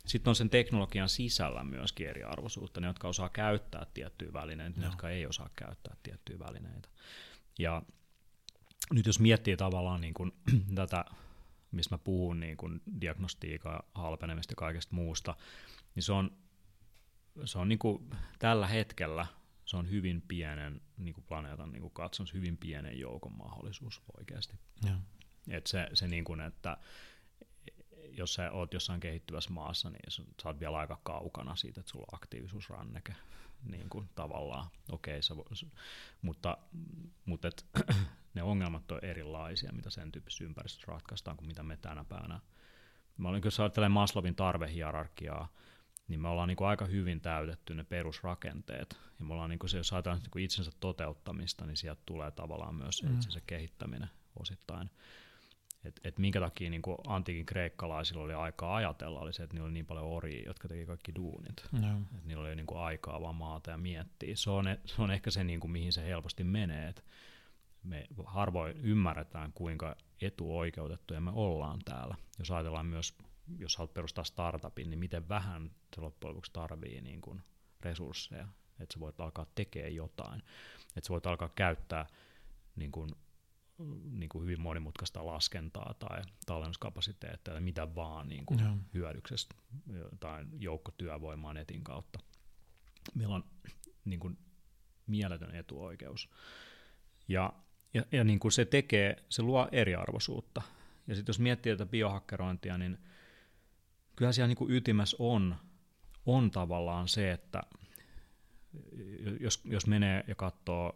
Sitten 0.06 0.32
on 0.32 0.36
sen 0.36 0.50
teknologian 0.50 1.10
sisällä 1.10 1.64
myöskin 1.64 2.10
eriarvoisuutta, 2.10 2.82
ne, 2.82 2.88
jotka 2.88 3.08
osaa 3.08 3.30
käyttää 3.30 3.86
tiettyjä 3.94 4.34
välineitä, 4.34 4.80
ne, 4.80 4.86
jotka 4.86 5.10
ei 5.10 5.26
osaa 5.26 5.50
käyttää 5.56 5.96
tiettyjä 6.04 6.40
välineitä. 6.40 6.90
Ja 7.60 7.82
nyt 8.94 9.06
jos 9.06 9.20
miettii 9.20 9.58
tavallaan 9.58 10.02
niin 10.02 10.14
kuin 10.14 10.32
tätä, 10.76 11.06
missä 11.72 11.96
mä 11.96 11.98
puhun 11.98 12.40
niin 12.40 12.58
kuin 12.58 12.82
diagnostiikkaa, 13.02 13.84
halpenemista 13.94 14.52
ja 14.52 14.56
kaikesta 14.56 14.96
muusta, 14.96 15.36
niin 15.96 16.04
se 16.04 16.12
on, 16.12 16.32
se 17.46 17.60
on 17.60 17.70
niin 17.70 17.80
kuin 17.80 18.10
tällä 18.40 18.68
hetkellä– 18.68 19.28
se 19.72 19.78
on 19.78 19.90
hyvin 19.90 20.22
pienen 20.22 20.82
niin 20.98 21.14
kuin 21.14 21.26
planeetan 21.28 21.72
niin 21.72 21.82
kuin 21.82 21.94
katsons, 21.94 22.34
hyvin 22.34 22.58
pienen 22.58 23.00
joukon 23.00 23.38
mahdollisuus 23.38 24.02
oikeasti. 24.18 24.60
Ja. 24.86 24.98
Et 25.50 25.68
se, 25.68 25.90
se 25.94 26.08
niin 26.08 26.24
kuin, 26.24 26.42
että 26.42 26.78
jos 28.10 28.34
sä 28.34 28.52
oot 28.52 28.74
jossain 28.74 29.00
kehittyvässä 29.00 29.50
maassa, 29.50 29.90
niin 29.90 30.12
sä 30.12 30.24
oot 30.46 30.60
vielä 30.60 30.78
aika 30.78 31.00
kaukana 31.04 31.56
siitä, 31.56 31.80
että 31.80 31.90
sulla 31.92 32.06
on 32.12 32.16
aktiivisuusranneke 32.16 33.16
niin 33.72 33.90
kuin 33.90 34.10
tavallaan. 34.16 34.68
Okei, 34.92 35.20
okay, 35.32 35.70
mutta, 36.22 36.58
mutta 37.26 37.48
et, 37.48 37.66
ne 38.34 38.44
ongelmat 38.44 38.92
on 38.92 39.00
erilaisia, 39.02 39.72
mitä 39.72 39.90
sen 39.90 40.12
tyyppisessä 40.12 40.44
ympäristössä 40.44 40.92
ratkaistaan, 40.92 41.38
kuin 41.38 41.48
mitä 41.48 41.64
me 41.64 41.78
tänä 41.78 42.04
päivänä. 42.04 42.40
Mä 43.18 43.30
olin, 43.30 43.42
jos 43.46 43.60
ajattelen 43.60 43.92
Maslovin 43.92 44.36
tarvehierarkiaa, 44.36 45.54
niin 46.12 46.22
me 46.22 46.28
ollaan 46.28 46.48
niin 46.48 46.58
kuin 46.58 46.68
aika 46.68 46.86
hyvin 46.86 47.22
täytetty 47.22 47.74
ne 47.76 47.84
perusrakenteet. 47.84 49.00
Ja 49.20 49.26
me 49.26 49.34
ollaan, 49.34 49.50
niin 49.50 49.60
kuin 49.60 49.70
se, 49.70 49.78
jos 49.78 49.94
ajatellaan 49.94 50.22
niin 50.22 50.32
kuin 50.32 50.44
itsensä 50.44 50.72
toteuttamista, 50.80 51.66
niin 51.66 51.78
sieltä 51.78 52.02
tulee 52.06 52.32
tavallaan 52.32 52.76
myös 52.76 53.04
mm. 53.04 53.14
itsensä 53.14 53.42
kehittäminen 53.48 54.10
osittain. 54.40 54.90
Et, 55.84 56.00
et 56.04 56.18
minkä 56.18 56.40
takia 56.40 56.70
niin 56.70 56.82
kuin 56.82 56.98
antiikin 57.08 57.46
kreikkalaisilla 57.46 58.24
oli 58.24 58.34
aikaa 58.34 58.76
ajatella, 58.76 59.20
oli 59.20 59.34
se, 59.34 59.44
että 59.44 59.54
niillä 59.54 59.66
oli 59.66 59.74
niin 59.74 59.86
paljon 59.86 60.06
oria, 60.06 60.44
jotka 60.46 60.68
teki 60.68 60.86
kaikki 60.86 61.16
duunit. 61.16 61.64
No. 61.72 62.02
Et 62.18 62.26
niillä 62.26 62.44
oli 62.44 62.56
niin 62.56 62.66
kuin 62.66 62.80
aikaa 62.80 63.22
vaan 63.22 63.36
maata 63.36 63.72
ja 63.72 63.78
miettiä. 63.78 64.36
Se 64.36 64.50
on, 64.50 64.66
se 64.86 65.02
on 65.02 65.12
ehkä 65.12 65.32
se, 65.32 65.44
niin 65.44 65.60
kuin, 65.60 65.72
mihin 65.72 65.94
se 65.94 66.04
helposti 66.04 66.44
menee. 66.44 66.88
Et 66.88 67.06
me 67.84 68.08
harvoin 68.26 68.78
ymmärretään, 68.78 69.54
kuinka 69.54 69.96
etuoikeutettuja 70.22 71.22
me 71.22 71.32
ollaan 71.34 71.80
täällä. 71.86 72.16
Jos 72.40 72.52
ajatellaan 72.52 72.86
myös 72.86 73.18
jos 73.58 73.78
haluat 73.78 73.94
perustaa 73.94 74.24
startupin, 74.24 74.90
niin 74.90 75.00
miten 75.00 75.30
vähän 75.30 75.72
se 75.96 76.02
loppujen 76.02 76.30
lopuksi 76.30 76.54
tarvii 76.54 77.02
niin 77.02 77.22
kuin 77.22 77.42
resursseja, 77.82 78.48
että 78.80 78.94
sä 78.94 79.00
voit 79.00 79.20
alkaa 79.20 79.46
tekemään 79.56 79.96
jotain, 79.96 80.44
että 80.96 81.08
sä 81.08 81.10
voit 81.10 81.28
alkaa 81.28 81.50
käyttää 81.50 82.06
niin 82.76 82.92
kuin, 82.92 83.12
niin 84.12 84.30
kuin 84.30 84.44
hyvin 84.44 84.62
monimutkaista 84.62 85.26
laskentaa 85.26 85.96
tai 86.00 86.22
tallennuskapasiteettia 86.46 87.54
tai 87.54 87.62
mitä 87.62 87.96
vaan 87.96 88.30
niin 88.30 88.46
kuin 88.46 88.64
no. 88.64 88.78
hyödyksestä 88.94 89.56
tai 90.20 90.46
joukkotyövoimaa 90.60 91.54
netin 91.54 91.84
kautta. 91.84 92.20
Meillä 93.16 93.36
on 93.36 93.44
niin 94.06 94.20
kuin, 94.20 94.38
mieletön 95.08 95.56
etuoikeus. 95.56 96.30
Ja, 97.28 97.54
ja, 97.94 98.06
ja 98.12 98.24
niin 98.24 98.40
kuin 98.40 98.52
se 98.52 98.66
tekee, 98.66 99.26
se 99.30 99.42
luo 99.42 99.68
eriarvoisuutta. 99.72 100.62
Ja 101.08 101.16
sitten 101.16 101.34
jos 101.34 101.40
miettii 101.40 101.74
tätä 101.74 101.92
biohakkerointia, 101.92 102.78
niin– 102.78 102.98
kyllä 104.22 104.32
siellä 104.32 104.48
niin 104.48 104.58
kuin 104.58 104.72
ytimessä 104.72 105.18
on, 105.20 105.56
on 106.26 106.52
tavallaan 106.52 107.08
se, 107.08 107.32
että 107.32 107.64
jos, 109.40 109.62
jos 109.66 109.88
menee 109.88 110.24
ja 110.28 110.36
katsoo, 110.36 110.96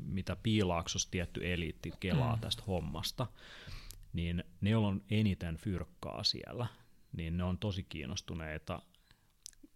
mitä 0.00 0.36
piilaaksos 0.36 1.06
tietty 1.06 1.52
eliitti 1.52 1.92
kelaa 2.00 2.36
mm. 2.36 2.40
tästä 2.40 2.62
hommasta, 2.66 3.26
niin 4.12 4.44
ne, 4.60 4.70
joilla 4.70 4.88
on 4.88 5.02
eniten 5.10 5.56
fyrkkaa 5.56 6.24
siellä, 6.24 6.66
niin 7.12 7.36
ne 7.36 7.44
on 7.44 7.58
tosi 7.58 7.82
kiinnostuneita 7.82 8.82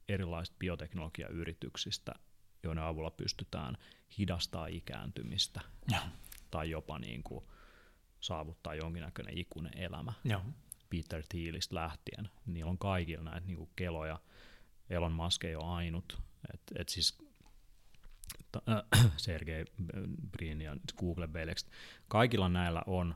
erilaisista 0.09 0.59
bioteknologiayrityksistä, 0.59 2.14
joiden 2.62 2.85
avulla 2.85 3.11
pystytään 3.11 3.79
hidastaa 4.18 4.66
ikääntymistä 4.66 5.61
ja. 5.91 6.03
tai 6.51 6.70
jopa 6.70 6.99
niin 6.99 7.23
kuin 7.23 7.45
saavuttaa 8.20 8.75
jonkinnäköinen 8.75 9.39
ikuinen 9.39 9.79
elämä. 9.79 10.12
Ja. 10.25 10.41
Peter 10.93 11.22
Thielistä 11.28 11.74
lähtien. 11.74 12.28
Niillä 12.47 12.70
on 12.70 12.78
kaikilla 12.78 13.24
näitä 13.24 13.47
niin 13.47 13.70
keloja. 13.76 14.20
Elon 14.90 15.12
Musk 15.12 15.45
ei 15.45 15.57
ole 15.57 15.64
ainut. 15.64 16.18
Et, 16.55 16.61
et 16.78 16.88
siis 16.88 17.18
äh, 18.68 19.11
Sergey 19.16 19.64
Brin 20.30 20.61
ja 20.61 20.76
Google 20.99 21.32
Velekst, 21.32 21.68
kaikilla 22.09 22.49
näillä 22.49 22.82
on, 22.86 23.14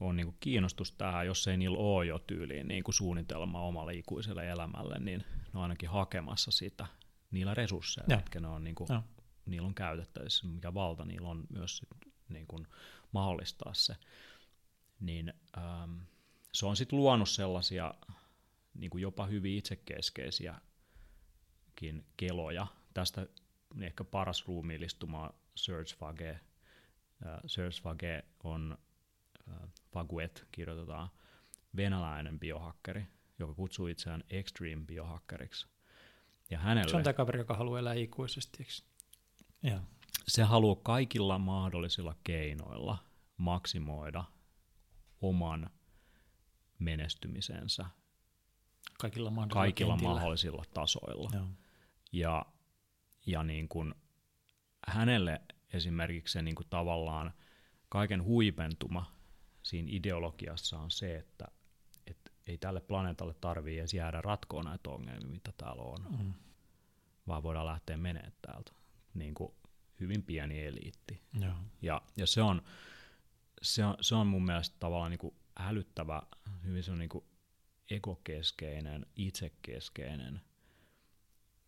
on 0.00 0.16
niin 0.16 0.36
kiinnostus 0.40 0.92
tähän, 0.92 1.26
jos 1.26 1.48
ei 1.48 1.56
niillä 1.56 1.78
ole 1.78 2.06
jo 2.06 2.18
tyyliin 2.18 2.68
niin 2.68 2.84
suunnitelma 2.90 3.60
omalle 3.60 3.94
ikuiselle 3.94 4.48
elämälle, 4.50 4.98
niin 4.98 5.20
ne 5.20 5.50
on 5.54 5.62
ainakin 5.62 5.88
hakemassa 5.88 6.50
sitä 6.50 6.86
niillä 7.30 7.54
resursseilla, 7.54 8.16
mitkä 8.16 8.40
ne 8.40 8.48
on, 8.48 8.64
niin 8.64 8.74
kuin, 8.74 8.88
niillä 9.46 9.66
on 9.66 9.74
käytettävissä, 9.74 10.46
mikä 10.46 10.74
valta 10.74 11.04
niillä 11.04 11.28
on 11.28 11.44
myös 11.48 11.76
sit, 11.76 11.88
niin 12.28 12.46
kuin 12.46 12.66
mahdollistaa 13.12 13.74
se. 13.74 13.96
Niin, 15.00 15.32
ähm, 15.58 15.98
se 16.52 16.66
on 16.66 16.76
sitten 16.76 16.98
luonut 16.98 17.28
sellaisia 17.28 17.94
niin 18.74 18.90
kuin 18.90 19.02
jopa 19.02 19.26
hyvin 19.26 19.58
itsekeskeisiäkin 19.58 22.06
keloja. 22.16 22.66
Tästä 22.94 23.26
ehkä 23.80 24.04
paras 24.04 24.46
ruumiillistuma 24.46 25.30
Searchfage. 25.54 26.30
Uh, 26.30 26.38
Searchfage 27.46 28.24
on 28.44 28.78
uh, 29.48 29.54
Faguet 29.92 30.46
kirjoitetaan 30.52 31.08
venäläinen 31.76 32.40
biohakkeri, 32.40 33.06
joka 33.38 33.54
kutsuu 33.54 33.86
itseään 33.86 34.24
extreme 34.30 34.84
biohakkeriksi. 34.84 35.66
Ja 36.50 36.58
hänelle, 36.58 36.90
se 36.90 36.96
on 36.96 37.02
tämä 37.02 37.14
kaveri, 37.14 37.38
joka 37.38 37.56
haluaa 37.56 37.78
elää 37.78 37.94
ikuisesti, 37.94 38.66
Ja. 39.62 39.80
Se 40.28 40.42
haluaa 40.42 40.76
kaikilla 40.82 41.38
mahdollisilla 41.38 42.14
keinoilla 42.24 42.98
maksimoida 43.36 44.24
oman 45.20 45.70
menestymisensä 46.80 47.86
kaikilla 49.00 49.30
mahdollisilla, 49.30 49.62
kaikilla 49.62 49.96
mahdollisilla 49.96 50.64
tasoilla. 50.74 51.30
Joo. 51.34 51.46
Ja, 52.12 52.46
ja 53.26 53.42
niin 53.42 53.68
kuin 53.68 53.94
hänelle 54.86 55.40
esimerkiksi 55.72 56.32
se 56.32 56.42
niin 56.42 56.54
kuin 56.54 56.66
tavallaan 56.70 57.32
kaiken 57.88 58.24
huipentuma 58.24 59.12
siinä 59.62 59.88
ideologiassa 59.90 60.78
on 60.78 60.90
se, 60.90 61.16
että 61.16 61.48
et 62.06 62.32
ei 62.46 62.58
tälle 62.58 62.80
planeetalle 62.80 63.34
tarvii 63.40 63.78
edes 63.78 63.94
jäädä 63.94 64.20
ratkoa 64.20 64.62
näitä 64.62 64.90
ongelmia, 64.90 65.28
mitä 65.28 65.52
täällä 65.56 65.82
on, 65.82 66.06
mm. 66.18 66.32
vaan 67.26 67.42
voidaan 67.42 67.66
lähteä 67.66 67.96
menemään 67.96 68.32
täältä. 68.42 68.72
Niin 69.14 69.34
kuin 69.34 69.52
hyvin 70.00 70.22
pieni 70.22 70.64
eliitti. 70.64 71.22
Joo. 71.40 71.54
Ja, 71.82 72.02
ja 72.16 72.26
se, 72.26 72.42
on, 72.42 72.62
se, 73.62 73.84
on, 73.84 73.96
se 74.00 74.14
on 74.14 74.26
mun 74.26 74.44
mielestä 74.44 74.76
tavallaan 74.80 75.10
niin 75.10 75.18
kuin 75.18 75.34
hälyttävä, 75.60 76.22
hyvin 76.64 76.82
se 76.82 76.92
on 76.92 76.98
niin 76.98 77.24
ekokeskeinen, 77.90 79.06
itsekeskeinen 79.16 80.40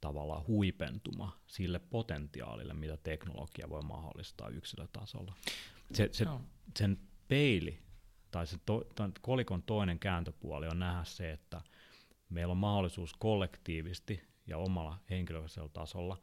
tavallaan 0.00 0.46
huipentuma 0.46 1.40
sille 1.46 1.78
potentiaalille, 1.78 2.74
mitä 2.74 2.96
teknologia 2.96 3.68
voi 3.68 3.82
mahdollistaa 3.82 4.48
yksilötasolla. 4.48 5.34
Se, 5.94 6.08
se, 6.12 6.24
no. 6.24 6.40
Sen 6.78 6.98
peili 7.28 7.82
tai 8.30 8.46
se 8.46 8.58
to, 8.66 8.84
kolikon 9.20 9.62
toinen 9.62 9.98
kääntöpuoli 9.98 10.68
on 10.68 10.78
nähdä 10.78 11.04
se, 11.04 11.32
että 11.32 11.60
meillä 12.28 12.52
on 12.52 12.58
mahdollisuus 12.58 13.14
kollektiivisesti 13.14 14.20
ja 14.46 14.58
omalla 14.58 14.98
henkilökohtaisella 15.10 15.68
tasolla 15.68 16.22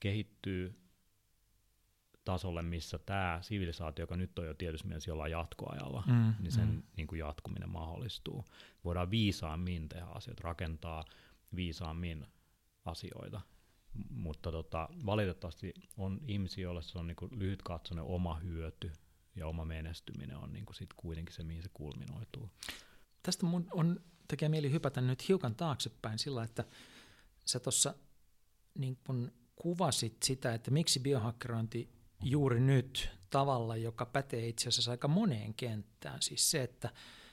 kehittyy 0.00 0.85
tasolle, 2.26 2.62
missä 2.62 2.98
tämä 2.98 3.38
sivilisaatio, 3.42 4.02
joka 4.02 4.16
nyt 4.16 4.38
on 4.38 4.46
jo 4.46 4.54
tietysti 4.54 4.88
mielessä 4.88 5.10
jollain 5.10 5.32
jatkoajalla, 5.32 6.02
Mm, 6.06 6.34
niin 6.40 6.52
sen 6.52 6.68
mm. 6.68 6.82
niin 6.96 7.06
kuin 7.06 7.18
jatkuminen 7.18 7.70
mahdollistuu. 7.70 8.44
Voidaan 8.84 9.10
viisaammin 9.10 9.88
tehdä 9.88 10.06
asioita, 10.06 10.42
rakentaa 10.44 11.04
viisaammin 11.56 12.26
asioita. 12.84 13.40
Mutta 14.10 14.52
tota, 14.52 14.88
valitettavasti 15.06 15.74
on 15.96 16.20
ihmisiä, 16.26 16.62
joille 16.62 16.82
se 16.82 16.98
on 16.98 17.06
niin 17.06 17.16
kuin 17.16 17.38
lyhytkatsoinen 17.38 18.04
oma 18.04 18.34
hyöty 18.34 18.92
ja 19.36 19.46
oma 19.46 19.64
menestyminen 19.64 20.36
on 20.36 20.52
niin 20.52 20.66
kuin 20.66 20.76
sit 20.76 20.92
kuitenkin 20.96 21.34
se, 21.34 21.42
mihin 21.42 21.62
se 21.62 21.68
kulminoituu. 21.74 22.50
Tästä 23.22 23.46
mun 23.46 23.68
on, 23.72 24.00
tekee 24.28 24.48
mieli 24.48 24.70
hypätä 24.70 25.00
nyt 25.00 25.28
hiukan 25.28 25.54
taaksepäin 25.54 26.18
sillä, 26.18 26.42
että 26.42 26.64
sä 27.44 27.60
tuossa 27.60 27.94
niin 28.78 28.98
kun 29.06 29.32
kuvasit 29.56 30.22
sitä, 30.22 30.54
että 30.54 30.70
miksi 30.70 31.00
biohakkerointi 31.00 31.95
juuri 32.22 32.60
nyt 32.60 33.10
tavalla, 33.30 33.76
joka 33.76 34.06
pätee 34.06 34.48
itse 34.48 34.68
asiassa 34.68 34.90
aika 34.90 35.08
moneen 35.08 35.54
kenttään. 35.54 36.22
Siis 36.22 36.50
se, 36.50 36.62
että 36.62 36.90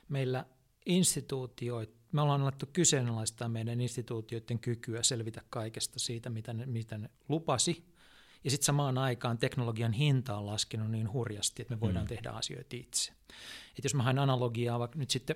meillä 0.09 0.45
instituutioit, 0.85 1.95
me 2.11 2.21
ollaan 2.21 2.41
alettu 2.41 2.65
kyseenalaistaa 2.73 3.49
meidän 3.49 3.81
instituutioiden 3.81 4.59
kykyä 4.59 5.03
selvitä 5.03 5.41
kaikesta 5.49 5.99
siitä, 5.99 6.29
mitä 6.29 6.53
ne, 6.53 6.65
mitä 6.65 6.97
ne 6.97 7.09
lupasi. 7.29 7.93
Ja 8.43 8.51
sitten 8.51 8.65
samaan 8.65 8.97
aikaan 8.97 9.37
teknologian 9.37 9.93
hinta 9.93 10.37
on 10.37 10.45
laskenut 10.45 10.91
niin 10.91 11.13
hurjasti, 11.13 11.61
että 11.61 11.75
me 11.75 11.79
voidaan 11.79 12.05
mm. 12.05 12.09
tehdä 12.09 12.29
asioita 12.29 12.75
itse. 12.75 13.13
Et 13.77 13.83
jos 13.83 13.95
mä 13.95 14.03
haen 14.03 14.19
analogiaa 14.19 14.79
vaikka 14.79 14.99
nyt 14.99 15.09
sitten 15.09 15.35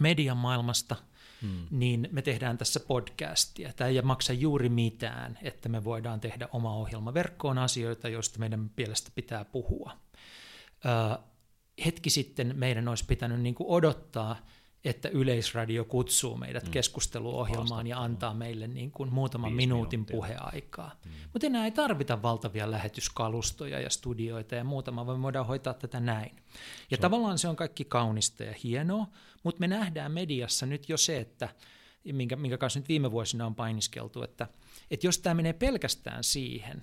median 0.00 0.36
maailmasta, 0.36 0.96
hmm. 1.42 1.66
niin 1.70 2.08
me 2.12 2.22
tehdään 2.22 2.58
tässä 2.58 2.80
podcastia. 2.80 3.72
Tämä 3.72 3.88
ei 3.88 4.02
maksa 4.02 4.32
juuri 4.32 4.68
mitään, 4.68 5.38
että 5.42 5.68
me 5.68 5.84
voidaan 5.84 6.20
tehdä 6.20 6.48
oma 6.52 6.74
ohjelma 6.74 7.14
verkkoon 7.14 7.58
asioita, 7.58 8.08
joista 8.08 8.38
meidän 8.38 8.70
mielestä 8.76 9.10
pitää 9.14 9.44
puhua. 9.44 9.92
Ö, 10.84 11.18
hetki 11.84 12.10
sitten 12.10 12.52
meidän 12.56 12.88
olisi 12.88 13.04
pitänyt 13.04 13.40
niin 13.40 13.54
kuin 13.54 13.68
odottaa, 13.68 14.36
että 14.84 15.08
Yleisradio 15.08 15.84
kutsuu 15.84 16.36
meidät 16.36 16.62
hmm. 16.62 16.72
keskusteluohjelmaan 16.72 17.86
ja 17.86 18.02
antaa 18.02 18.34
meille 18.34 18.66
niin 18.66 18.90
kuin 18.90 19.12
muutaman 19.12 19.52
minuutin 19.52 20.00
minuuttia. 20.00 20.16
puheaikaa. 20.16 20.96
Hmm. 21.04 21.12
Mutta 21.32 21.46
enää 21.46 21.64
ei 21.64 21.70
tarvita 21.70 22.22
valtavia 22.22 22.70
lähetyskalustoja 22.70 23.80
ja 23.80 23.90
studioita 23.90 24.54
ja 24.54 24.64
muutama, 24.64 25.06
vaan 25.06 25.18
me 25.18 25.22
voidaan 25.22 25.46
hoitaa 25.46 25.74
tätä 25.74 26.00
näin. 26.00 26.36
Ja 26.90 26.96
se 26.96 27.00
tavallaan 27.00 27.38
se 27.38 27.48
on 27.48 27.56
kaikki 27.56 27.84
kaunista 27.84 28.44
ja 28.44 28.54
hienoa, 28.64 29.06
mutta 29.42 29.60
me 29.60 29.68
nähdään 29.68 30.12
mediassa 30.12 30.66
nyt 30.66 30.88
jo 30.88 30.96
se, 30.96 31.18
että 31.18 31.48
minkä, 32.12 32.36
minkä 32.36 32.58
kanssa 32.58 32.80
nyt 32.80 32.88
viime 32.88 33.10
vuosina 33.10 33.46
on 33.46 33.54
painiskeltu, 33.54 34.22
että, 34.22 34.46
että 34.90 35.06
jos 35.06 35.18
tämä 35.18 35.34
menee 35.34 35.52
pelkästään 35.52 36.24
siihen, 36.24 36.82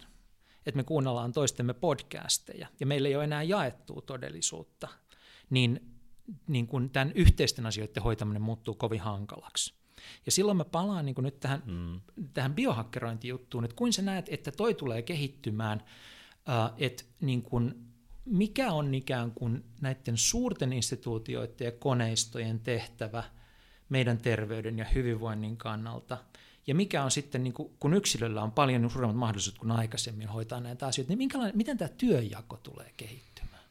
että 0.66 0.78
me 0.78 0.84
kuunnellaan 0.84 1.32
toistemme 1.32 1.74
podcasteja 1.74 2.68
ja 2.80 2.86
meillä 2.86 3.08
ei 3.08 3.16
ole 3.16 3.24
enää 3.24 3.43
jaettua 3.43 4.02
todellisuutta, 4.02 4.88
niin 5.50 5.95
niin 6.48 6.68
kuin 6.68 6.90
tämän 6.90 7.12
yhteisten 7.16 7.66
asioiden 7.66 8.04
hoitaminen 8.04 8.42
muuttuu 8.42 8.76
kovin 8.76 9.00
hankalaksi. 9.00 9.74
Ja 10.26 10.32
silloin 10.32 10.58
mä 10.58 10.66
palaan 10.66 11.06
niin 11.06 11.16
kuin 11.16 11.26
nyt 11.26 11.40
tähän, 11.40 11.64
mm. 11.66 12.02
tähän 12.34 12.54
biohakkerointijuttuun, 12.54 13.66
että 13.66 13.76
kuin 13.76 13.94
sä 13.94 14.02
näet, 14.02 14.26
että 14.30 14.52
toi 14.52 14.74
tulee 14.74 15.02
kehittymään, 15.02 15.84
äh, 16.50 16.72
että 16.78 17.04
niin 17.22 17.42
kuin, 17.42 17.76
mikä 18.26 18.72
on 18.72 18.96
ikään 18.96 19.32
kuin 19.32 19.64
näiden 19.82 20.18
suurten 20.18 20.74
instituutioiden 20.74 21.66
ja 21.66 21.72
koneistojen 21.72 22.60
tehtävä 22.60 23.24
meidän 23.90 24.18
terveyden 24.18 24.78
ja 24.78 24.86
hyvinvoinnin 24.86 25.58
kannalta, 25.58 26.18
ja 26.68 26.76
mikä 26.76 27.04
on 27.04 27.12
sitten, 27.12 27.44
niin 27.44 27.54
kuin, 27.54 27.74
kun 27.80 27.94
yksilöllä 27.94 28.42
on 28.42 28.52
paljon 28.52 28.90
suuremmat 28.90 29.18
mahdollisuudet 29.18 29.60
kuin 29.60 29.72
aikaisemmin 29.72 30.28
hoitaa 30.28 30.60
näitä 30.60 30.88
asioita, 30.88 31.14
niin 31.16 31.30
miten 31.54 31.78
tämä 31.78 31.90
työjako 31.90 32.58
tulee 32.58 32.94
kehittymään? 32.98 33.64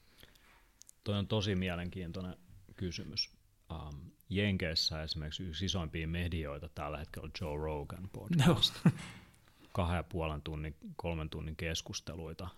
Toi 1.05 1.19
on 1.19 1.27
tosi 1.27 1.55
mielenkiintoinen 1.55 2.37
kysymys. 2.77 3.31
Um, 3.71 4.11
Jenkeissä 4.31 5.03
esimerkiksi 5.03 5.43
yksi 5.43 5.65
isoimpia 5.65 6.09
medioita 6.09 6.69
tällä 6.69 6.99
hetkellä 6.99 7.27
on 7.27 7.31
Joe 7.41 7.57
Rogan 7.57 8.11
podcast. 8.13 8.85
No. 8.85 8.91
Kahden 9.73 9.97
ja 9.97 10.03
puolen 10.03 10.43
tunnin, 10.43 10.77
kolmen 10.97 11.31
tunnin 11.31 11.57
keskusteluita. 11.57 12.49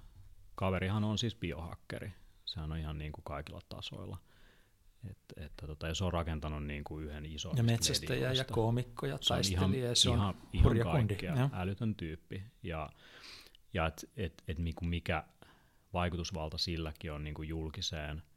Kaverihan 0.54 1.04
on 1.04 1.18
siis 1.18 1.34
biohakkeri. 1.34 2.12
Sehän 2.44 2.72
on 2.72 2.78
ihan 2.78 2.98
niin 2.98 3.12
kuin 3.12 3.24
kaikilla 3.24 3.60
tasoilla. 3.68 4.18
Et, 5.10 5.18
että 5.36 5.66
tota, 5.66 5.88
ja 5.88 5.94
se 5.94 6.04
on 6.04 6.12
rakentanut 6.12 6.66
niin 6.66 6.84
kuin 6.84 7.04
yhden 7.04 7.26
ison 7.26 7.56
Ja 7.56 7.62
metsästäjä 7.62 8.32
ja 8.32 8.44
koomikko 8.44 9.06
ja 9.06 9.18
taistelija. 9.28 9.94
Se 9.94 10.10
on 10.10 10.16
ihan, 10.18 10.34
ihan, 10.52 10.76
ihan 10.76 10.92
kaikkea, 10.92 11.50
älytön 11.52 11.94
tyyppi. 11.94 12.42
Ja, 12.62 12.90
ja 13.74 13.86
et, 13.86 14.10
et, 14.16 14.42
et, 14.48 14.58
niinku 14.58 14.84
mikä 14.84 15.24
vaikutusvalta 15.92 16.58
silläkin 16.58 17.12
on 17.12 17.24
niin 17.24 17.34
kuin 17.34 17.48
julkiseen– 17.48 18.22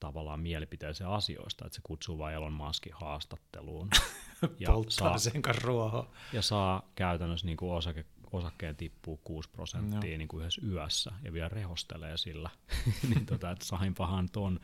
tavallaan 0.00 0.40
mielipiteeseen 0.40 1.10
asioista, 1.10 1.66
että 1.66 1.76
se 1.76 1.80
kutsuu 1.84 2.18
vain 2.18 2.34
Elon 2.34 2.52
Muskin 2.52 2.92
haastatteluun. 2.94 3.88
ja 4.58 4.68
saa, 4.88 5.18
sen 5.18 5.42
ruoho. 5.62 6.10
Ja 6.32 6.42
saa 6.42 6.90
käytännössä 6.94 7.46
niin 7.46 7.56
kuin 7.56 7.72
osake, 7.72 8.04
osakkeen 8.32 8.76
tippuu 8.76 9.20
6 9.24 9.48
prosenttia 9.50 10.10
no. 10.10 10.18
niin 10.18 10.28
kuin 10.28 10.40
yhdessä 10.40 10.62
yössä 10.66 11.12
ja 11.22 11.32
vielä 11.32 11.48
rehostelee 11.48 12.16
sillä. 12.16 12.50
niin 13.08 13.26
tota, 13.26 13.50
että 13.50 13.64
sainpahan 13.64 14.28
ton 14.32 14.60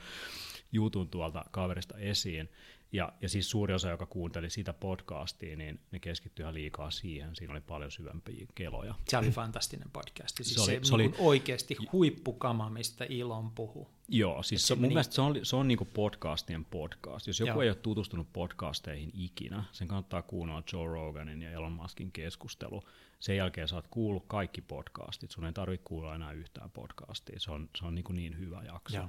jutun 0.72 1.08
tuolta 1.08 1.44
kaverista 1.50 1.96
esiin. 1.96 2.48
Ja, 2.94 3.12
ja 3.20 3.28
siis 3.28 3.50
suuri 3.50 3.74
osa, 3.74 3.90
joka 3.90 4.06
kuunteli 4.06 4.50
sitä 4.50 4.72
podcastia, 4.72 5.56
niin 5.56 5.80
ne 5.90 5.98
keskittyi 5.98 6.42
ihan 6.42 6.54
liikaa 6.54 6.90
siihen. 6.90 7.36
Siinä 7.36 7.52
oli 7.52 7.60
paljon 7.60 7.90
syvempiä 7.90 8.46
keloja. 8.54 8.94
Se 9.08 9.18
oli 9.18 9.30
fantastinen 9.30 9.90
podcast. 9.92 10.36
Siis 10.36 10.54
se, 10.54 10.60
oli, 10.60 10.70
se, 10.70 10.80
se 10.82 10.94
oli 10.94 11.14
oikeasti 11.18 11.76
huippukama, 11.92 12.70
mistä 12.70 13.06
Ilon 13.08 13.50
puhuu. 13.50 13.88
Joo, 14.08 14.42
siis 14.42 14.66
se, 14.66 14.74
mun 14.74 14.82
meni... 14.82 14.94
mielestä 14.94 15.14
se 15.14 15.20
on, 15.20 15.36
se 15.42 15.56
on 15.56 15.68
niinku 15.68 15.84
podcastien 15.84 16.64
podcast. 16.64 17.26
Jos 17.26 17.40
joku 17.40 17.50
Joo. 17.50 17.62
ei 17.62 17.68
ole 17.68 17.76
tutustunut 17.76 18.32
podcasteihin 18.32 19.10
ikinä, 19.14 19.64
sen 19.72 19.88
kannattaa 19.88 20.22
kuunnella 20.22 20.62
Joe 20.72 20.86
Roganin 20.86 21.42
ja 21.42 21.50
Elon 21.50 21.72
Muskin 21.72 22.12
keskustelu. 22.12 22.82
Sen 23.20 23.36
jälkeen 23.36 23.68
saat 23.68 23.86
kuullut 23.90 24.24
kaikki 24.26 24.60
podcastit. 24.60 25.30
Sun 25.30 25.46
ei 25.46 25.52
tarvitse 25.52 25.84
kuulla 25.84 26.14
enää 26.14 26.32
yhtään 26.32 26.70
podcastia. 26.70 27.40
Se 27.40 27.50
on, 27.50 27.68
se 27.78 27.86
on 27.86 27.94
niin, 27.94 28.04
kuin 28.04 28.16
niin 28.16 28.38
hyvä 28.38 28.62
jakso. 28.62 28.96
Joo. 28.96 29.08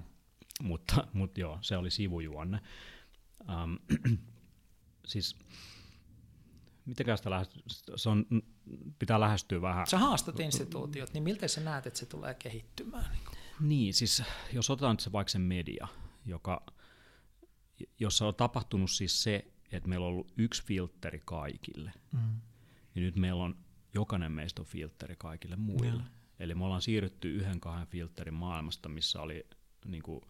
Mutta, 0.62 1.08
mutta 1.14 1.40
joo, 1.40 1.58
se 1.62 1.78
oli 1.78 1.92
sivujuonne. 1.92 2.60
Um, 3.50 3.80
siis 5.08 5.38
mitenkään 6.86 7.18
sitä 7.18 7.30
lähestyy? 7.30 7.62
Se 7.96 8.10
on, 8.10 8.26
pitää 9.00 9.20
lähestyä 9.20 9.62
vähän. 9.62 9.88
Sä 9.88 9.98
haastat 9.98 10.40
instituutiot, 10.40 11.14
niin 11.14 11.24
miltä 11.24 11.48
sä 11.48 11.62
näet, 11.62 11.88
että 11.88 12.00
se 12.00 12.06
tulee 12.06 12.34
kehittymään? 12.34 13.18
Niin, 13.60 13.94
siis 13.94 14.24
jos 14.54 14.70
otetaan 14.70 15.00
se 15.00 15.12
vaikka 15.12 15.32
se 15.32 15.40
media, 15.40 15.88
joka, 16.26 16.66
jossa 18.00 18.28
on 18.28 18.36
tapahtunut 18.36 18.92
siis 18.92 19.24
se, 19.24 19.46
että 19.72 19.90
meillä 19.90 20.06
on 20.06 20.12
ollut 20.12 20.34
yksi 20.38 20.64
filtteri 20.64 21.22
kaikille, 21.26 21.94
mm. 22.12 22.42
niin 22.96 23.04
nyt 23.04 23.16
meillä 23.16 23.44
on, 23.44 23.58
jokainen 23.94 24.32
meistä 24.32 24.62
on 24.62 24.66
filtteri 24.66 25.16
kaikille 25.16 25.56
muille. 25.56 26.04
Ja. 26.04 26.16
Eli 26.40 26.56
me 26.56 26.66
ollaan 26.66 26.82
siirrytty 26.82 27.36
yhden 27.36 27.60
kahden 27.60 27.88
filterin 27.88 28.34
maailmasta, 28.34 28.90
missä 28.90 29.22
oli 29.22 29.46
niin 29.86 30.04
kuin, 30.04 30.22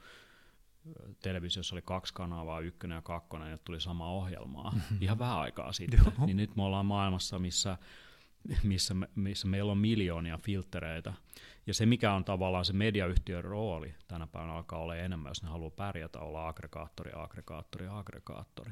televisiossa 1.21 1.75
oli 1.75 1.81
kaksi 1.81 2.13
kanavaa, 2.13 2.59
ykkönen 2.59 2.95
ja 2.95 3.01
kakkonen, 3.01 3.51
ja 3.51 3.57
tuli 3.57 3.81
sama 3.81 4.11
ohjelmaa 4.11 4.71
mm-hmm. 4.71 4.97
ihan 5.01 5.19
vähän 5.19 5.37
aikaa 5.37 5.71
sitten. 5.71 5.99
Joo. 6.05 6.25
Niin 6.25 6.37
nyt 6.37 6.55
me 6.55 6.63
ollaan 6.63 6.85
maailmassa, 6.85 7.39
missä, 7.39 7.77
missä, 8.63 8.93
me, 8.93 9.09
missä 9.15 9.47
meillä 9.47 9.71
on 9.71 9.77
miljoonia 9.77 10.37
filtreitä. 10.37 11.13
Ja 11.67 11.73
se, 11.73 11.85
mikä 11.85 12.13
on 12.13 12.25
tavallaan 12.25 12.65
se 12.65 12.73
mediayhtiön 12.73 13.43
rooli 13.43 13.95
tänä 14.07 14.27
päivänä 14.27 14.53
alkaa 14.53 14.79
olla 14.79 14.95
enemmän, 14.95 15.29
jos 15.29 15.43
ne 15.43 15.49
haluaa 15.49 15.69
pärjätä, 15.69 16.19
olla 16.19 16.47
aggregaattori, 16.47 17.11
aggregaattori, 17.15 17.87
aggregaattori. 17.87 18.71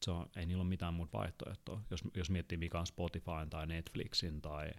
Se 0.00 0.10
on, 0.10 0.26
ei 0.36 0.46
niillä 0.46 0.60
ole 0.60 0.68
mitään 0.68 0.94
muuta 0.94 1.18
vaihtoehtoa. 1.18 1.80
Jos, 1.90 2.00
jos 2.14 2.30
miettii, 2.30 2.58
mikä 2.58 2.78
on 2.78 2.86
Spotifyn 2.86 3.50
tai 3.50 3.66
Netflixin 3.66 4.42
tai, 4.42 4.70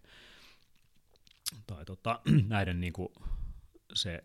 tai 1.68 1.86
tota, 1.86 2.20
näiden 2.48 2.82
niin 2.82 2.94
kuin 2.94 3.10
se 3.94 4.24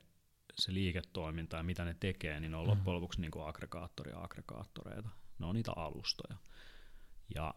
se 0.54 0.74
liiketoiminta 0.74 1.56
ja 1.56 1.62
mitä 1.62 1.84
ne 1.84 1.96
tekee, 2.00 2.40
niin 2.40 2.50
ne 2.50 2.56
on 2.56 2.64
mm. 2.64 2.70
loppujen 2.70 2.94
lopuksi 2.94 3.20
niin 3.20 3.30
kuin 3.30 3.46
aggregaattoria 3.46 4.18
aggregaattoreita. 4.18 5.08
Ne 5.38 5.46
on 5.46 5.54
niitä 5.54 5.72
alustoja. 5.76 6.36
Ja, 7.34 7.54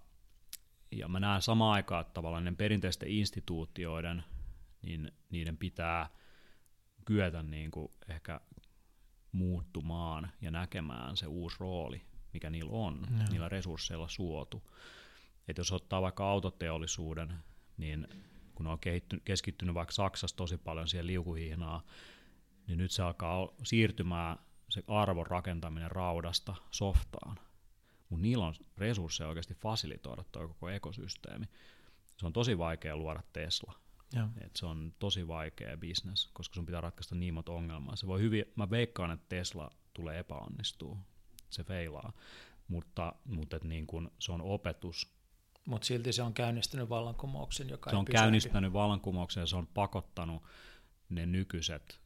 ja 0.91 1.07
mä 1.07 1.19
näen 1.19 1.41
samaan 1.41 1.73
aikaan, 1.73 2.01
että 2.01 2.13
tavallaan 2.13 2.45
ne 2.45 2.53
perinteisten 2.57 3.09
instituutioiden, 3.09 4.23
niin 4.81 5.11
niiden 5.29 5.57
pitää 5.57 6.09
kyetä 7.05 7.43
niin 7.43 7.71
kuin 7.71 7.91
ehkä 8.09 8.41
muuttumaan 9.31 10.31
ja 10.41 10.51
näkemään 10.51 11.17
se 11.17 11.27
uusi 11.27 11.57
rooli, 11.59 12.01
mikä 12.33 12.49
niillä 12.49 12.71
on, 12.71 13.07
mm. 13.09 13.25
niillä 13.31 13.49
resursseilla 13.49 14.07
suotu. 14.07 14.71
Et 15.47 15.57
jos 15.57 15.71
ottaa 15.71 16.01
vaikka 16.01 16.29
autoteollisuuden, 16.29 17.33
niin 17.77 18.07
kun 18.55 18.67
on 18.67 18.79
keskittynyt 19.25 19.75
vaikka 19.75 19.91
Saksassa 19.91 20.37
tosi 20.37 20.57
paljon 20.57 20.87
siihen 20.87 21.07
liukuhihnaan, 21.07 21.81
niin 22.67 22.77
nyt 22.77 22.91
se 22.91 23.03
alkaa 23.03 23.49
siirtymään 23.63 24.37
se 24.69 24.83
arvon 24.87 25.27
rakentaminen 25.27 25.91
raudasta 25.91 26.55
softaan. 26.71 27.39
Mutta 28.09 28.21
niillä 28.21 28.45
on 28.45 28.53
resursseja 28.77 29.27
oikeasti 29.27 29.53
fasilitoida 29.53 30.23
tuo 30.31 30.47
koko 30.47 30.69
ekosysteemi. 30.69 31.45
Se 32.17 32.25
on 32.25 32.33
tosi 32.33 32.57
vaikea 32.57 32.97
luoda 32.97 33.23
Tesla. 33.33 33.73
Et 34.41 34.55
se 34.55 34.65
on 34.65 34.93
tosi 34.99 35.27
vaikea 35.27 35.77
business, 35.77 36.29
koska 36.33 36.55
sun 36.55 36.65
pitää 36.65 36.81
ratkaista 36.81 37.15
niin 37.15 37.33
monta 37.33 37.51
ongelmaa. 37.51 37.95
Se 37.95 38.07
voi 38.07 38.21
hyvin, 38.21 38.45
mä 38.55 38.69
veikkaan, 38.69 39.11
että 39.11 39.25
Tesla 39.29 39.71
tulee 39.93 40.19
epäonnistuu, 40.19 40.97
se 41.49 41.63
feilaa, 41.63 42.13
mutta, 42.67 43.15
mutta 43.25 43.55
et 43.55 43.63
niin 43.63 43.87
kun, 43.87 44.11
se 44.19 44.31
on 44.31 44.41
opetus. 44.41 45.13
Mutta 45.65 45.85
silti 45.85 46.13
se 46.13 46.21
on 46.21 46.33
käynnistänyt 46.33 46.89
vallankumouksen, 46.89 47.69
joka 47.69 47.89
Se 47.89 47.95
on 47.95 48.05
pysähdy. 48.05 48.23
käynnistänyt 48.23 48.73
vallankumouksen 48.73 49.41
ja 49.41 49.47
se 49.47 49.55
on 49.55 49.67
pakottanut 49.67 50.43
ne 51.09 51.25
nykyiset 51.25 52.02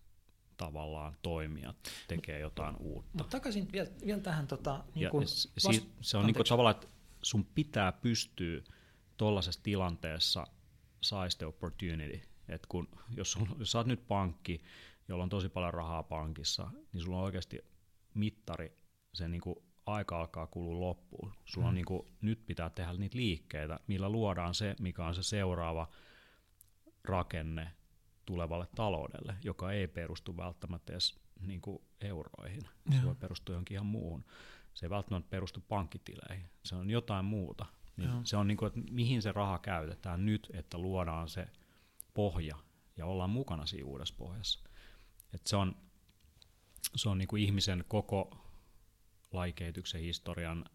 tavallaan 0.58 1.16
toimijat 1.22 1.76
tekee 2.08 2.40
jotain 2.40 2.76
uutta. 2.80 3.12
Mutta 3.14 3.32
takaisin 3.32 3.72
vielä, 3.72 3.90
vielä 4.06 4.22
tähän 4.22 4.48
tota, 4.48 4.84
niin 4.96 5.10
kun 5.10 5.22
vast... 5.22 5.88
se 6.02 6.18
on 6.18 6.26
niin 6.26 6.36
kuin 6.36 6.48
tavallaan, 6.48 6.76
että 6.76 6.88
sun 7.22 7.46
pitää 7.46 7.92
pystyä 7.92 8.62
tuollaisessa 9.18 9.64
tilanteessa 9.64 10.48
size 11.02 11.38
the 11.38 11.46
opportunity. 11.46 12.22
Et 12.50 12.66
kun, 12.66 12.88
jos, 13.16 13.32
sun, 13.32 13.56
jos 13.60 13.72
sä 13.72 13.78
oot 13.78 13.88
nyt 13.88 14.08
pankki, 14.08 14.62
jolla 15.08 15.24
on 15.24 15.30
tosi 15.30 15.50
paljon 15.50 15.74
rahaa 15.74 16.04
pankissa, 16.04 16.72
niin 16.94 17.02
sulla 17.02 17.18
on 17.18 17.24
oikeasti 17.24 17.60
mittari, 18.14 18.78
se 19.14 19.28
niin 19.28 19.42
kuin 19.42 19.56
aika 19.86 20.20
alkaa 20.20 20.48
kulua 20.48 20.80
loppuun. 20.80 21.34
Sulla 21.46 21.66
mm. 21.66 21.70
on 21.70 21.76
niin 21.76 21.86
kuin, 21.86 22.08
nyt 22.22 22.46
pitää 22.46 22.70
tehdä 22.70 22.94
niitä 22.94 23.18
liikkeitä, 23.18 23.80
millä 23.88 24.10
luodaan 24.10 24.56
se, 24.56 24.76
mikä 24.80 25.06
on 25.06 25.16
se 25.16 25.24
seuraava 25.24 25.88
rakenne 27.04 27.72
tulevalle 28.28 28.68
taloudelle, 28.76 29.36
joka 29.44 29.72
ei 29.72 29.88
perustu 29.88 30.38
välttämättä 30.38 30.94
edes 30.94 31.20
niin 31.40 31.62
kuin 31.62 31.82
euroihin. 32.02 32.62
Se 32.92 33.06
voi 33.06 33.16
perustua 33.16 33.54
johonkin 33.54 33.76
ihan 33.76 33.86
muuhun. 33.86 34.26
Se 34.74 34.86
ei 34.86 34.90
välttämättä 34.90 35.30
perustu 35.30 35.64
pankkitileihin. 35.68 36.50
Se 36.64 36.76
on 36.76 36.90
jotain 36.90 37.26
muuta. 37.26 37.66
Niin 37.98 38.10
se 38.24 38.38
on 38.38 38.48
niin 38.48 38.58
kuin, 38.58 38.68
että 38.68 38.92
mihin 38.92 39.22
se 39.22 39.32
raha 39.32 39.60
käytetään 39.60 40.26
nyt, 40.26 40.50
että 40.54 40.78
luodaan 40.78 41.30
se 41.30 41.48
pohja 42.14 42.56
ja 42.98 43.06
ollaan 43.06 43.30
mukana 43.30 43.66
siinä 43.66 43.88
uudessa 43.88 44.16
pohjassa. 44.18 44.60
Et 45.34 45.48
se 45.48 45.56
on, 45.56 45.76
se 46.96 47.10
on 47.10 47.18
niin 47.18 47.28
kuin 47.28 47.44
ihmisen 47.44 47.86
koko 47.88 48.38
laikehityksen 49.32 50.02
historian 50.02 50.66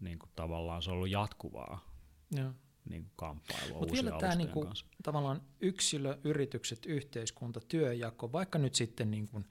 niin 0.00 0.18
kuin 0.18 0.30
tavallaan 0.36 0.82
se 0.82 0.90
on 0.90 0.96
ollut 0.96 1.10
jatkuvaa 1.10 1.94
Joo. 2.30 2.52
Niin 2.84 3.10
kamppailua 3.16 3.78
Mut 3.78 3.92
vielä 3.92 4.18
tämä 4.20 4.34
niin 4.34 4.48
kuin, 4.48 4.68
tavallaan 5.02 5.42
yksilö, 5.60 6.18
yritykset, 6.24 6.86
yhteiskunta, 6.86 7.60
työjako, 7.68 8.32
vaikka 8.32 8.58
nyt 8.58 8.74
sitten 8.74 9.10
niin 9.10 9.28
kuin 9.28 9.44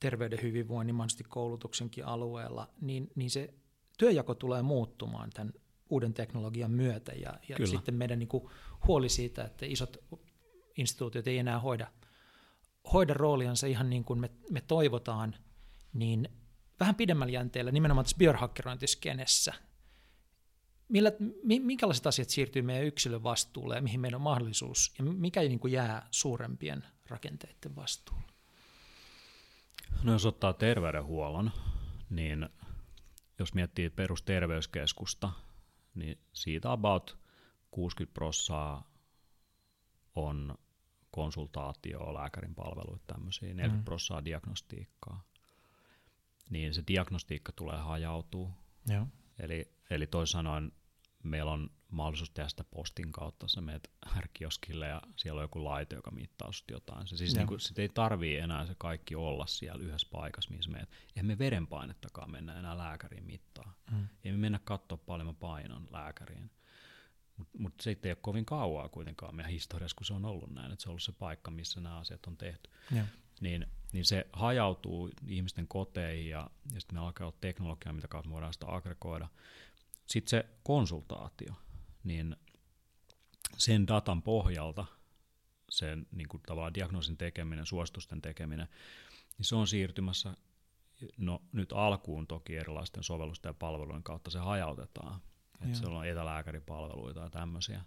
terveyden 0.00 0.42
hyvinvoinnin, 0.42 0.94
mahdollisesti 0.94 1.24
koulutuksenkin 1.24 2.06
alueella, 2.06 2.68
niin, 2.80 3.10
niin 3.14 3.30
se 3.30 3.54
työjako 3.98 4.34
tulee 4.34 4.62
muuttumaan 4.62 5.30
tämän 5.30 5.52
uuden 5.90 6.14
teknologian 6.14 6.70
myötä 6.70 7.12
ja, 7.12 7.38
ja 7.48 7.66
sitten 7.66 7.94
meidän 7.94 8.18
niin 8.18 8.28
kuin 8.28 8.48
huoli 8.86 9.08
siitä, 9.08 9.44
että 9.44 9.66
isot 9.66 9.96
instituutiot 10.76 11.26
ei 11.26 11.38
enää 11.38 11.60
hoida, 11.60 11.86
hoida 12.92 13.14
rooliansa 13.14 13.66
ihan 13.66 13.90
niin 13.90 14.04
kuin 14.04 14.20
me, 14.20 14.30
me 14.50 14.60
toivotaan, 14.60 15.36
niin 15.92 16.28
vähän 16.80 16.94
pidemmällä 16.94 17.32
jänteellä 17.32 17.72
nimenomaan 17.72 18.04
tässä 18.04 18.18
biohakkerointiskenessä, 18.18 19.54
millä, 20.88 21.12
minkälaiset 21.44 22.06
asiat 22.06 22.28
siirtyy 22.28 22.62
meidän 22.62 22.86
yksilön 22.86 23.22
vastuulle 23.22 23.76
ja 23.76 23.82
mihin 23.82 24.00
meidän 24.00 24.16
on 24.16 24.22
mahdollisuus 24.22 24.94
ja 24.98 25.04
mikä 25.04 25.40
niin 25.40 25.58
kuin 25.58 25.72
jää 25.72 26.08
suurempien 26.10 26.84
rakenteiden 27.08 27.76
vastuulle? 27.76 28.32
No 30.02 30.12
jos 30.12 30.26
ottaa 30.26 30.52
terveydenhuollon, 30.52 31.50
niin 32.10 32.48
jos 33.38 33.54
miettii 33.54 33.90
perusterveyskeskusta, 33.90 35.32
niin 35.94 36.18
siitä 36.32 36.72
about 36.72 37.18
60 37.70 38.14
prossaa 38.14 38.90
on 40.14 40.58
konsultaatio, 41.10 42.14
lääkärin 42.14 42.54
palveluita 42.54 43.04
tämmöisiä, 43.06 43.48
40 43.54 43.80
mm. 43.80 43.84
prossaa 43.84 44.24
diagnostiikkaa. 44.24 45.22
Niin 46.50 46.74
se 46.74 46.82
diagnostiikka 46.88 47.52
tulee 47.52 47.78
hajautuu. 47.78 48.50
Joo. 48.88 49.06
Eli, 49.38 49.72
eli 49.90 50.06
toisin 50.06 50.32
sanoen 50.32 50.72
meillä 51.22 51.52
on 51.52 51.70
mahdollisuus 51.88 52.30
tehdä 52.30 52.48
sitä 52.48 52.64
postin 52.64 53.12
kautta, 53.12 53.48
sä 53.48 53.60
meet 53.60 53.90
härkioskille 54.06 54.88
ja 54.88 55.02
siellä 55.16 55.38
on 55.38 55.44
joku 55.44 55.64
laite, 55.64 55.96
joka 55.96 56.10
mittaa 56.10 56.50
jotain. 56.70 57.06
Se 57.06 57.16
siis 57.16 57.34
niin 57.34 57.46
kuin, 57.46 57.60
sit 57.60 57.78
ei 57.78 57.88
tarvii 57.88 58.36
enää 58.36 58.66
se 58.66 58.74
kaikki 58.78 59.14
olla 59.14 59.46
siellä 59.46 59.84
yhdessä 59.84 60.08
paikassa, 60.12 60.54
missä 60.54 60.70
meet. 60.70 60.90
Eihän 61.16 61.26
me 61.26 61.38
verenpainettakaan 61.38 62.30
mennä 62.30 62.58
enää 62.58 62.78
lääkäriin 62.78 63.24
mittaa. 63.24 63.74
Mm. 63.90 64.08
Ei 64.24 64.32
me 64.32 64.38
mennä 64.38 64.60
katsoa 64.64 64.98
paljon 64.98 65.26
mä 65.26 65.32
painon 65.32 65.88
lääkäriin. 65.90 66.50
Mutta 67.36 67.58
mut 67.58 67.74
se 67.80 67.90
ei 67.90 68.10
ole 68.10 68.16
kovin 68.20 68.44
kauaa 68.44 68.88
kuitenkaan 68.88 69.34
meidän 69.34 69.52
historiassa, 69.52 69.94
kun 69.94 70.06
se 70.06 70.14
on 70.14 70.24
ollut 70.24 70.54
näin, 70.54 70.72
että 70.72 70.82
se 70.82 70.88
on 70.88 70.90
ollut 70.90 71.02
se 71.02 71.12
paikka, 71.12 71.50
missä 71.50 71.80
nämä 71.80 71.98
asiat 71.98 72.26
on 72.26 72.36
tehty. 72.36 72.70
Ja. 72.94 73.04
Niin, 73.40 73.66
niin 73.92 74.04
se 74.04 74.26
hajautuu 74.32 75.10
ihmisten 75.26 75.68
koteihin 75.68 76.30
ja, 76.30 76.50
ja 76.74 76.80
sitten 76.80 76.98
me 76.98 77.00
alkaa 77.00 77.26
olla 77.26 77.36
teknologiaa, 77.40 77.92
mitä 77.92 78.08
kautta 78.08 78.30
voidaan 78.30 78.52
sitä 78.52 78.66
aggregoida. 78.68 79.28
Sitten 80.06 80.30
se 80.30 80.46
konsultaatio, 80.62 81.54
niin 82.04 82.36
sen 83.56 83.86
datan 83.86 84.22
pohjalta 84.22 84.86
sen 85.68 86.06
niin 86.12 86.28
kuin 86.28 86.42
tavallaan 86.46 86.74
diagnoosin 86.74 87.16
tekeminen, 87.16 87.66
suositusten 87.66 88.22
tekeminen, 88.22 88.68
niin 89.38 89.46
se 89.46 89.56
on 89.56 89.66
siirtymässä, 89.66 90.36
no 91.16 91.42
nyt 91.52 91.72
alkuun 91.72 92.26
toki 92.26 92.56
erilaisten 92.56 93.02
sovellusten 93.02 93.50
ja 93.50 93.54
palvelujen 93.54 94.02
kautta 94.02 94.30
se 94.30 94.38
hajautetaan, 94.38 95.20
että 95.60 95.78
siellä 95.78 95.98
on 95.98 96.06
etälääkäripalveluita 96.06 97.20
ja 97.20 97.30
tämmöisiä, 97.30 97.84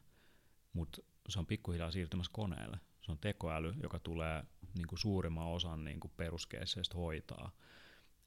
mutta 0.73 1.01
se 1.29 1.39
on 1.39 1.45
pikkuhiljaa 1.45 1.91
siirtymässä 1.91 2.31
koneelle. 2.33 2.79
Se 3.01 3.11
on 3.11 3.17
tekoäly, 3.17 3.75
joka 3.83 3.99
tulee 3.99 4.43
niin 4.75 4.87
kuin 4.87 4.99
suurimman 4.99 5.47
osan 5.47 5.83
niin 5.83 5.99
kuin 5.99 6.11
peruskeisseistä 6.17 6.97
hoitaa. 6.97 7.51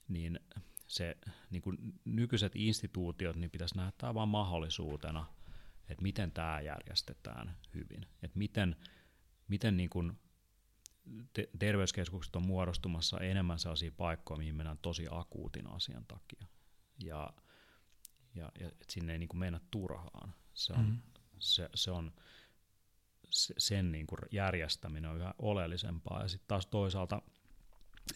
Niin 0.09 0.41
se 0.87 1.17
niin 1.51 1.63
kuin 1.63 1.79
nykyiset 2.05 2.53
instituutiot 2.55 3.37
niin 3.37 3.51
pitäisi 3.51 3.77
nähdä 3.77 4.15
vain 4.15 4.29
mahdollisuutena, 4.29 5.27
että 5.89 6.03
miten 6.03 6.33
tämä 6.33 6.61
järjestetään 6.61 7.57
hyvin. 7.75 8.07
Että 8.23 8.39
miten, 8.39 8.77
miten 9.49 9.77
niin 9.77 9.91
kuin 9.91 10.19
te- 11.33 11.49
terveyskeskukset 11.59 12.37
on 12.37 12.47
muodostumassa 12.47 13.21
enemmän 13.21 13.59
sellaisia 13.59 13.93
paikkoja, 13.97 14.39
mihin 14.39 14.57
mennään 14.57 14.79
tosi 14.79 15.07
akuutin 15.11 15.67
asian 15.67 16.05
takia. 16.07 16.47
Ja, 17.05 17.33
ja, 18.35 18.53
ja 18.61 18.69
et 18.69 18.91
sinne 18.91 19.13
ei 19.13 19.19
niin 19.19 19.29
kuin 19.29 19.41
mennä 19.41 19.61
turhaan. 19.71 20.35
Se 20.55 20.73
on, 20.73 20.81
mm-hmm. 20.81 21.03
se, 21.39 21.69
se 21.75 21.91
on 21.91 22.13
sen 23.59 23.93
niin 23.93 24.07
kuin 24.07 24.19
järjestäminen 24.31 25.11
on 25.11 25.17
yhä 25.17 25.35
oleellisempaa. 25.39 26.23
Ja 26.23 26.29
sitten 26.29 26.49
taas 26.49 26.67
toisaalta 26.67 27.23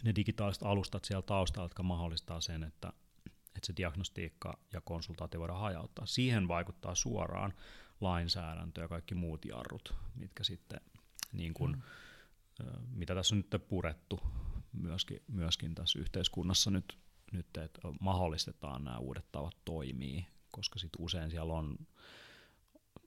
ne 0.02 0.14
digitaaliset 0.14 0.62
alustat 0.62 1.04
siellä 1.04 1.22
taustalla, 1.22 1.64
jotka 1.64 1.82
mahdollistaa 1.82 2.40
sen, 2.40 2.62
että, 2.62 2.92
että 3.26 3.66
se 3.66 3.72
diagnostiikka 3.76 4.58
ja 4.72 4.80
konsultaatio 4.80 5.40
voidaan 5.40 5.60
hajauttaa. 5.60 6.06
Siihen 6.06 6.48
vaikuttaa 6.48 6.94
suoraan 6.94 7.54
lainsäädäntö 8.00 8.80
ja 8.80 8.88
kaikki 8.88 9.14
muut 9.14 9.44
jarrut, 9.44 9.94
mitkä 10.14 10.44
sitten, 10.44 10.80
niin 11.32 11.54
kuin, 11.54 11.72
mm. 11.72 11.82
mitä 12.88 13.14
tässä 13.14 13.34
on 13.34 13.44
nyt 13.52 13.68
purettu 13.68 14.20
myöskin, 14.72 15.22
myöskin 15.28 15.74
tässä 15.74 15.98
yhteiskunnassa 15.98 16.70
nyt, 16.70 16.98
nyt, 17.32 17.56
että 17.56 17.80
mahdollistetaan 18.00 18.84
nämä 18.84 18.98
uudet 18.98 19.32
tavat 19.32 19.56
toimii, 19.64 20.26
koska 20.50 20.78
sitten 20.78 21.04
usein 21.04 21.30
siellä 21.30 21.52
on 21.52 21.78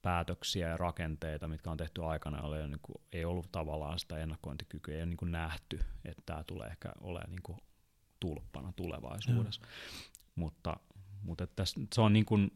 päätöksiä 0.01 0.69
ja 0.69 0.77
rakenteita, 0.77 1.47
mitkä 1.47 1.71
on 1.71 1.77
tehty 1.77 2.03
aikana, 2.03 2.37
joilla 2.37 2.67
niin 2.67 2.79
kuin, 2.81 3.01
ei 3.11 3.25
ollut 3.25 3.51
tavallaan 3.51 3.99
sitä 3.99 4.17
ennakointikykyä, 4.17 4.95
ei 4.95 5.01
ole 5.01 5.05
niin 5.05 5.17
kuin 5.17 5.31
nähty, 5.31 5.79
että 6.05 6.23
tämä 6.25 6.43
tulee 6.43 6.67
ehkä 6.67 6.91
olemaan 7.01 7.31
niin 7.31 7.43
kuin 7.43 7.57
tulppana 8.19 8.73
tulevaisuudessa. 8.75 9.61
Mm. 9.61 9.67
Mutta, 10.35 10.77
mutta 11.21 11.43
että 11.43 11.63
se 11.93 12.01
on 12.01 12.13
niin 12.13 12.25
kuin, 12.25 12.51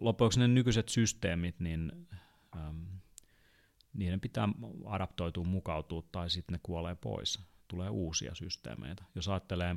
lopuksi 0.00 0.40
ne 0.40 0.48
nykyiset 0.48 0.88
systeemit, 0.88 1.60
niin 1.60 2.08
äm, 2.56 2.86
niiden 3.92 4.20
pitää 4.20 4.48
adaptoitua, 4.86 5.44
mukautua 5.44 6.02
tai 6.12 6.30
sitten 6.30 6.52
ne 6.52 6.60
kuolee 6.62 6.94
pois. 6.94 7.40
Tulee 7.68 7.90
uusia 7.90 8.34
systeemeitä. 8.34 9.04
Jos 9.14 9.28
ajattelee, 9.28 9.76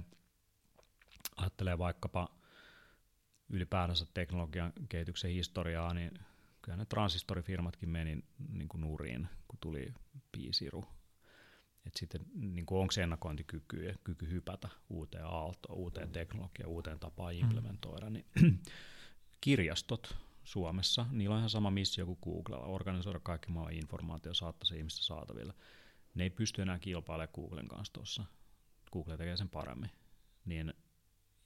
ajattelee 1.38 1.78
vaikkapa 1.78 2.28
ylipäänsä 3.50 4.06
teknologian 4.14 4.74
kehityksen 4.90 5.32
historiaa, 5.32 5.94
niin 5.94 6.12
kyllä 6.64 6.78
ne 6.78 6.86
transistorifirmatkin 6.86 7.90
meni 7.90 8.24
niin 8.50 8.68
kuin 8.68 8.82
nuriin, 8.82 9.28
kun 9.48 9.60
tuli 9.62 9.94
piisiru. 10.32 10.86
Et 11.86 11.94
sitten 11.96 12.22
niin 12.34 12.66
kuin 12.66 12.82
onko 12.82 12.92
se 12.92 13.04
ennakointikyky 13.04 13.84
ja 13.84 13.96
kyky 14.04 14.30
hypätä 14.30 14.70
uuteen 14.90 15.26
aaltoon, 15.26 15.78
uuteen 15.78 16.12
teknologiaan, 16.12 16.72
uuteen 16.72 17.00
tapaan 17.00 17.36
mm. 17.36 17.42
implementoida. 17.42 18.10
Niin 18.10 18.26
kirjastot 19.42 20.18
Suomessa, 20.44 21.06
niillä 21.12 21.34
on 21.34 21.40
ihan 21.40 21.50
sama 21.50 21.72
missio 21.72 22.06
kuin 22.06 22.20
Googlella, 22.24 22.66
organisoida 22.66 23.20
kaikki 23.20 23.52
maailman 23.52 23.74
informaatio, 23.74 24.34
saattaa 24.34 24.66
se 24.66 24.78
ihmistä 24.78 25.04
saataville. 25.04 25.54
Ne 26.14 26.24
ei 26.24 26.30
pysty 26.30 26.62
enää 26.62 26.80
kilpailemaan 26.80 27.34
Googlen 27.36 27.68
kanssa 27.68 27.94
tuossa. 27.94 28.26
Google 28.92 29.18
tekee 29.18 29.38
sen 29.38 29.50
paremmin. 29.50 29.90
Niin 30.46 30.74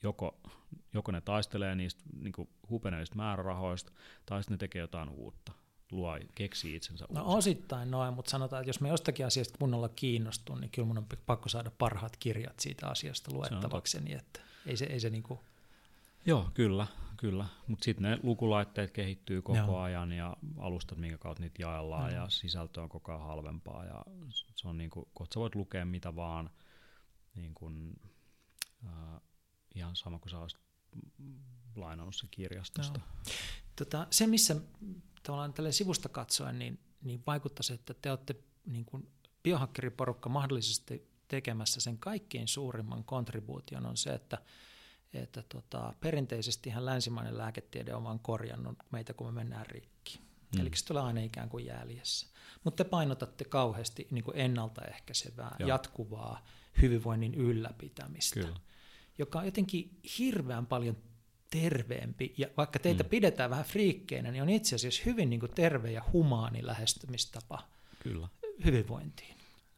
joko, 0.04 0.40
joko 0.94 1.12
ne 1.12 1.22
taistelee 1.22 1.76
niistä 1.76 2.04
niin 2.22 2.34
hupeneista 2.70 3.16
määrärahoista, 3.16 3.92
tai 4.26 4.44
sitten 4.44 4.54
ne 4.54 4.58
tekee 4.58 4.80
jotain 4.80 5.10
uutta. 5.10 5.52
luo, 5.92 6.18
keksii 6.36 6.76
itsensä 6.76 7.06
No 7.10 7.24
osittain 7.26 7.92
noin, 7.92 8.14
mutta 8.14 8.32
sanotaan, 8.32 8.62
että 8.62 8.70
jos 8.70 8.82
me 8.82 8.90
jostakin 8.90 9.26
asiasta 9.26 9.58
kunnolla 9.60 9.90
kiinnostun, 9.90 10.62
niin 10.62 10.72
kyllä 10.72 10.88
mun 10.88 10.98
on 10.98 11.08
pakko 11.26 11.50
saada 11.50 11.72
parhaat 11.78 12.18
kirjat 12.18 12.60
siitä 12.60 12.88
asiasta 12.88 13.32
luettavaksi, 13.34 14.02
niin 14.02 14.18
että 14.18 14.40
ei 14.66 14.78
se, 14.78 14.86
ei 14.86 15.00
se 15.00 15.10
niinku, 15.10 15.40
Joo, 16.28 16.50
kyllä, 16.54 16.88
kyllä. 17.18 17.46
Mutta 17.68 17.86
sitten 17.86 18.04
ne 18.04 18.20
lukulaitteet 18.24 18.92
kehittyy 18.92 19.42
koko 19.42 19.58
Joo. 19.58 19.80
ajan 19.80 20.12
ja 20.12 20.38
alustat, 20.58 20.98
minkä 20.98 21.18
kautta 21.18 21.44
niitä 21.44 21.62
jaellaan 21.62 22.14
Joo. 22.14 22.24
ja 22.24 22.30
sisältö 22.30 22.82
on 22.82 22.90
koko 22.90 23.12
ajan 23.12 23.28
halvempaa 23.28 23.86
ja 23.86 24.06
se 24.56 24.68
on 24.68 24.78
niinku, 24.78 25.10
kohta 25.14 25.34
sä 25.34 25.40
voit 25.40 25.56
lukea 25.56 25.86
mitä 25.86 26.16
vaan 26.16 26.50
niin 27.36 27.54
kun, 27.54 27.96
äh, 28.86 29.22
ihan 29.78 29.96
sama 29.96 30.20
kuin 30.20 30.30
sä 30.30 30.40
olisit 30.40 30.60
lainannut 31.76 32.16
se 32.16 32.28
kirjastosta. 32.32 33.00
Tota, 33.76 34.08
se, 34.10 34.28
missä 34.28 34.56
tavallaan 35.24 35.54
tälle 35.54 35.72
sivusta 35.72 36.10
katsoen, 36.10 36.60
niin, 36.60 36.80
niin 37.02 37.24
vaikuttaisi, 37.28 37.74
että 37.74 37.94
te 37.94 38.10
olette 38.10 38.36
niin 38.66 38.86
kuin 38.86 39.08
biohakkeriporukka 39.44 40.30
mahdollisesti 40.30 41.12
tekemässä 41.28 41.80
sen 41.80 41.98
kaikkein 41.98 42.48
suurimman 42.48 43.04
kontribuution 43.04 43.86
on 43.86 43.98
se, 43.98 44.10
että, 44.10 44.38
että 45.14 45.44
tota, 45.50 45.94
perinteisesti 46.00 46.70
ihan 46.70 46.86
länsimainen 46.86 47.38
lääketiede 47.38 47.94
on 47.96 48.04
vaan 48.04 48.20
korjannut 48.20 48.78
meitä, 48.92 49.14
kun 49.14 49.28
me 49.28 49.32
mennään 49.32 49.66
rikki. 49.66 50.20
Mm. 50.56 50.62
Eli 50.62 50.72
se 50.76 50.86
tulee 50.86 51.04
aina 51.04 51.22
ikään 51.22 51.50
kuin 51.50 51.66
jäljessä. 51.66 52.28
Mutta 52.64 52.84
te 52.84 52.90
painotatte 52.90 53.46
kauheasti 53.46 54.08
niin 54.12 54.24
kuin 54.24 54.38
ennaltaehkäisevää, 54.38 55.56
Joo. 55.60 55.70
jatkuvaa 55.70 56.46
hyvinvoinnin 56.82 57.36
ylläpitämistä, 57.36 58.40
Kyllä. 58.40 58.60
Joka 59.18 59.40
on 59.40 59.46
jotenkin 59.46 60.00
hirveän 60.20 60.66
paljon 60.66 60.98
terveempi, 61.50 62.34
ja 62.38 62.48
vaikka 62.58 62.80
teitä 62.80 63.04
mm. 63.04 63.10
pidetään 63.10 63.50
vähän 63.50 63.66
friikkeinä, 63.66 64.32
niin 64.32 64.42
on 64.42 64.50
itse 64.50 64.76
asiassa 64.76 65.02
hyvin 65.06 65.30
niin 65.30 65.40
kuin 65.40 65.52
terve 65.56 65.92
ja 65.92 66.04
humaani 66.14 66.66
lähestymistapa 66.66 67.68
Kyllä. 68.04 68.28
hyvinvointiin. 68.66 69.38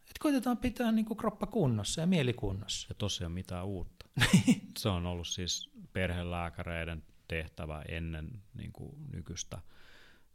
Et 0.09 0.19
koitetaan 0.19 0.57
pitää 0.57 0.91
niin 0.91 1.05
kuin 1.05 1.17
kroppa 1.17 1.45
kunnossa 1.45 2.01
ja 2.01 2.07
mieli 2.07 2.33
kunnossa. 2.33 2.87
Ja 2.89 3.25
ole 3.25 3.33
mitään 3.33 3.65
uutta. 3.65 4.05
se 4.77 4.89
on 4.89 5.05
ollut 5.05 5.27
siis 5.27 5.69
perhelääkäreiden 5.93 7.03
tehtävä 7.27 7.81
ennen 7.87 8.41
niin 8.53 8.71
kuin 8.71 8.91
nykyistä 9.11 9.61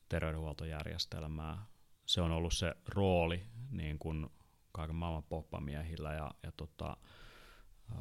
terveydenhuoltojärjestelmää. 0.08 1.66
Se 2.06 2.20
on 2.20 2.30
ollut 2.30 2.52
se 2.52 2.74
rooli 2.88 3.42
niin 3.70 3.98
kuin 3.98 4.26
kaiken 4.72 4.96
maailman 4.96 5.22
poppamiehillä 5.22 6.12
ja, 6.12 6.30
ja 6.42 6.52
tota, 6.56 6.96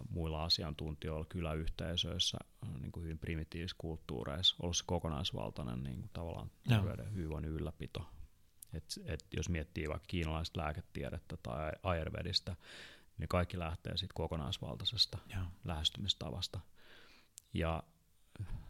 muilla 0.10 0.44
asiantuntijoilla 0.44 1.26
kyläyhteisöissä, 1.26 2.38
niin 2.80 2.92
kuin 2.92 3.04
hyvin 3.04 3.20
primitiivisissä 3.20 3.78
kulttuureissa, 3.80 4.56
ollut 4.62 4.78
se 4.78 4.84
kokonaisvaltainen 4.88 5.84
niin 5.84 6.00
kuin 6.00 6.10
tavallaan 6.14 6.52
terveyden 6.68 7.14
hyvinvoinnin 7.14 7.52
ylläpito. 7.52 8.10
Et, 8.74 8.84
et 9.06 9.26
jos 9.38 9.50
miettii 9.50 9.90
vaikka 9.90 10.08
kiinalaista 10.08 10.60
lääketiedettä 10.62 11.38
tai 11.38 11.72
ayurvedistä, 11.84 12.56
niin 13.18 13.28
kaikki 13.28 13.60
lähtee 13.60 13.98
siitä 13.98 14.14
kokonaisvaltaisesta 14.14 15.18
Joo. 15.36 15.44
lähestymistavasta. 15.64 16.60
Ja 17.54 17.84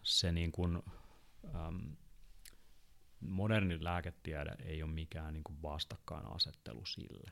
se 0.03 0.31
niin 0.31 0.51
kuin, 0.51 0.83
äm, 1.55 1.95
moderni 3.19 3.83
lääketiede 3.83 4.55
ei 4.59 4.83
ole 4.83 4.91
mikään 4.91 5.33
niin 5.33 5.43
kuin 5.43 5.61
vastakkainasettelu 5.61 6.85
sille. 6.85 7.31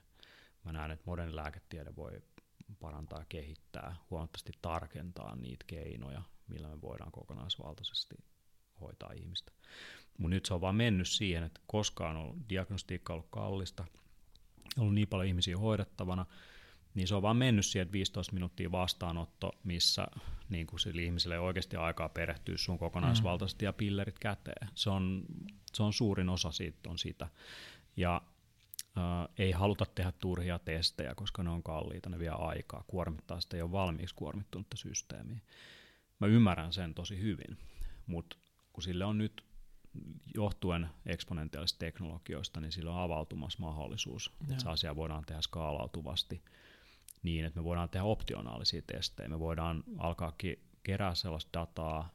Mä 0.66 0.72
näen, 0.72 0.92
että 0.92 1.04
moderni 1.06 1.36
lääketiede 1.36 1.96
voi 1.96 2.22
parantaa 2.80 3.20
ja 3.20 3.26
kehittää, 3.30 3.96
huomattavasti 4.10 4.52
tarkentaa 4.62 5.36
niitä 5.36 5.66
keinoja, 5.68 6.22
millä 6.48 6.68
me 6.68 6.82
voidaan 6.82 7.12
kokonaisvaltaisesti 7.12 8.16
hoitaa 8.82 9.12
ihmistä. 9.12 9.52
Mutta 10.18 10.36
nyt 10.36 10.46
se 10.46 10.54
on 10.54 10.62
vaan 10.62 10.76
mennyt 10.76 11.08
siihen, 11.08 11.44
että 11.44 11.62
koskaan 11.68 12.18
on 12.18 12.46
diagnostiikka 12.50 13.14
ollut 13.14 13.28
kallista, 13.30 13.84
on 14.78 14.82
ollut 14.82 14.94
niin 14.96 15.08
paljon 15.08 15.28
ihmisiä 15.28 15.58
hoidettavana, 15.58 16.26
niin 16.94 17.08
se 17.08 17.16
on 17.16 17.22
vaan 17.22 17.38
mennyt 17.38 17.66
siihen, 17.66 17.84
että 17.86 17.94
15 17.94 18.34
minuuttia 18.34 18.72
vastaanotto, 18.72 19.52
missä 19.64 20.08
niin 20.50 20.68
kuin 20.68 20.80
sille 20.80 21.04
ihmiselle 21.04 21.36
ei 21.36 21.40
oikeasti 21.40 21.76
aikaa 21.76 22.10
perehtyä 22.10 22.58
sun 22.58 22.78
kokonaisvaltaisesti 22.78 23.66
ja 23.66 23.74
pillerit 23.74 24.20
käteen. 24.20 24.70
Se 24.76 24.90
on, 24.90 25.26
se 25.74 25.84
on 25.84 25.94
suurin 25.94 26.30
osa 26.30 26.52
siitä 26.52 26.90
on 26.90 26.98
sitä. 26.98 27.28
Ja 27.98 28.22
ei 29.38 29.52
haluta 29.52 29.86
tehdä 29.86 30.12
turhia 30.12 30.60
testejä, 30.60 31.16
koska 31.16 31.44
ne 31.44 31.50
on 31.50 31.64
kalliita, 31.64 32.10
ne 32.10 32.20
vie 32.20 32.30
aikaa, 32.30 32.84
kuormittaa 32.88 33.42
sitä 33.42 33.58
jo 33.58 33.72
valmiiksi 33.72 34.16
kuormittunutta 34.16 34.78
systeemiä. 34.78 35.40
Mä 36.20 36.28
ymmärrän 36.28 36.74
sen 36.74 36.94
tosi 36.94 37.22
hyvin, 37.22 37.58
mutta 38.06 38.38
kun 38.74 38.84
sille 38.84 39.06
on 39.06 39.18
nyt 39.18 39.46
johtuen 40.36 40.90
eksponentiaalisista 41.06 41.80
teknologioista, 41.80 42.60
niin 42.60 42.72
sillä 42.72 42.92
on 42.92 43.02
avautumassa 43.02 43.60
mahdollisuus, 43.60 44.34
että 44.42 44.64
se 44.64 44.70
asia 44.70 44.96
voidaan 44.96 45.26
tehdä 45.26 45.42
skaalautuvasti 45.42 46.44
niin, 47.24 47.46
että 47.46 47.60
me 47.60 47.64
voidaan 47.64 47.90
tehdä 47.90 48.04
optionaalisia 48.04 48.82
testejä. 48.88 49.30
Me 49.30 49.40
voidaan 49.40 49.84
alkaakin 49.98 50.60
kerää 50.84 51.16
sellaista 51.16 51.60
dataa, 51.60 52.10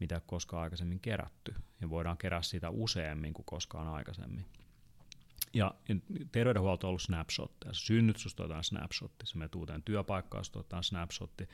mitä 0.00 0.20
koskaan 0.26 0.62
aikaisemmin 0.62 1.00
kerätty, 1.00 1.54
ja 1.80 1.90
voidaan 1.90 2.18
kerää 2.18 2.42
sitä 2.42 2.70
useammin 2.70 3.34
kuin 3.34 3.46
koskaan 3.46 3.88
aikaisemmin. 3.88 4.46
Ja 5.56 5.74
terveydenhuolto 6.32 6.86
on 6.86 6.88
ollut 6.88 7.02
snapshotteja. 7.02 7.74
Sä 7.74 7.86
synnyt, 7.86 8.16
susta 8.16 8.42
otetaan 8.42 8.64
snapshotti. 8.64 9.26
Se 9.26 9.38
menet 9.38 9.54
uuteen 9.54 9.82
työpaikkaan, 9.82 10.44
otetaan 10.56 10.84
snapshotti, 10.84 11.48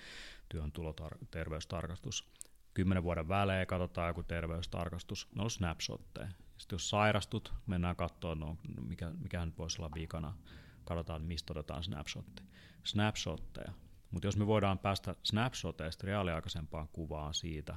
työn 0.49 0.73
tulotar- 0.73 1.27
terveystarkastus. 1.31 2.29
Kymmenen 2.75 3.03
vuoden 3.03 3.29
välein 3.29 3.67
katsotaan 3.67 4.09
joku 4.09 4.23
terveystarkastus. 4.23 5.27
Ne 5.27 5.31
on 5.35 5.41
ollut 5.41 5.53
snapshotteja. 5.53 6.29
Sitten 6.59 6.75
jos 6.75 6.91
sairastut, 6.91 7.55
mennään 7.67 7.97
katsomaan, 7.97 8.39
no, 8.39 8.57
mikä, 8.89 9.11
mikä 9.11 9.47
nyt 9.47 9.59
voisi 9.59 9.83
olla 9.83 9.95
vikana. 9.95 10.37
Katsotaan, 10.85 11.23
mistä 11.23 11.53
otetaan 11.53 11.85
snapshotti. 11.85 12.43
Snapshotteja. 12.85 13.73
Mutta 14.11 14.27
jos 14.27 14.37
me 14.37 14.47
voidaan 14.47 14.79
päästä 14.79 15.15
snapshoteista 15.23 16.07
reaaliaikaisempaan 16.07 16.89
kuvaan 16.89 17.35
siitä, 17.35 17.77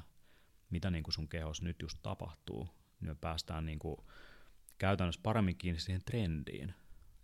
mitä 0.70 0.92
niin 0.92 1.04
sun 1.10 1.28
kehos 1.28 1.62
nyt 1.62 1.82
just 1.82 1.98
tapahtuu, 2.04 2.70
niin 3.00 3.10
me 3.10 3.16
päästään 3.16 3.66
niin 3.66 3.80
kuin 3.80 3.98
käytännössä 4.78 5.22
paremmin 5.24 5.58
kiinni 5.58 5.80
siihen 5.80 6.02
trendiin. 6.06 6.74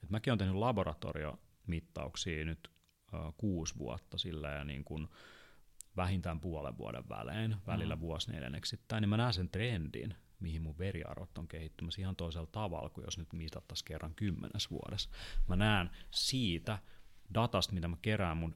Et 0.03 0.09
mäkin 0.09 0.31
olen 0.31 0.37
tehnyt 0.39 0.55
laboratoriomittauksia 0.55 2.45
nyt 2.45 2.71
ö, 3.13 3.17
kuusi 3.37 3.77
vuotta 3.77 4.17
sillä 4.17 4.49
ja 4.49 4.63
niin 4.63 4.83
kuin 4.83 5.07
vähintään 5.97 6.39
puolen 6.39 6.77
vuoden 6.77 7.09
välein, 7.09 7.55
välillä 7.67 7.95
mm. 7.95 7.99
vuosi 7.99 8.31
neljänneksittäin, 8.31 9.01
niin 9.01 9.09
mä 9.09 9.17
näen 9.17 9.33
sen 9.33 9.49
trendin, 9.49 10.15
mihin 10.39 10.61
mun 10.61 10.77
veriarvot 10.77 11.37
on 11.37 11.47
kehittymässä 11.47 12.01
ihan 12.01 12.15
toisella 12.15 12.47
tavalla 12.51 12.89
kuin 12.89 13.05
jos 13.05 13.17
nyt 13.17 13.33
mitattaisiin 13.33 13.85
kerran 13.85 14.15
kymmenes 14.15 14.71
vuodessa. 14.71 15.09
Mä 15.47 15.55
näen 15.55 15.89
siitä 16.11 16.79
datasta, 17.33 17.73
mitä 17.73 17.87
mä 17.87 17.97
kerään 18.01 18.37
mun 18.37 18.55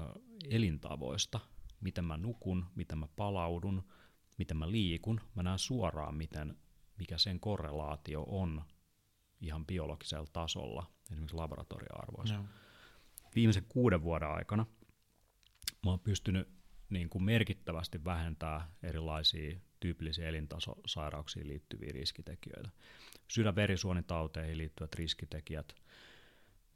ö, 0.00 0.02
elintavoista, 0.50 1.40
miten 1.80 2.04
mä 2.04 2.16
nukun, 2.16 2.66
miten 2.74 2.98
mä 2.98 3.08
palaudun, 3.16 3.84
miten 4.38 4.56
mä 4.56 4.70
liikun. 4.70 5.20
Mä 5.34 5.42
näen 5.42 5.58
suoraan, 5.58 6.14
miten, 6.14 6.56
mikä 6.98 7.18
sen 7.18 7.40
korrelaatio 7.40 8.24
on 8.26 8.64
ihan 9.40 9.66
biologisella 9.66 10.26
tasolla, 10.32 10.86
esimerkiksi 11.12 11.36
laboratorioarvoissa. 11.36 12.34
Joo. 12.34 12.44
Viimeisen 13.34 13.64
kuuden 13.68 14.02
vuoden 14.02 14.28
aikana 14.28 14.66
mä 15.84 15.90
oon 15.90 16.00
pystynyt 16.00 16.48
niin 16.90 17.08
kuin 17.08 17.24
merkittävästi 17.24 18.04
vähentää 18.04 18.74
erilaisia 18.82 19.56
tyypillisiä 19.80 20.28
elintasosairauksiin 20.28 21.48
liittyviä 21.48 21.92
riskitekijöitä. 21.92 22.70
Sydän-verisuonitauteihin 23.28 24.58
liittyvät 24.58 24.94
riskitekijät, 24.94 25.74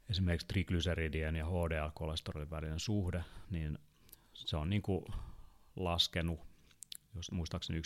esimerkiksi 0.09 0.47
triglyceridien 0.47 1.35
ja 1.35 1.45
HDL-kolesterolin 1.45 2.49
välinen 2.49 2.79
suhde, 2.79 3.23
niin 3.49 3.77
se 4.33 4.57
on 4.57 4.69
niin 4.69 4.81
kuin 4.81 5.05
laskenut, 5.75 6.39
jos 7.15 7.31
muistaakseni 7.31 7.81
1,5 7.81 7.85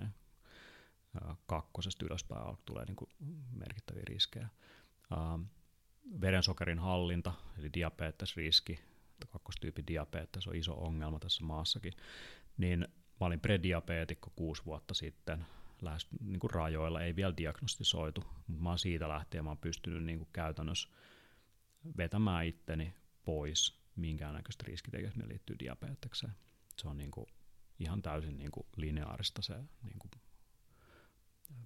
0,5 0.00 0.06
kakkosesta 1.46 2.06
ylöspäin 2.06 2.56
tulee 2.64 2.84
niin 2.84 2.96
kuin 2.96 3.10
merkittäviä 3.52 4.02
riskejä. 4.06 4.48
Verensokerin 6.20 6.78
hallinta, 6.78 7.32
eli 7.58 7.70
diabetesriski, 7.72 8.80
kakkostyypin 9.32 9.86
diabetes 9.86 10.46
on 10.46 10.56
iso 10.56 10.74
ongelma 10.74 11.18
tässä 11.18 11.44
maassakin, 11.44 11.92
niin 12.56 12.88
mä 13.20 13.26
olin 13.26 13.40
prediabeetikko 13.40 14.32
kuusi 14.36 14.64
vuotta 14.64 14.94
sitten, 14.94 15.46
lähes 15.82 16.06
niin 16.20 16.40
kuin 16.40 16.50
rajoilla, 16.50 17.00
ei 17.00 17.16
vielä 17.16 17.36
diagnostisoitu, 17.36 18.24
mutta 18.46 18.62
mä 18.62 18.68
oon 18.68 18.78
siitä 18.78 19.08
lähtien 19.08 19.44
mä 19.44 19.50
oon 19.50 19.58
pystynyt 19.58 20.04
niin 20.04 20.18
kuin 20.18 20.28
käytännössä 20.32 20.88
vetämään 21.96 22.46
itteni 22.46 22.94
pois 23.24 23.84
minkäännäköistä 23.96 24.64
riskitekijästä, 24.66 25.20
ne 25.20 25.28
liittyy 25.28 25.56
diabetekseen. 25.58 26.32
Se 26.76 26.88
on 26.88 26.96
niin 26.96 27.10
kuin 27.10 27.26
ihan 27.78 28.02
täysin 28.02 28.38
niin 28.38 28.50
kuin 28.50 28.66
lineaarista 28.76 29.42
se 29.42 29.54
niin 29.82 29.98
kuin 29.98 30.10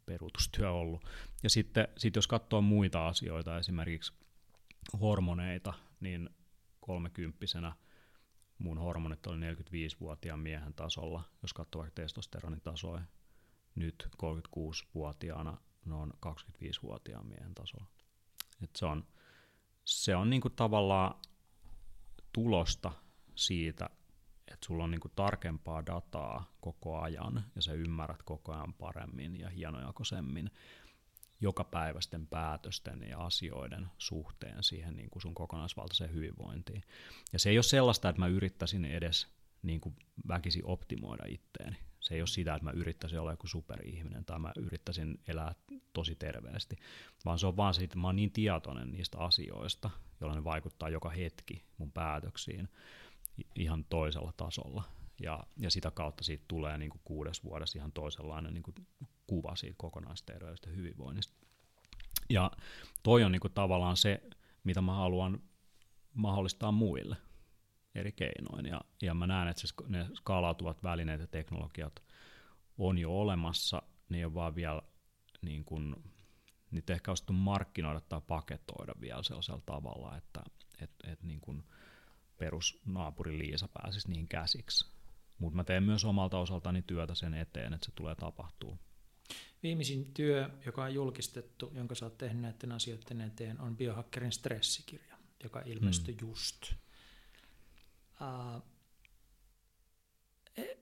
peruutustyö 0.07 0.73
ollut. 0.73 1.05
Ja 1.43 1.51
sitten 1.51 1.89
sit 1.99 2.17
jos 2.17 2.27
katsoo 2.27 2.61
muita 2.61 3.09
asioita, 3.09 3.59
esimerkiksi 3.59 4.13
hormoneita, 5.01 5.73
niin 6.01 6.31
kolmekymppisenä 6.81 7.73
mun 8.59 8.79
hormonit 8.79 9.27
oli 9.27 9.53
45-vuotiaan 9.53 10.41
miehen 10.41 10.75
tasolla, 10.75 11.25
jos 11.43 11.53
katsoo 11.53 11.81
vaikka 11.81 12.03
testosteronin 12.03 12.61
tasoa, 12.61 13.01
nyt 13.75 14.09
36-vuotiaana 14.23 15.57
noin 15.85 16.13
25-vuotiaan 16.27 17.27
miehen 17.27 17.55
tasolla. 17.55 17.87
Et 18.63 18.77
se 18.77 18.87
on, 18.87 19.07
se 19.85 20.17
on 20.17 20.31
niinku 20.31 20.51
tavallaan 20.51 21.15
tulosta 22.33 22.93
siitä, 23.35 23.91
että 24.53 24.67
sulla 24.67 24.85
on 24.85 24.91
niinku 24.91 25.09
tarkempaa 25.09 25.87
dataa 25.87 26.57
koko 26.61 26.99
ajan 27.01 27.45
ja 27.57 27.63
sä 27.63 27.73
ymmärrät 27.73 28.23
koko 28.23 28.53
ajan 28.53 28.75
paremmin 28.75 29.41
ja 29.41 29.51
hienojakoisemmin 29.51 30.51
jokapäiväisten 31.41 32.27
päätösten 32.27 33.03
ja 33.11 33.19
asioiden 33.19 33.87
suhteen 33.99 34.63
siihen 34.63 34.97
niin 34.97 35.11
kuin 35.11 35.23
sun 35.23 35.35
kokonaisvaltaiseen 35.35 36.13
hyvinvointiin. 36.13 36.83
Ja 37.33 37.39
se 37.39 37.51
ei 37.51 37.59
ole 37.59 37.63
sellaista, 37.63 38.09
että 38.09 38.21
mä 38.21 38.27
yrittäisin 38.27 38.85
edes 38.85 39.29
niin 39.63 39.81
kuin 39.81 39.97
optimoida 40.63 41.25
itteeni. 41.29 41.77
Se 42.01 42.15
ei 42.15 42.21
ole 42.21 42.27
sitä, 42.27 42.55
että 42.55 42.65
mä 42.65 42.71
yrittäisin 42.71 43.21
olla 43.21 43.31
joku 43.31 43.47
superihminen 43.47 44.25
tai 44.25 44.39
mä 44.39 44.53
yrittäisin 44.57 45.21
elää 45.29 45.55
tosi 45.93 46.15
terveesti, 46.15 46.77
vaan 47.25 47.39
se 47.39 47.47
on 47.47 47.57
vaan 47.57 47.75
siitä, 47.75 47.85
että 47.85 47.99
mä 47.99 48.09
oon 48.09 48.17
niin 48.17 48.33
tietoinen 48.33 48.91
niistä 48.91 49.19
asioista, 49.19 49.91
joilla 50.21 50.37
ne 50.37 50.45
vaikuttaa 50.45 50.89
joka 50.89 51.11
hetki 51.11 51.65
mun 51.79 51.93
päätöksiin 51.93 52.69
ihan 53.57 53.85
toisella 53.85 54.33
tasolla. 54.37 54.85
Ja, 55.21 55.47
ja 55.57 55.71
sitä 55.71 55.91
kautta 55.91 56.25
siitä 56.25 56.45
tulee 56.49 56.79
niin 56.79 56.91
kuin 56.91 57.01
kuudes 57.05 57.45
vuodessa 57.45 57.79
ihan 57.79 57.93
toisenlainen 57.93 58.55
niin 58.55 58.63
kuin 58.63 58.75
kuva 59.27 59.57
siitä 59.57 59.75
kokonaisterveydestä 59.79 60.71
hyvinvoinnista. 60.71 61.35
Ja 62.31 62.51
toi 63.03 63.25
on 63.25 63.33
niin 63.33 63.41
kuin 63.41 63.53
tavallaan 63.53 63.97
se, 63.97 64.23
mitä 64.65 64.81
mä 64.81 64.95
haluan 64.95 65.43
mahdollistaa 66.15 66.73
muille 66.73 67.17
eri 67.95 68.13
keinoin. 68.13 68.67
Ja, 68.67 68.81
ja 69.03 69.15
mä 69.15 69.27
näen, 69.27 69.49
että 69.49 69.61
se, 69.61 69.75
ne 69.87 70.07
skaalautuvat 70.15 70.83
välineet 70.83 71.21
ja 71.21 71.27
teknologiat 71.27 72.03
on 72.79 72.99
jo 72.99 73.21
olemassa, 73.21 73.83
ne 74.09 74.19
ei 74.19 74.35
vaan 74.35 74.55
vielä 74.55 74.83
niin 75.43 75.65
kuin, 75.65 75.97
niitä 76.71 76.93
ehkä 76.93 77.13
markkinoida 77.33 78.01
tai 78.01 78.21
paketoida 78.27 78.95
vielä 79.01 79.23
sellaisella 79.23 79.63
tavalla, 79.67 80.17
että 80.17 80.43
et, 80.81 80.91
et 81.05 81.23
niin 81.23 81.41
kuin 81.41 81.65
perusnaapuri 82.39 83.39
Liisa 83.39 83.69
pääsisi 83.69 84.11
niin 84.11 84.29
käsiksi. 84.29 84.87
Mutta 85.39 85.57
mä 85.57 85.65
teen 85.65 85.83
myös 85.83 86.05
omalta 86.05 86.39
osaltani 86.39 86.83
työtä 86.83 87.15
sen 87.15 87.35
eteen, 87.35 87.73
että 87.75 87.87
se 87.87 87.93
tulee 87.95 88.15
tapahtuu. 88.15 88.79
Viimeisin 89.63 90.15
työ, 90.15 90.51
joka 90.67 90.85
on 90.85 90.95
julkistettu, 90.95 91.71
jonka 91.75 91.95
sä 91.95 92.07
oot 92.07 92.19
tehnyt 92.19 92.43
näiden 92.43 92.73
asioiden 92.73 93.21
eteen, 93.21 93.61
on 93.61 93.77
biohakkerin 93.77 94.33
stressikirja, 94.33 95.17
joka 95.43 95.63
ilmestyi 95.67 96.17
hmm. 96.21 96.29
just. 96.29 96.73
Uh, 98.21 98.63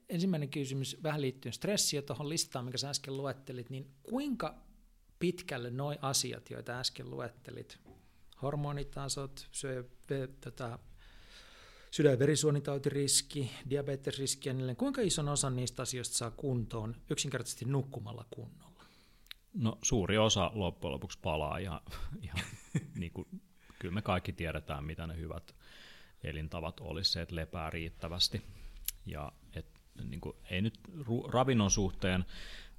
ensimmäinen 0.09 0.49
kysymys 0.49 1.03
vähän 1.03 1.21
liittyen 1.21 1.53
stressiä 1.53 2.01
tuohon 2.01 2.29
listaan, 2.29 2.65
mikä 2.65 2.77
sä 2.77 2.89
äsken 2.89 3.17
luettelit, 3.17 3.69
niin 3.69 3.91
kuinka 4.03 4.55
pitkälle 5.19 5.69
nuo 5.69 5.95
asiat, 6.01 6.49
joita 6.49 6.79
äsken 6.79 7.11
luettelit, 7.11 7.79
hormonitasot, 8.41 9.47
syö, 9.51 9.83
tota, 10.41 10.79
sydän- 11.97 12.11
ja 12.11 12.19
verisuonitautiriski, 12.19 13.51
diabetesriski 13.69 14.49
ja 14.49 14.53
niin 14.53 14.75
kuinka 14.75 15.01
ison 15.01 15.29
osan 15.29 15.55
niistä 15.55 15.81
asioista 15.81 16.17
saa 16.17 16.31
kuntoon 16.31 16.95
yksinkertaisesti 17.09 17.65
nukkumalla 17.65 18.25
kunnolla? 18.29 18.83
No 19.53 19.77
suuri 19.81 20.17
osa 20.17 20.51
loppujen 20.53 20.91
lopuksi 20.91 21.19
palaa 21.21 21.57
ihan, 21.57 21.81
ihan 22.21 22.39
niin 22.95 23.11
kuin, 23.11 23.27
kyllä 23.79 23.93
me 23.93 24.01
kaikki 24.01 24.31
tiedetään, 24.31 24.83
mitä 24.83 25.07
ne 25.07 25.17
hyvät 25.17 25.55
elintavat 26.23 26.79
olisi 26.79 27.11
se, 27.11 27.21
että 27.21 27.35
lepää 27.35 27.69
riittävästi. 27.69 28.41
Ja 29.05 29.31
et, 29.53 29.65
niin 30.03 30.21
kuin, 30.21 30.35
ei 30.49 30.61
nyt 30.61 30.79
ravinnon 31.27 31.71
suhteen 31.71 32.25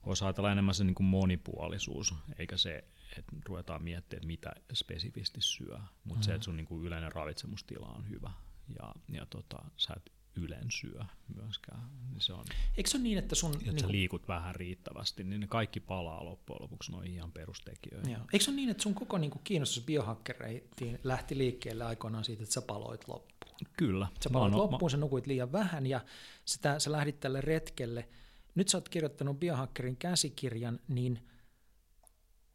voisi 0.07 0.25
ajatella 0.25 0.53
enemmän 0.53 0.75
se 0.75 0.85
niin 0.85 0.95
kuin 0.95 1.07
monipuolisuus, 1.07 2.15
eikä 2.39 2.57
se, 2.57 2.85
että 3.19 3.33
ruvetaan 3.47 3.83
miettimään, 3.83 4.19
että 4.19 4.27
mitä 4.27 4.53
spesifisti 4.75 5.41
syö, 5.41 5.79
mutta 5.79 5.89
mm-hmm. 6.05 6.23
se, 6.23 6.35
että 6.35 6.45
sun 6.45 6.57
niin 6.57 6.67
kuin 6.67 6.87
yleinen 6.87 7.13
ravitsemustila 7.13 7.87
on 7.87 8.09
hyvä 8.09 8.31
ja, 8.79 8.95
ja 9.09 9.27
tota, 9.27 9.65
sä 9.77 9.95
et 9.97 10.13
ylen 10.37 10.71
syö 10.71 11.05
myöskään. 11.37 11.91
Niin 12.11 12.21
se 12.21 12.33
on, 12.33 12.45
Eikö 12.77 12.91
se 12.91 12.97
ole 12.97 13.03
niin, 13.03 13.19
että 13.19 13.35
sun... 13.35 13.55
Että 13.55 13.73
niin 13.73 13.81
sä 13.81 13.89
liikut 13.89 14.29
vähän 14.29 14.55
riittävästi, 14.55 15.25
niin 15.25 15.41
ne 15.41 15.47
kaikki 15.47 15.81
palaa 15.81 16.25
loppujen 16.25 16.63
lopuksi 16.63 16.93
noin 16.93 17.15
ihan 17.15 17.33
perustekijöihin. 17.33 18.13
Joo. 18.13 18.23
Eikö 18.33 18.45
se 18.45 18.51
ole 18.51 18.57
niin, 18.57 18.69
että 18.69 18.83
sun 18.83 18.95
koko 18.95 19.19
niin 19.19 19.31
kuin, 19.31 19.45
kiinnostus 19.45 19.85
biohakkereitiin 19.85 20.99
lähti 21.05 21.39
liikkeelle 21.39 21.85
aikoinaan 21.85 22.25
siitä, 22.25 22.43
että 22.43 22.53
sä 22.53 22.63
paloit 22.63 23.09
loppuun? 23.09 23.57
Kyllä. 23.77 24.09
Sä 24.25 24.31
paloit 24.31 24.53
no, 24.53 24.59
loppuun, 24.59 24.83
mä... 24.83 24.91
sä 24.91 24.97
nukuit 24.97 25.27
liian 25.27 25.53
vähän 25.53 25.87
ja 25.87 26.01
sitä, 26.45 26.79
sä 26.79 26.93
lähdit 26.93 27.21
tälle 27.21 27.41
retkelle. 27.41 28.09
Nyt 28.55 28.69
sä 28.69 28.79
oot 28.79 28.89
kirjoittanut 28.89 29.41
biohakkerin 29.41 29.97
käsikirjan, 29.97 30.81
niin 30.89 31.29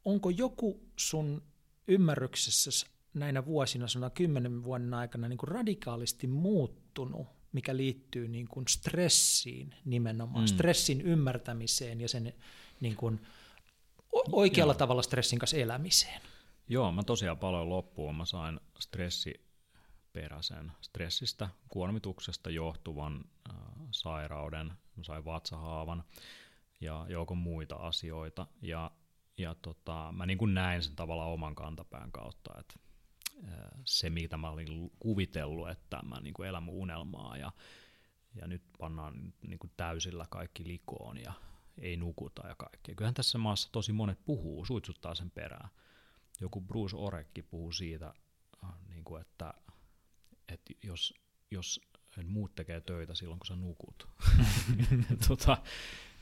onko 0.05 0.29
joku 0.29 0.89
sun 0.97 1.43
ymmärryksessä 1.87 2.87
näinä 3.13 3.45
vuosina, 3.45 3.87
sanotaan 3.87 4.11
kymmenen 4.11 4.63
vuoden 4.63 4.93
aikana 4.93 5.27
niin 5.27 5.37
kuin 5.37 5.47
radikaalisti 5.47 6.27
muuttunut, 6.27 7.27
mikä 7.51 7.77
liittyy 7.77 8.27
niin 8.27 8.47
kuin 8.47 8.67
stressiin 8.67 9.75
nimenomaan, 9.85 10.43
mm. 10.43 10.47
stressin 10.47 11.01
ymmärtämiseen 11.01 12.01
ja 12.01 12.09
sen 12.09 12.33
niin 12.81 12.95
kuin 12.95 13.21
oikealla 14.31 14.73
Joo. 14.73 14.77
tavalla 14.77 15.01
stressin 15.01 15.39
kanssa 15.39 15.57
elämiseen. 15.57 16.21
Joo, 16.69 16.91
mä 16.91 17.03
tosiaan 17.03 17.37
paljon 17.37 17.69
loppuun. 17.69 18.15
Mä 18.15 18.25
sain 18.25 18.59
stressiperäisen 18.79 20.71
stressistä, 20.81 21.49
kuormituksesta 21.69 22.49
johtuvan 22.49 23.25
äh, 23.49 23.55
sairauden, 23.91 24.67
mä 24.95 25.03
sain 25.03 25.25
vatsahaavan 25.25 26.03
ja 26.81 27.05
joukon 27.09 27.37
muita 27.37 27.75
asioita. 27.75 28.47
Ja, 28.61 28.91
ja 29.37 29.55
tota, 29.55 30.13
mä 30.17 30.25
niin 30.25 30.37
kuin 30.37 30.53
näin 30.53 30.83
sen 30.83 30.95
tavallaan 30.95 31.31
oman 31.31 31.55
kantapään 31.55 32.11
kautta, 32.11 32.59
että 32.59 32.73
se, 33.85 34.09
mitä 34.09 34.37
mä 34.37 34.49
olin 34.49 34.91
kuvitellut, 34.99 35.69
että 35.69 35.99
mä 36.03 36.19
niin 36.19 36.33
kuin 36.33 36.49
elän 36.49 36.63
mun 36.63 36.75
unelmaa 36.75 37.37
ja, 37.37 37.51
ja 38.35 38.47
nyt 38.47 38.63
pannaan 38.79 39.33
niin 39.47 39.59
kuin 39.59 39.71
täysillä 39.77 40.25
kaikki 40.29 40.67
likoon 40.67 41.17
ja 41.17 41.33
ei 41.77 41.97
nukuta 41.97 42.47
ja 42.47 42.55
kaikkea. 42.55 42.95
Kyllähän 42.95 43.13
tässä 43.13 43.37
maassa 43.37 43.71
tosi 43.71 43.93
monet 43.93 44.25
puhuu, 44.25 44.65
suitsuttaa 44.65 45.15
sen 45.15 45.31
perään. 45.31 45.69
Joku 46.41 46.61
Bruce 46.61 46.95
Orekki 46.97 47.41
puhuu 47.41 47.71
siitä, 47.71 48.13
äh, 48.63 48.69
niin 48.89 49.03
kuin 49.03 49.21
että, 49.21 49.53
että 50.47 50.73
jos, 50.83 51.13
jos 51.51 51.81
muut 52.25 52.55
tekee 52.55 52.81
töitä 52.81 53.15
silloin, 53.15 53.39
kun 53.39 53.47
sä 53.47 53.55
nukut. 53.55 54.07
tota, 55.27 55.57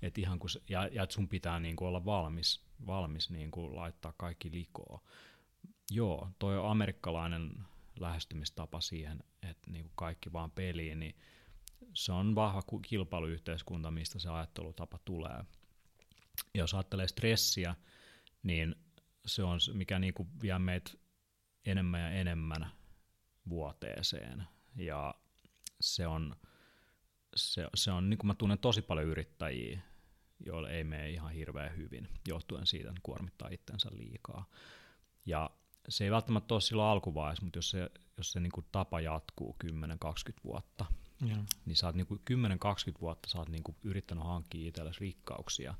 et 0.01 0.17
ihan 0.17 0.39
kun 0.39 0.49
ja, 0.69 0.88
ja 0.88 1.07
sun 1.09 1.28
pitää 1.28 1.59
niin 1.59 1.76
kuin 1.76 1.88
olla 1.88 2.05
valmis, 2.05 2.65
valmis 2.88 3.30
niin 3.30 3.51
kuin 3.51 3.76
laittaa 3.76 4.13
kaikki 4.17 4.51
likoon. 4.51 4.99
Joo, 5.94 6.30
toi 6.39 6.58
on 6.58 6.72
amerikkalainen 6.72 7.52
lähestymistapa 8.00 8.82
siihen, 8.82 9.24
että 9.50 9.72
niin 9.72 9.84
kuin 9.84 9.94
kaikki 9.96 10.34
vaan 10.34 10.52
peliin, 10.52 11.00
niin 11.00 11.16
se 11.94 12.12
on 12.12 12.36
vahva 12.36 12.62
kilpailuyhteiskunta, 12.82 13.92
mistä 13.92 14.20
se 14.20 14.30
ajattelutapa 14.30 15.00
tulee. 15.06 15.46
Ja 16.54 16.62
jos 16.62 16.74
ajattelee 16.74 17.08
stressiä, 17.08 17.76
niin 18.44 18.76
se 19.26 19.44
on 19.44 19.60
mikä 19.74 20.00
niin 20.00 20.14
kuin 20.14 20.30
vie 20.42 20.60
meitä 20.60 20.92
enemmän 21.66 22.02
ja 22.02 22.12
enemmän 22.12 22.72
vuoteeseen. 23.50 24.44
Ja 24.76 25.16
se 25.82 26.08
on, 26.08 26.36
se, 27.36 27.68
se 27.76 27.92
on 27.92 28.10
niin 28.10 28.18
kuin 28.18 28.28
mä 28.28 28.36
tunnen 28.36 28.60
tosi 28.60 28.82
paljon 28.82 29.08
yrittäjiä, 29.08 29.82
joille 30.46 30.72
ei 30.72 30.84
mene 30.84 31.10
ihan 31.10 31.32
hirveän 31.32 31.78
hyvin, 31.78 32.08
johtuen 32.28 32.68
siitä, 32.68 32.89
että 32.89 33.02
kuormittaa 33.04 33.50
itsensä 33.50 33.89
liikaa. 33.94 34.46
Ja 35.26 35.50
se 35.90 36.04
ei 36.04 36.12
välttämättä 36.12 36.54
ole 36.54 36.62
silloin 36.62 36.90
alkuvaiheessa, 36.90 37.46
mutta 37.46 37.58
jos 37.58 37.70
se, 37.70 37.90
jos 38.18 38.32
se 38.32 38.40
niin 38.40 38.52
kuin 38.52 38.66
tapa 38.72 39.02
jatkuu 39.02 39.56
10-20 39.66 39.68
vuotta, 40.44 40.86
ja. 41.26 41.38
niin 41.66 41.76
sä 41.76 41.86
oot 41.86 41.96
niin 41.96 42.08
10-20 42.08 43.02
vuotta 43.02 43.30
sä 43.30 43.38
oot 43.38 43.50
niin 43.50 43.64
kuin 43.64 43.78
yrittänyt 43.84 44.24
hankkia 44.24 44.68
itsellesi 44.68 45.00
rikkauksia, 45.00 45.76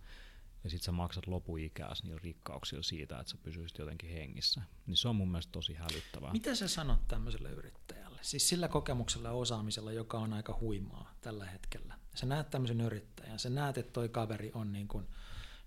ja 0.64 0.70
sitten 0.70 0.86
sä 0.86 0.92
maksat 0.92 1.28
lopuikääs 1.28 2.04
niillä 2.04 2.20
rikkauksilla 2.24 2.84
siitä, 2.84 3.20
että 3.20 3.32
sä 3.32 3.38
pysyisit 3.44 3.78
jotenkin 3.78 4.10
hengissä. 4.10 4.62
Niin 4.86 4.98
se 4.98 5.08
on 5.08 5.16
mun 5.16 5.32
mielestä 5.32 5.52
tosi 5.52 5.74
hälyttävää. 5.74 6.32
Mitä 6.32 6.56
sä 6.56 6.68
sanot 6.68 7.08
tämmöiselle 7.08 7.50
yrittäjälle? 7.50 8.20
Siis 8.22 8.50
sillä 8.50 8.68
kokemuksella 8.68 9.28
ja 9.28 9.34
osaamisella, 9.34 9.92
joka 9.92 10.20
on 10.20 10.34
aika 10.34 10.58
huimaa 10.62 11.14
tällä 11.22 11.46
hetkellä. 11.46 11.94
Sä 12.16 12.26
näet 12.26 12.50
tämmöisen 12.50 12.82
yrittäjän, 12.82 13.40
sä 13.40 13.50
näet, 13.50 13.78
että 13.78 13.92
toi 13.92 14.10
kaveri 14.10 14.52
on 14.54 14.72
niin 14.72 14.88
kuin– 14.88 15.08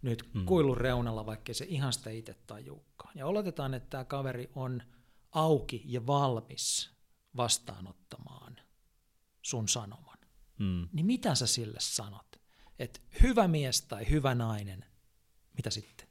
nyt 0.05 0.31
mm. 0.35 0.45
kuilun 0.45 0.77
reunalla, 0.77 1.27
vaikka 1.27 1.55
se 1.55 1.65
ihan 1.69 1.93
sitä 1.93 2.11
itse 2.11 2.35
tajuukaan. 2.47 3.13
Ja 3.15 3.27
oletetaan, 3.27 3.75
että 3.75 3.91
tämä 3.91 4.05
kaveri 4.05 4.51
on 4.55 4.83
auki 5.33 5.83
ja 5.85 6.07
valmis 6.07 6.91
vastaanottamaan 7.37 8.57
sun 9.43 9.69
sanoman. 9.69 10.19
Mm. 10.59 10.89
Niin 10.93 11.07
mitä 11.07 11.35
sä 11.35 11.47
sille 11.47 11.79
sanot? 11.81 12.37
Että 12.79 13.01
hyvä 13.23 13.49
mies 13.49 13.83
tai 13.83 14.11
hyvä 14.11 14.35
nainen, 14.35 14.85
mitä 15.57 15.71
sitten? 15.71 16.09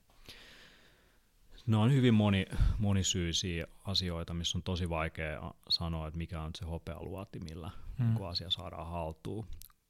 Ne 1.68 1.78
on 1.78 1.94
hyvin 1.94 2.14
moni, 2.14 2.46
monisyisiä 2.78 3.68
asioita, 3.86 4.34
missä 4.34 4.58
on 4.58 4.64
tosi 4.64 4.90
vaikea 4.90 5.54
sanoa, 5.70 6.08
että 6.08 6.18
mikä 6.18 6.42
on 6.42 6.52
se 6.56 6.66
hopealuoti, 6.66 7.40
millä 7.40 7.72
mm. 8.00 8.22
asia 8.22 8.50
saadaan 8.50 8.88
haltuun. 8.88 9.48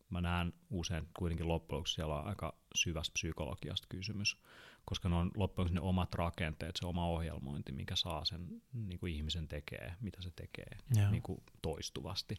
Mä 0.09 0.21
näen 0.21 0.53
usein 0.69 1.07
kuitenkin 1.17 1.47
loppujen 1.47 1.77
lopuksi 1.77 1.93
siellä 1.93 2.15
on 2.15 2.27
aika 2.27 2.55
syvästä 2.75 3.13
psykologiasta 3.13 3.87
kysymys, 3.89 4.37
koska 4.85 5.09
ne 5.09 5.15
on 5.15 5.31
loppujen 5.35 5.73
ne 5.73 5.81
omat 5.81 6.13
rakenteet, 6.13 6.75
se 6.79 6.85
oma 6.85 7.07
ohjelmointi, 7.07 7.71
mikä 7.71 7.95
saa 7.95 8.25
sen 8.25 8.61
niin 8.73 8.99
kuin 8.99 9.13
ihmisen 9.13 9.47
tekee, 9.47 9.93
mitä 10.01 10.21
se 10.21 10.31
tekee 10.35 10.77
niin 11.11 11.23
kuin 11.23 11.43
toistuvasti. 11.61 12.35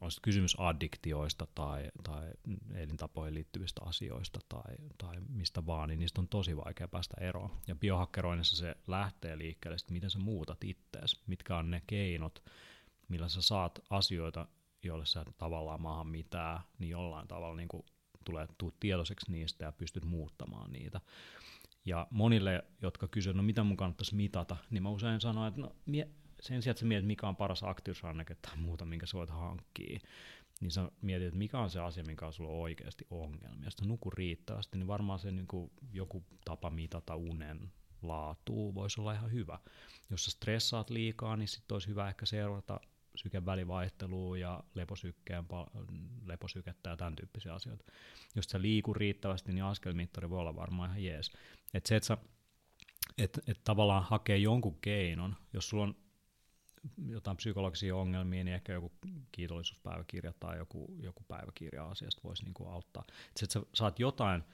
On 0.00 0.10
kysymys 0.22 0.56
addiktioista 0.60 1.46
tai, 1.54 1.90
tai 2.02 2.30
elintapoihin 2.74 3.34
liittyvistä 3.34 3.80
asioista 3.84 4.40
tai, 4.48 4.76
tai 4.98 5.20
mistä 5.28 5.66
vaan, 5.66 5.88
niin 5.88 5.98
niistä 5.98 6.20
on 6.20 6.28
tosi 6.28 6.56
vaikea 6.56 6.88
päästä 6.88 7.16
eroon. 7.20 7.50
Ja 7.66 7.74
biohakkeroinnissa 7.74 8.56
se 8.56 8.76
lähtee 8.86 9.38
liikkeelle, 9.38 9.76
että 9.76 9.92
miten 9.92 10.10
sä 10.10 10.18
muutat 10.18 10.64
ittees, 10.64 11.22
mitkä 11.26 11.56
on 11.56 11.70
ne 11.70 11.82
keinot, 11.86 12.44
millä 13.08 13.28
sä 13.28 13.42
saat 13.42 13.78
asioita, 13.90 14.46
joille 14.82 15.06
sä 15.06 15.24
tavallaan 15.38 15.82
maahan 15.82 16.06
mitään, 16.06 16.60
niin 16.78 16.90
jollain 16.90 17.28
tavalla 17.28 17.56
niin 17.56 17.68
kuin 17.68 17.86
tulee 18.30 18.48
tuu 18.58 18.74
tietoiseksi 18.80 19.32
niistä 19.32 19.64
ja 19.64 19.72
pystyt 19.72 20.04
muuttamaan 20.04 20.72
niitä. 20.72 21.00
Ja 21.84 22.06
monille, 22.10 22.64
jotka 22.82 23.08
kysyvät, 23.08 23.36
no 23.36 23.42
mitä 23.42 23.64
mun 23.64 23.76
kannattaisi 23.76 24.14
mitata, 24.14 24.56
niin 24.70 24.82
mä 24.82 24.90
usein 24.90 25.20
sanon, 25.20 25.48
että 25.48 25.60
no, 25.60 25.76
mie, 25.86 26.08
sen 26.40 26.62
sijaan, 26.62 26.70
että 26.70 26.80
sä 26.80 26.86
mietit, 26.86 27.06
mikä 27.06 27.28
on 27.28 27.36
paras 27.36 27.62
aktiivisuusranneke 27.62 28.34
tai 28.34 28.56
muuta, 28.56 28.84
minkä 28.84 29.06
sä 29.06 29.18
voit 29.18 29.30
hankkia, 29.30 30.00
niin 30.60 30.70
sä 30.70 30.90
mietit, 31.02 31.26
että 31.26 31.38
mikä 31.38 31.58
on 31.58 31.70
se 31.70 31.80
asia, 31.80 32.04
minkä 32.04 32.26
on 32.26 32.32
sulla 32.32 32.50
oikeasti 32.50 33.06
ongelmia. 33.10 33.70
Sitten 33.70 33.88
nuku 33.88 34.10
riittävästi, 34.10 34.78
niin 34.78 34.86
varmaan 34.86 35.18
se 35.18 35.30
niin 35.30 35.46
joku 35.92 36.24
tapa 36.44 36.70
mitata 36.70 37.16
unen 37.16 37.72
laatuu 38.02 38.74
voisi 38.74 39.00
olla 39.00 39.12
ihan 39.12 39.32
hyvä. 39.32 39.58
Jos 40.10 40.24
sä 40.24 40.30
stressaat 40.30 40.90
liikaa, 40.90 41.36
niin 41.36 41.48
sitten 41.48 41.74
olisi 41.74 41.88
hyvä 41.88 42.08
ehkä 42.08 42.26
seurata 42.26 42.80
syken 43.18 43.46
välivaihtelua 43.46 44.38
ja 44.38 44.64
leposykkeen, 44.74 45.44
leposykettä 46.24 46.90
ja 46.90 46.96
tämän 46.96 47.16
tyyppisiä 47.16 47.54
asioita. 47.54 47.84
Jos 48.34 48.44
sä 48.44 48.62
liiku 48.62 48.94
riittävästi, 48.94 49.52
niin 49.52 49.64
askelmittari 49.64 50.30
voi 50.30 50.40
olla 50.40 50.56
varmaan 50.56 50.90
ihan 50.90 51.04
jees. 51.04 51.32
Et 51.74 51.86
se, 51.86 51.96
että 51.96 52.06
sä 52.06 52.18
et, 53.18 53.40
et 53.46 53.60
tavallaan 53.64 54.04
hakee 54.04 54.36
jonkun 54.36 54.78
keinon, 54.80 55.36
jos 55.52 55.68
sulla 55.68 55.82
on 55.82 55.96
jotain 57.06 57.36
psykologisia 57.36 57.96
ongelmia, 57.96 58.44
niin 58.44 58.54
ehkä 58.54 58.72
joku 58.72 58.92
kiitollisuuspäiväkirja 59.32 60.32
tai 60.40 60.58
joku, 60.58 60.96
joku 61.02 61.24
päiväkirja 61.28 61.88
asiasta 61.88 62.20
voisi 62.24 62.44
niinku 62.44 62.66
auttaa. 62.66 63.04
Et 63.08 63.36
se, 63.36 63.44
että 63.44 63.52
sä 63.52 63.66
saat 63.74 63.98
jotain 63.98 64.44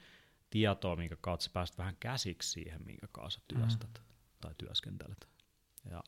tietoa, 0.49 0.95
minkä 0.95 1.17
kautta 1.21 1.43
sä 1.43 1.49
pääset 1.53 1.77
vähän 1.77 1.97
käsiksi 1.99 2.49
siihen, 2.49 2.85
minkä 2.85 3.07
kanssa 3.11 3.41
työstät 3.47 3.89
mm. 3.93 4.05
tai 4.41 4.51
työskentelet. 4.57 5.27
Ja, 5.89 6.03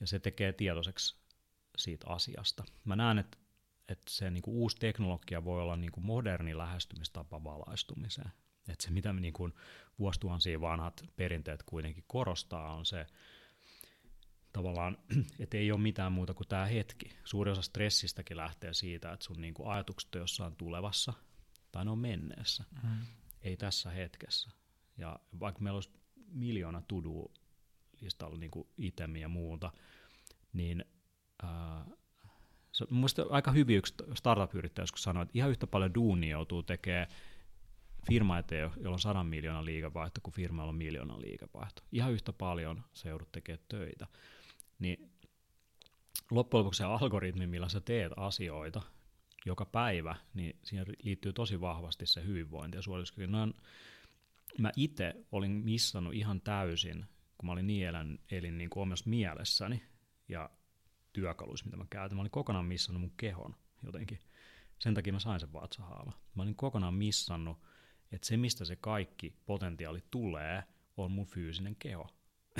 ja 0.00 0.06
se 0.06 0.18
tekee 0.18 0.52
tietoiseksi 0.52 1.16
siitä 1.76 2.06
asiasta. 2.08 2.64
Mä 2.84 2.96
näen, 2.96 3.18
että, 3.18 3.38
että 3.88 4.10
se 4.10 4.30
niin 4.30 4.42
kuin 4.42 4.56
uusi 4.56 4.76
teknologia 4.76 5.44
voi 5.44 5.62
olla 5.62 5.76
niin 5.76 5.92
kuin 5.92 6.06
moderni 6.06 6.58
lähestymistapa 6.58 7.44
valaistumiseen. 7.44 8.32
Että 8.68 8.84
se, 8.84 8.90
mitä 8.90 9.12
niin 9.12 9.32
kuin 9.32 9.52
vuosituhansia 9.98 10.60
vanhat 10.60 11.04
perinteet 11.16 11.62
kuitenkin 11.62 12.04
korostaa, 12.06 12.74
on 12.74 12.86
se, 12.86 13.06
tavallaan, 14.52 14.98
että 15.40 15.56
ei 15.56 15.72
ole 15.72 15.80
mitään 15.80 16.12
muuta 16.12 16.34
kuin 16.34 16.48
tämä 16.48 16.66
hetki. 16.66 17.10
Suuri 17.24 17.50
osa 17.50 17.62
stressistäkin 17.62 18.36
lähtee 18.36 18.74
siitä, 18.74 19.12
että 19.12 19.24
sun 19.24 19.40
niin 19.40 19.54
kuin 19.54 19.68
ajatukset 19.68 20.14
on 20.14 20.20
jossain 20.20 20.56
tulevassa 20.56 21.12
tai 21.72 21.84
ne 21.84 21.90
on 21.90 21.98
menneessä, 21.98 22.64
mm. 22.82 23.06
ei 23.42 23.56
tässä 23.56 23.90
hetkessä. 23.90 24.50
Ja 24.98 25.20
vaikka 25.40 25.60
meillä 25.60 25.76
olisi 25.76 25.90
miljoona 26.28 26.82
tudua 26.88 27.32
listalla 28.00 28.38
niin 28.38 28.50
itemiä 28.78 29.22
ja 29.22 29.28
muuta, 29.28 29.72
niin 30.52 30.84
se, 32.72 32.84
muista 32.90 33.22
aika 33.30 33.50
hyvin 33.50 33.76
yksi 33.76 33.94
startup-yrittäjä 34.14 34.82
joskus 34.82 35.02
sanoi, 35.02 35.22
että 35.22 35.38
ihan 35.38 35.50
yhtä 35.50 35.66
paljon 35.66 35.94
duunia 35.94 36.30
joutuu 36.30 36.62
tekemään 36.62 37.06
firma 38.08 38.38
eteen, 38.38 38.70
jolla 38.76 38.94
on 38.94 39.00
sadan 39.00 39.26
miljoonan 39.26 39.64
liikevaihto, 39.64 40.20
kuin 40.22 40.34
firma, 40.34 40.62
jolla 40.62 40.70
on 40.70 40.76
miljoonan 40.78 41.20
liikevaihto. 41.20 41.82
Ihan 41.92 42.12
yhtä 42.12 42.32
paljon 42.32 42.84
se 42.94 43.08
joudut 43.08 43.32
tekemään 43.32 43.64
töitä. 43.68 44.06
Niin 44.78 45.10
loppujen 46.30 46.64
lopuksi 46.64 46.78
se 46.78 46.84
algoritmi, 46.84 47.46
millä 47.46 47.68
sä 47.68 47.80
teet 47.80 48.12
asioita 48.16 48.82
joka 49.46 49.64
päivä, 49.64 50.14
niin 50.34 50.58
siihen 50.62 50.86
liittyy 51.02 51.32
tosi 51.32 51.60
vahvasti 51.60 52.06
se 52.06 52.24
hyvinvointi 52.24 52.76
ja 52.76 52.82
suorituskyky. 52.82 53.26
No, 53.26 53.46
mä 54.58 54.72
itse 54.76 55.14
olin 55.32 55.50
missannut 55.50 56.14
ihan 56.14 56.40
täysin, 56.40 57.06
kun 57.38 57.46
mä 57.46 57.52
olin 57.52 57.66
niin 57.66 57.86
elän, 57.86 58.18
elin 58.30 58.58
niin 58.58 58.70
kuin 58.70 58.82
omassa 58.82 59.10
mielessäni, 59.10 59.82
ja 60.28 60.50
työkaluissa, 61.16 61.64
mitä 61.64 61.76
mä 61.76 61.86
käytän. 61.90 62.16
Mä 62.16 62.20
olin 62.20 62.30
kokonaan 62.30 62.64
missannut 62.64 63.00
mun 63.00 63.16
kehon 63.16 63.56
jotenkin. 63.82 64.18
Sen 64.78 64.94
takia 64.94 65.12
mä 65.12 65.18
sain 65.18 65.40
sen 65.40 65.52
vatsahaava. 65.52 66.12
Mä 66.34 66.42
olin 66.42 66.54
kokonaan 66.54 66.94
missannut, 66.94 67.58
että 68.12 68.26
se 68.26 68.36
mistä 68.36 68.64
se 68.64 68.76
kaikki 68.76 69.36
potentiaali 69.46 70.04
tulee, 70.10 70.64
on 70.96 71.10
mun 71.10 71.26
fyysinen 71.26 71.76
keho. 71.76 72.08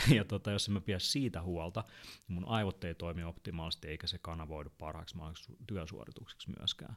Ja 0.17 0.25
tota, 0.25 0.51
jos 0.51 0.69
mä 0.69 0.81
pidä 0.81 0.99
siitä 0.99 1.43
huolta, 1.43 1.85
niin 2.29 2.35
mun 2.35 2.49
aivot 2.49 2.85
ei 2.85 2.95
toimi 2.95 3.25
optimaalisesti, 3.25 3.89
eikä 3.89 4.07
se 4.07 4.19
kanavoidu 4.19 4.71
parhaaksi 4.79 5.17
työsuoritukseksi 5.67 6.51
myöskään. 6.59 6.97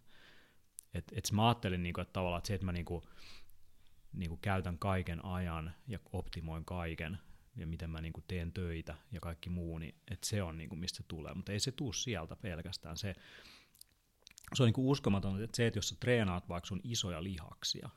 Et, 0.93 1.14
et 1.16 1.32
mä 1.32 1.47
ajattelin, 1.47 1.84
niinku, 1.84 2.01
että 2.01 2.14
tavallaan 2.14 2.38
että 2.39 2.47
se, 2.47 2.53
että 2.53 2.66
mä 2.66 2.72
niinku, 2.72 3.07
niinku 4.14 4.38
käytän 4.38 4.80
kaiken 4.80 5.26
ajan 5.26 5.74
ja 5.88 5.99
optimoin 6.14 6.66
kaiken, 6.66 7.18
ja 7.56 7.68
miten 7.68 7.89
mä 7.89 8.02
niinku 8.02 8.24
teen 8.28 8.54
töitä 8.54 8.95
ja 9.12 9.20
kaikki 9.20 9.50
muu, 9.50 9.78
niin 9.78 9.95
että 10.12 10.28
se 10.28 10.43
on 10.43 10.58
niinku 10.58 10.76
mistä 10.76 10.97
se 10.97 11.04
tulee. 11.08 11.34
Mutta 11.34 11.52
ei 11.52 11.60
se 11.60 11.72
tuu 11.72 11.93
sieltä 11.93 12.36
pelkästään. 12.36 12.97
Se, 12.97 13.16
se 14.54 14.64
on 14.64 14.68
niinku 14.68 14.91
uskomaton, 14.91 15.43
että 15.43 15.58
se, 15.58 15.68
että 15.68 15.78
jos 15.78 15.89
sä 15.89 15.95
treenaat 16.00 16.50
vaikka 16.50 16.68
sun 16.68 16.82
isoja 16.84 17.24
lihaksia, 17.24 17.89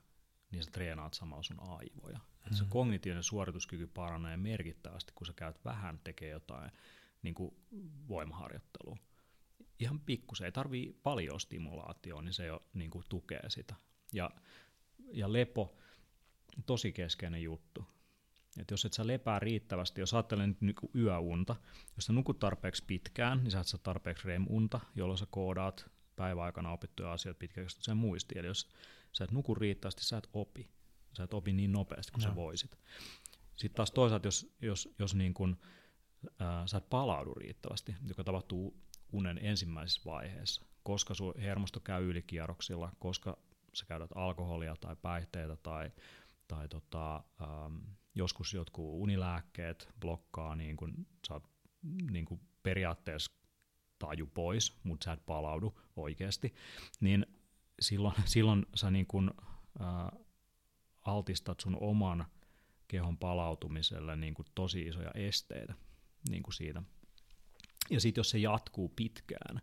niin 0.50 0.64
sä 0.64 0.70
treenaat 0.70 1.14
samalla 1.14 1.42
sun 1.42 1.61
aivoja. 1.61 2.18
Mm-hmm. 2.18 2.57
Se 2.57 2.64
kognitiivinen 2.68 3.22
suorituskyky 3.22 3.86
paranee 3.86 4.36
merkittävästi, 4.36 5.12
kun 5.14 5.26
sä 5.26 5.32
käyt 5.32 5.64
vähän 5.64 6.00
tekee 6.05 6.30
jotain 6.30 6.70
niin 7.22 7.34
kuin 7.34 7.55
voimaharjoittelua. 8.09 8.96
Ihan 9.78 10.00
pikkusen, 10.00 10.44
ei 10.44 10.53
tarvii 10.53 11.00
paljon 11.03 11.40
stimulaatioa, 11.40 12.22
niin 12.22 12.34
se 12.34 12.46
jo 12.46 12.62
niin 12.74 12.90
kuin 12.90 13.05
tukee 13.09 13.50
sitä. 13.50 13.74
Ja, 14.12 14.30
ja 15.12 15.32
lepo, 15.32 15.76
tosi 16.66 16.92
keskeinen 16.92 17.42
juttu. 17.42 17.86
Et 18.57 18.70
jos 18.70 18.84
et 18.84 18.92
sä 18.92 19.07
lepää 19.07 19.38
riittävästi, 19.38 20.00
jos 20.00 20.14
ajattelee 20.14 20.46
nyt 20.46 20.61
niin 20.61 20.74
yöunta, 20.94 21.57
jos 21.96 22.07
sä 22.07 22.12
nukut 22.12 22.38
tarpeeksi 22.38 22.84
pitkään, 22.86 23.38
niin 23.38 23.50
sä 23.50 23.61
et 23.61 23.66
saa 23.66 23.80
tarpeeksi 23.82 24.28
REM-unta, 24.28 24.80
jolloin 24.94 25.18
sä 25.18 25.26
koodaat 25.30 25.90
päiväaikana 26.16 26.72
opittuja 26.72 27.12
asioita 27.12 27.38
pitkäkestoiseen 27.38 27.96
muistiin. 27.96 28.38
Eli 28.38 28.46
jos 28.46 28.68
sä 29.12 29.24
et 29.24 29.30
nuku 29.30 29.55
riittävästi, 29.55 30.05
sä 30.05 30.18
et 30.18 30.28
opi. 30.32 30.68
Sä 31.16 31.24
et 31.24 31.34
opi 31.34 31.53
niin 31.53 31.72
nopeasti 31.72 32.12
kuin 32.12 32.22
no. 32.22 32.30
sä 32.30 32.36
voisit. 32.36 32.78
Sitten 33.57 33.76
taas 33.76 33.90
toisaalta, 33.90 34.26
jos, 34.26 34.55
jos, 34.62 34.94
jos 34.98 35.14
niin 35.14 35.34
kun, 35.34 35.57
ää, 36.38 36.66
sä 36.66 36.78
et 36.78 36.90
palaudu 36.90 37.34
riittävästi, 37.34 37.94
joka 38.09 38.24
tapahtuu 38.24 38.76
unen 39.12 39.38
ensimmäisessä 39.42 40.03
vaiheessa, 40.05 40.62
koska 40.82 41.14
sun 41.14 41.34
hermosto 41.38 41.80
käy 41.80 42.11
ylikierroksilla, 42.11 42.92
koska 42.98 43.38
sä 43.74 43.86
käytät 43.86 44.11
alkoholia 44.14 44.76
tai 44.80 44.96
päihteitä 44.96 45.57
tai, 45.57 45.90
tai 46.53 46.68
tota, 46.68 47.16
ähm, 47.16 47.76
joskus 48.14 48.55
jotkut 48.55 48.84
unilääkkeet 48.88 49.88
blokkaa, 50.00 50.57
niin 50.57 50.76
kun 50.76 51.07
sä 51.28 51.40
niin 52.11 52.24
kun 52.24 52.40
periaatteessa 52.62 53.32
taju 53.98 54.26
pois, 54.26 54.84
mutta 54.84 55.05
sä 55.05 55.12
et 55.12 55.26
palaudu 55.26 55.78
oikeasti, 55.96 56.55
niin 57.00 57.26
silloin, 57.80 58.14
silloin 58.34 58.66
sä 58.74 58.90
niin 58.90 59.07
kun, 59.07 59.34
ää, 59.78 60.12
altistat 61.03 61.61
sun 61.61 61.76
oman 61.80 62.26
kehon 62.88 63.18
palautumiselle 63.18 64.16
niin 64.16 64.34
kun 64.34 64.44
tosi 64.55 64.82
isoja 64.82 65.11
esteitä 65.14 65.74
niin 66.28 66.42
kuin 66.42 66.55
siitä. 66.55 66.82
Ja 67.90 68.00
sitten 68.00 68.20
jos 68.20 68.30
se 68.30 68.38
jatkuu 68.38 68.88
pitkään, 68.88 69.61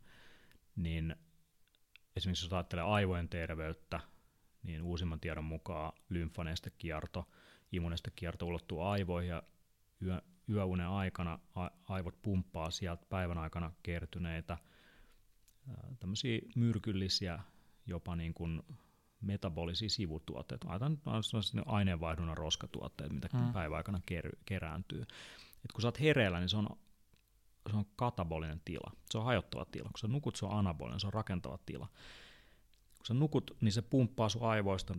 niin 0.76 1.16
esimerkiksi 2.16 2.46
jos 2.46 2.54
ajattelee 2.54 2.86
aivojen 2.86 3.30
terveyttä, 3.30 4.00
niin 4.72 4.84
uusimman 4.84 5.20
tiedon 5.20 5.43
mukaan 5.43 5.93
lymfanestekierto– 6.09 7.26
immunestekierto 7.72 8.45
ulottuu 8.45 8.82
aivoihin 8.82 9.30
ja 9.30 9.43
yö, 10.01 10.22
yöunen 10.49 10.88
aikana 10.88 11.39
aivot 11.88 12.22
pumppaa 12.22 12.72
sieltä 12.72 13.05
päivän 13.09 13.38
aikana 13.38 13.72
kertyneitä 13.84 14.57
tämmöisiä 15.99 16.39
myrkyllisiä, 16.55 17.39
jopa 17.86 18.15
niin 18.15 18.34
kuin 18.34 18.61
metabolisia 19.22 19.89
sivutuotteita. 19.89 20.67
Ajatellaan 20.70 21.24
aineenvaihdunnan 21.65 22.38
roskatuotteet, 22.38 23.13
mitä 23.13 23.30
hmm. 23.38 23.53
päivän 23.53 23.78
aikana 23.78 24.01
ker- 24.11 24.38
kerääntyy. 24.45 25.01
Et 25.65 25.72
kun 25.74 25.82
sä 25.82 25.88
oot 25.88 25.99
hereillä, 25.99 26.39
niin 26.39 26.49
se 26.49 26.57
on, 26.57 26.67
se 27.70 27.76
on 27.76 27.86
katabolinen 27.95 28.61
tila. 28.65 28.91
Se 29.09 29.17
on 29.17 29.26
hajottava 29.26 29.65
tila. 29.65 29.89
Kun 29.89 29.99
sä 29.99 30.07
nukut, 30.07 30.36
se 30.36 30.45
on 30.45 30.51
anabolinen, 30.51 30.99
se 30.99 31.07
on 31.07 31.13
rakentava 31.13 31.59
tila. 31.65 31.88
Kun 33.00 33.06
sä 33.06 33.14
nukut, 33.14 33.58
niin 33.62 33.72
se 33.72 33.82
pumppaa 33.82 34.30
sun 34.30 34.50
aivoista 34.50 34.93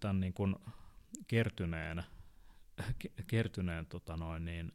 tämän 0.00 0.20
niin 0.20 0.32
kuin 0.32 0.56
kertyneen, 1.26 2.02
kertyneen 3.26 3.86
tota 3.86 4.16
noin, 4.16 4.44
niin, 4.44 4.72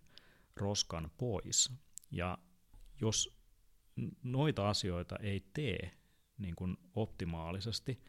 roskan 0.55 1.11
pois. 1.17 1.71
Ja 2.11 2.37
jos 3.01 3.41
noita 4.23 4.69
asioita 4.69 5.15
ei 5.15 5.45
tee 5.53 5.91
niin 6.37 6.55
kuin 6.55 6.77
optimaalisesti, 6.95 8.03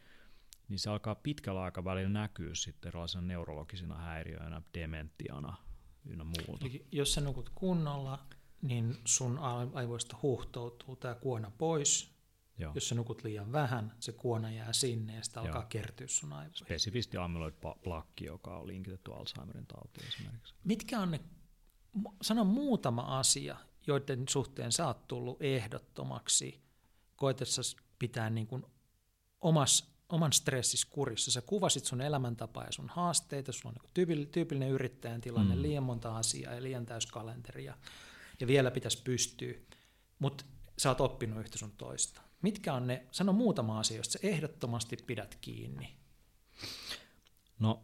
niin 0.68 0.78
se 0.78 0.90
alkaa 0.90 1.14
pitkällä 1.14 1.62
aikavälillä 1.62 2.08
näkyä 2.08 2.54
sitten 2.54 2.88
erilaisina 2.88 3.22
neurologisina 3.22 3.94
häiriöinä, 3.96 4.62
dementiana 4.74 5.56
ynnä 6.04 6.24
muuta. 6.24 6.66
Eli 6.66 6.86
jos 6.92 7.14
sä 7.14 7.20
nukut 7.20 7.50
kunnolla, 7.54 8.26
niin 8.62 8.96
sun 9.04 9.38
aivoista 9.74 10.16
huhtoutuu 10.22 10.96
tämä 10.96 11.14
kuona 11.14 11.50
pois. 11.58 12.11
Joo. 12.58 12.72
Jos 12.74 12.88
sä 12.88 12.94
nukut 12.94 13.24
liian 13.24 13.52
vähän, 13.52 13.96
se 14.00 14.12
kuona 14.12 14.50
jää 14.50 14.72
sinne 14.72 15.16
ja 15.16 15.22
sitä 15.22 15.40
alkaa 15.40 15.60
Joo. 15.60 15.68
kertyä 15.68 16.06
sun 16.06 16.32
aivoihin. 16.32 16.56
Spesifisti 16.56 17.16
amyloid 17.16 17.54
plakki, 17.82 18.24
joka 18.24 18.58
on 18.58 18.66
linkitetty 18.66 19.12
Alzheimerin 19.14 19.66
tautiin 19.66 20.08
esimerkiksi. 20.08 20.54
Mitkä 20.64 21.00
on 21.00 21.10
ne, 21.10 21.20
sano 22.22 22.44
muutama 22.44 23.18
asia, 23.18 23.56
joiden 23.86 24.28
suhteen 24.28 24.72
sä 24.72 24.86
oot 24.86 25.08
tullut 25.08 25.42
ehdottomaksi 25.42 26.62
koetessa 27.16 27.62
pitää 27.98 28.30
niin 28.30 28.46
kuin 28.46 28.64
omas, 29.40 29.94
oman 30.08 30.32
stressis 30.32 30.84
kurissa. 30.84 31.30
Sä 31.30 31.40
kuvasit 31.40 31.84
sun 31.84 32.00
elämäntapaa 32.00 32.64
ja 32.64 32.72
sun 32.72 32.88
haasteita, 32.88 33.52
sulla 33.52 33.74
on 33.76 33.92
niin 33.94 34.28
tyypillinen 34.28 34.70
yrittäjän 34.70 35.20
tilanne, 35.20 35.54
mm. 35.54 35.62
liian 35.62 35.82
monta 35.82 36.16
asiaa 36.16 36.54
ja 36.54 36.62
liian 36.62 36.86
täys 36.86 37.06
kalenteri 37.06 37.64
ja, 37.64 37.78
ja 38.40 38.46
vielä 38.46 38.70
pitäisi 38.70 39.02
pystyä, 39.02 39.54
mutta 40.18 40.44
sä 40.78 40.88
oot 40.88 41.00
oppinut 41.00 41.40
yhtä 41.40 41.58
sun 41.58 41.72
toista. 41.72 42.22
Mitkä 42.42 42.74
on 42.74 42.86
ne, 42.86 43.06
sano 43.10 43.32
muutama 43.32 43.78
asia, 43.78 43.96
josta 43.96 44.12
sä 44.12 44.18
ehdottomasti 44.22 44.96
pidät 45.06 45.38
kiinni. 45.40 45.96
No, 47.58 47.82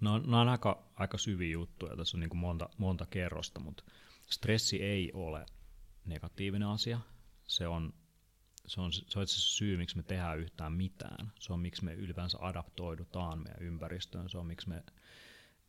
no, 0.00 0.18
no 0.18 0.40
on 0.40 0.48
aika, 0.48 0.84
aika 0.94 1.18
syviä 1.18 1.52
juttuja, 1.52 1.96
tässä 1.96 2.16
on 2.16 2.20
niin 2.20 2.30
kuin 2.30 2.40
monta, 2.40 2.68
monta 2.78 3.06
kerrosta, 3.06 3.60
mutta 3.60 3.84
stressi 4.30 4.82
ei 4.82 5.12
ole 5.14 5.46
negatiivinen 6.04 6.68
asia. 6.68 7.00
Se 7.46 7.68
on, 7.68 7.94
se 8.66 8.80
on, 8.80 8.92
se 8.92 9.18
on 9.18 9.22
itse 9.22 9.40
syy, 9.40 9.76
miksi 9.76 9.96
me 9.96 10.02
tehdään 10.02 10.38
yhtään 10.38 10.72
mitään. 10.72 11.32
Se 11.38 11.52
on, 11.52 11.60
miksi 11.60 11.84
me 11.84 11.94
ylipäänsä 11.94 12.38
adaptoidutaan 12.40 13.38
meidän 13.38 13.62
ympäristöön. 13.62 14.28
Se 14.28 14.38
on, 14.38 14.46
miksi 14.46 14.68
me, 14.68 14.82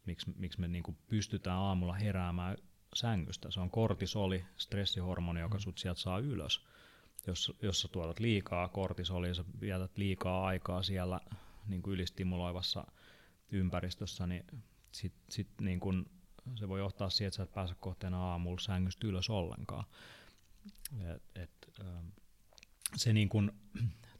miksi, 0.05 0.33
miksi 0.37 0.59
me 0.59 0.67
niin 0.67 0.83
kuin 0.83 0.97
pystytään 1.07 1.57
aamulla 1.57 1.93
heräämään 1.93 2.57
sängystä. 2.93 3.51
Se 3.51 3.59
on 3.59 3.71
kortisoli, 3.71 4.45
stressihormoni, 4.57 5.39
joka 5.39 5.57
mm. 5.57 5.61
sut 5.61 5.77
sieltä 5.77 6.01
saa 6.01 6.19
ylös. 6.19 6.65
Jos, 7.27 7.53
jos 7.61 7.81
sä 7.81 7.87
tuotat 7.87 8.19
liikaa 8.19 8.67
kortisolia, 8.67 9.33
sä 9.33 9.45
vietät 9.61 9.97
liikaa 9.97 10.45
aikaa 10.45 10.83
siellä 10.83 11.19
niin 11.67 11.81
kuin 11.81 11.93
ylistimuloivassa 11.93 12.87
ympäristössä, 13.51 14.27
niin 14.27 14.45
sit, 14.91 15.13
sit 15.29 15.47
niin 15.61 15.79
kuin 15.79 16.05
se 16.55 16.67
voi 16.67 16.79
johtaa 16.79 17.09
siihen, 17.09 17.27
että 17.27 17.37
sä 17.37 17.43
et 17.43 17.53
pääse 17.53 17.75
kohteena 17.79 18.31
aamulla 18.31 18.59
sängystä 18.59 19.07
ylös 19.07 19.29
ollenkaan. 19.29 19.83
Et, 20.99 21.23
et, 21.35 21.51
ähm, 21.79 22.07
se 22.95 23.13
niin 23.13 23.29
kuin, 23.29 23.51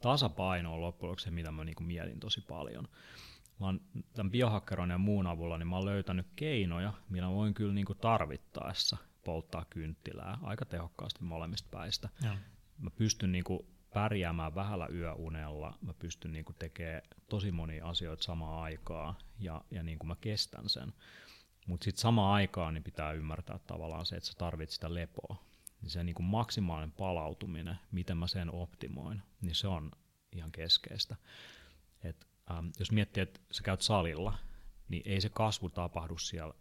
tasapaino 0.00 0.74
on 0.74 0.80
loppujen 0.80 1.10
lopuksi 1.10 1.24
se, 1.24 1.30
mitä 1.30 1.52
mä 1.52 1.64
niin 1.64 1.74
kuin 1.74 1.86
mietin 1.86 2.20
tosi 2.20 2.40
paljon. 2.40 2.88
Mä 3.60 3.66
oon 3.66 3.80
tämän 4.14 4.30
biohakkeron 4.30 4.90
ja 4.90 4.98
muun 4.98 5.26
avulla, 5.26 5.58
niin 5.58 5.68
mä 5.68 5.76
oon 5.76 5.84
löytänyt 5.84 6.26
keinoja, 6.36 6.92
millä 7.08 7.28
voin 7.28 7.54
kyllä 7.54 7.74
niin 7.74 7.86
kuin 7.86 7.98
tarvittaessa 7.98 8.96
polttaa 9.24 9.64
kynttilää 9.64 10.38
aika 10.42 10.64
tehokkaasti 10.64 11.24
molemmista 11.24 11.68
päistä. 11.70 12.08
Ja. 12.22 12.36
Mä 12.78 12.90
pystyn 12.90 13.32
niin 13.32 13.44
kuin 13.44 13.66
pärjäämään 13.94 14.54
vähällä 14.54 14.88
yöunella, 14.92 15.78
mä 15.80 15.94
pystyn 15.94 16.32
niin 16.32 16.44
kuin 16.44 16.56
tekemään 16.58 17.02
tosi 17.28 17.52
monia 17.52 17.88
asioita 17.88 18.22
samaan 18.22 18.62
aikaan 18.62 19.14
ja, 19.38 19.64
ja 19.70 19.82
niin 19.82 19.98
kuin 19.98 20.08
mä 20.08 20.16
kestän 20.20 20.68
sen. 20.68 20.92
Mutta 21.66 21.84
sitten 21.84 22.00
samaan 22.00 22.34
aikaan 22.34 22.74
niin 22.74 22.84
pitää 22.84 23.12
ymmärtää 23.12 23.58
tavallaan 23.58 24.06
se, 24.06 24.16
että 24.16 24.28
sä 24.28 24.34
tarvitset 24.38 24.74
sitä 24.74 24.94
lepoa. 24.94 25.36
Niin 25.82 25.90
se 25.90 26.04
niin 26.04 26.14
kuin 26.14 26.26
maksimaalinen 26.26 26.92
palautuminen, 26.92 27.76
miten 27.92 28.16
mä 28.16 28.26
sen 28.26 28.54
optimoin, 28.54 29.22
niin 29.40 29.54
se 29.54 29.68
on 29.68 29.90
ihan 30.32 30.52
keskeistä. 30.52 31.16
Et, 32.04 32.26
ähm, 32.50 32.68
jos 32.78 32.92
miettii, 32.92 33.22
että 33.22 33.40
sä 33.50 33.62
käyt 33.62 33.82
salilla, 33.82 34.38
niin 34.88 35.02
ei 35.04 35.20
se 35.20 35.28
kasvu 35.28 35.70
tapahdu 35.70 36.18
siellä, 36.18 36.54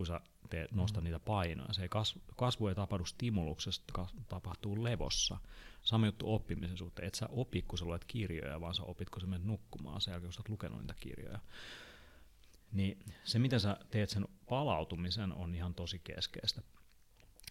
kun 0.00 0.06
sä 0.06 0.20
teet, 0.50 0.72
nostat 0.72 1.02
mm. 1.02 1.04
niitä 1.04 1.18
painoja. 1.18 1.72
Se 1.72 1.82
ei 1.82 1.88
kasvu, 1.88 2.20
kasvu 2.36 2.68
ei 2.68 2.74
tapahdu 2.74 3.04
stimuluksesta, 3.04 4.06
tapahtuu 4.28 4.84
levossa. 4.84 5.38
Sama 5.82 6.06
juttu 6.06 6.34
oppimisen 6.34 6.76
suhteen. 6.76 7.08
Et 7.08 7.14
sä 7.14 7.28
opi, 7.30 7.62
kun 7.62 7.78
sä 7.78 7.84
luet 7.84 8.04
kirjoja, 8.04 8.60
vaan 8.60 8.74
sä 8.74 8.82
opit, 8.82 9.10
kun 9.10 9.20
sä 9.20 9.26
menet 9.26 9.46
nukkumaan 9.46 10.00
sen 10.00 10.12
jälkeen, 10.12 10.26
kun 10.26 10.32
sä 10.32 10.40
oot 10.40 10.48
lukenut 10.48 10.80
niitä 10.80 10.94
kirjoja. 11.00 11.38
Niin 12.72 12.98
se, 13.24 13.38
miten 13.38 13.60
sä 13.60 13.76
teet 13.90 14.10
sen 14.10 14.28
palautumisen, 14.48 15.32
on 15.32 15.54
ihan 15.54 15.74
tosi 15.74 15.98
keskeistä. 16.04 16.62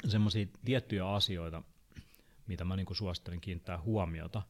Semmoisia 0.08 0.48
tiettyjä 0.66 1.10
asioita, 1.10 1.64
mitä 2.48 2.66
mä 2.66 2.76
niin 2.76 2.96
suosittelen 2.96 3.42
kiinnittää 3.42 3.82
huomiota, 3.82 4.42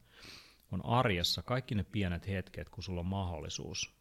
on 0.72 0.86
arjessa 0.86 1.44
kaikki 1.44 1.76
ne 1.76 1.84
pienet 1.84 2.28
hetket, 2.28 2.70
kun 2.70 2.84
sulla 2.84 3.00
on 3.00 3.06
mahdollisuus 3.06 3.94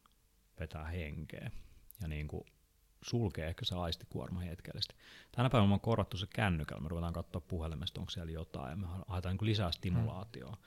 vetää 0.61 0.85
henkeä 0.85 1.51
ja 2.01 2.09
niin 2.09 2.29
kuin 2.29 2.45
sulkee 3.03 3.49
ehkä 3.49 3.65
se 3.65 3.75
aistikuorma 3.75 4.41
hetkellisesti. 4.41 4.95
Tänä 5.33 5.51
päivänä 5.51 5.75
on 5.75 5.81
korvattu 5.81 6.17
se 6.17 6.27
kännykällä, 6.27 6.83
me 6.83 6.89
ruvetaan 6.89 7.13
katsoa 7.13 7.41
puhelimesta, 7.41 8.01
onko 8.01 8.11
siellä 8.11 8.33
jotain, 8.33 8.71
ja 8.71 8.77
me 8.77 8.87
haetaan 9.09 9.37
niin 9.37 9.51
lisää 9.51 9.73
stimulaatioa. 9.73 10.53
Mm. 10.53 10.59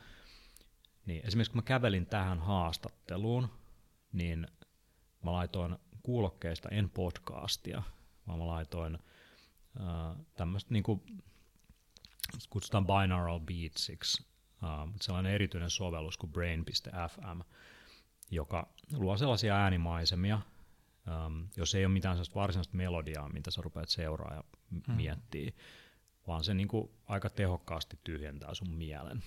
Niin 1.05 1.25
esimerkiksi 1.25 1.51
kun 1.51 1.57
mä 1.57 1.61
kävelin 1.61 2.05
tähän 2.05 2.39
haastatteluun, 2.39 3.49
niin 4.13 4.47
mä 5.23 5.31
laitoin 5.31 5.77
kuulokkeista, 6.03 6.69
en 6.69 6.89
podcastia, 6.89 7.83
vaan 8.27 8.39
mä 8.39 8.47
laitoin 8.47 8.95
uh, 8.95 10.25
tämmöistä 10.35 10.73
niin 10.73 10.83
kuin, 10.83 11.01
kutsutaan 12.49 12.85
binaural 12.85 13.39
beatsiksi, 13.39 14.25
uh, 14.63 14.93
sellainen 15.01 15.33
erityinen 15.33 15.69
sovellus 15.69 16.17
kuin 16.17 16.31
brain.fm, 16.31 17.41
joka 18.31 18.69
luo 18.93 19.17
sellaisia 19.17 19.55
äänimaisemia, 19.55 20.41
um, 21.07 21.47
jos 21.57 21.75
ei 21.75 21.85
ole 21.85 21.93
mitään 21.93 22.15
sellaista 22.15 22.35
varsinaista 22.35 22.77
melodiaa, 22.77 23.29
mitä 23.29 23.51
sä 23.51 23.61
rupeat 23.61 23.89
seuraa 23.89 24.33
ja 24.33 24.43
mm. 24.69 24.93
miettiä, 24.95 25.51
vaan 26.27 26.43
se 26.43 26.53
niin 26.53 26.67
kuin 26.67 26.91
aika 27.05 27.29
tehokkaasti 27.29 27.99
tyhjentää 28.03 28.53
sun 28.53 28.69
mielen. 28.69 29.23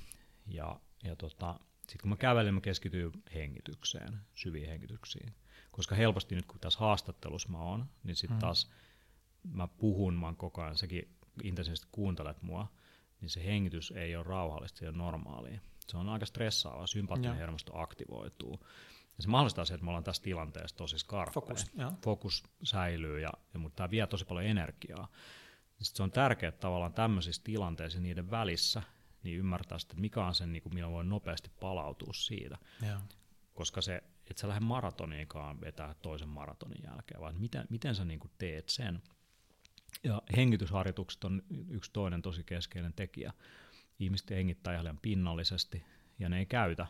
Ja, 0.47 0.81
ja 1.05 1.17
tota, 1.17 1.61
sitten 1.81 2.01
kun 2.01 2.11
mä 2.11 2.17
kävelen, 2.17 2.55
mä 2.55 2.61
keskityn 2.61 3.13
hengitykseen, 3.35 4.21
syviin 4.35 4.69
hengityksiin 4.69 5.35
koska 5.75 5.95
helposti 5.95 6.35
nyt 6.35 6.47
kun 6.47 6.61
tässä 6.61 6.79
haastattelussa 6.79 7.49
mä 7.49 7.59
oon, 7.59 7.87
niin 8.05 8.17
sitten 8.17 8.37
mm. 8.37 8.41
taas 8.41 8.71
mä 9.53 9.69
puhun, 9.69 10.15
mä 10.15 10.27
oon 10.27 10.37
koko 10.37 10.63
ajan, 10.63 10.77
säkin 10.77 11.17
intensiivisesti 11.43 11.89
kuuntelet 11.93 12.43
mua, 12.43 12.73
niin 13.21 13.31
se 13.31 13.45
hengitys 13.45 13.91
ei 13.91 14.17
ole 14.17 14.25
rauhallista, 14.25 14.79
se 14.79 14.89
on 14.89 14.99
normaalia. 14.99 15.61
Se 15.89 15.97
on 15.97 16.09
aika 16.09 16.27
stressaavaa, 16.27 16.87
sympaattinen 16.87 17.37
hermosto 17.37 17.79
aktivoituu. 17.79 18.61
Ja 19.17 19.23
se 19.23 19.29
mahdollistaa 19.29 19.65
se, 19.65 19.75
että 19.75 19.85
me 19.85 19.91
ollaan 19.91 20.05
tässä 20.05 20.23
tilanteessa 20.23 20.77
tosi 20.77 20.99
skarppea. 20.99 21.33
Fokus, 21.35 21.67
Fokus 22.05 22.43
säilyy, 22.63 23.21
ja, 23.21 23.33
ja, 23.55 23.61
mutta 23.61 23.77
tämä 23.77 23.91
vie 23.91 24.07
tosi 24.07 24.25
paljon 24.25 24.47
energiaa. 24.47 25.09
Sitten 25.83 25.97
se 25.97 26.03
on 26.03 26.11
tärkeää 26.11 26.49
että 26.49 26.61
tavallaan 26.61 26.95
tämmöisissä 26.95 27.43
tilanteissa 27.45 28.01
niiden 28.01 28.31
välissä 28.31 28.83
niin 29.23 29.39
ymmärtää 29.39 29.79
sitten, 29.79 29.95
että 29.95 30.01
mikä 30.01 30.27
on 30.27 30.35
se, 30.35 30.47
niin 30.47 30.63
kuin, 30.63 30.75
millä 30.75 30.91
voi 30.91 31.05
nopeasti 31.05 31.51
palautua 31.61 32.13
siitä. 32.13 32.59
Ja. 32.83 33.01
Koska 33.55 33.81
se 33.81 34.03
et 34.31 34.39
sä 34.39 34.49
lähde 34.49 34.61
maratoniinkaan 34.61 35.61
vetää 35.61 35.95
toisen 36.03 36.29
maratonin 36.29 36.83
jälkeen, 36.85 37.21
vaan 37.21 37.41
miten, 37.41 37.67
miten 37.71 37.95
sä 37.95 38.05
niin 38.05 38.21
teet 38.39 38.69
sen. 38.69 39.03
Ja 40.05 40.23
hengitysharjoitukset 40.37 41.25
on 41.25 41.43
yksi 41.69 41.91
toinen 41.93 42.23
tosi 42.23 42.45
keskeinen 42.45 42.93
tekijä. 42.93 43.33
Ihmiset 43.99 44.31
hengittää 44.31 44.81
ihan 44.81 44.99
pinnallisesti 45.03 45.85
ja 46.19 46.29
ne 46.29 46.39
ei 46.39 46.47
käytä 46.47 46.87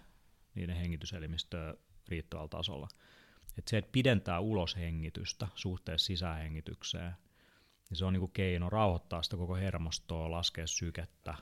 niiden 0.55 0.77
hengityselimistöä 0.77 1.75
riittävällä 2.09 2.49
tasolla. 2.49 2.89
Et 3.59 3.69
se, 3.69 3.79
että 3.79 3.93
pidentää 3.93 4.41
uloshengitystä 4.41 5.49
suhteessa 5.55 6.07
sisähengitykseen, 6.07 7.13
niin 7.91 7.99
se 7.99 8.05
on 8.05 8.13
niin 8.13 8.31
keino 8.33 8.71
rauhoittaa 8.71 9.23
sitä 9.23 9.37
koko 9.37 9.55
hermostoa, 9.55 10.31
laskea 10.31 10.67
sykettä, 10.67 11.35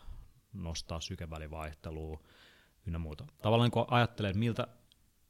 nostaa 0.53 1.01
sykevälivaihtelua 1.01 2.21
ynnä 2.87 2.99
muuta. 2.99 3.27
Tavallaan 3.43 3.71
kun 3.71 3.85
ajattelee, 3.89 4.31
että 4.31 4.39
miltä 4.39 4.67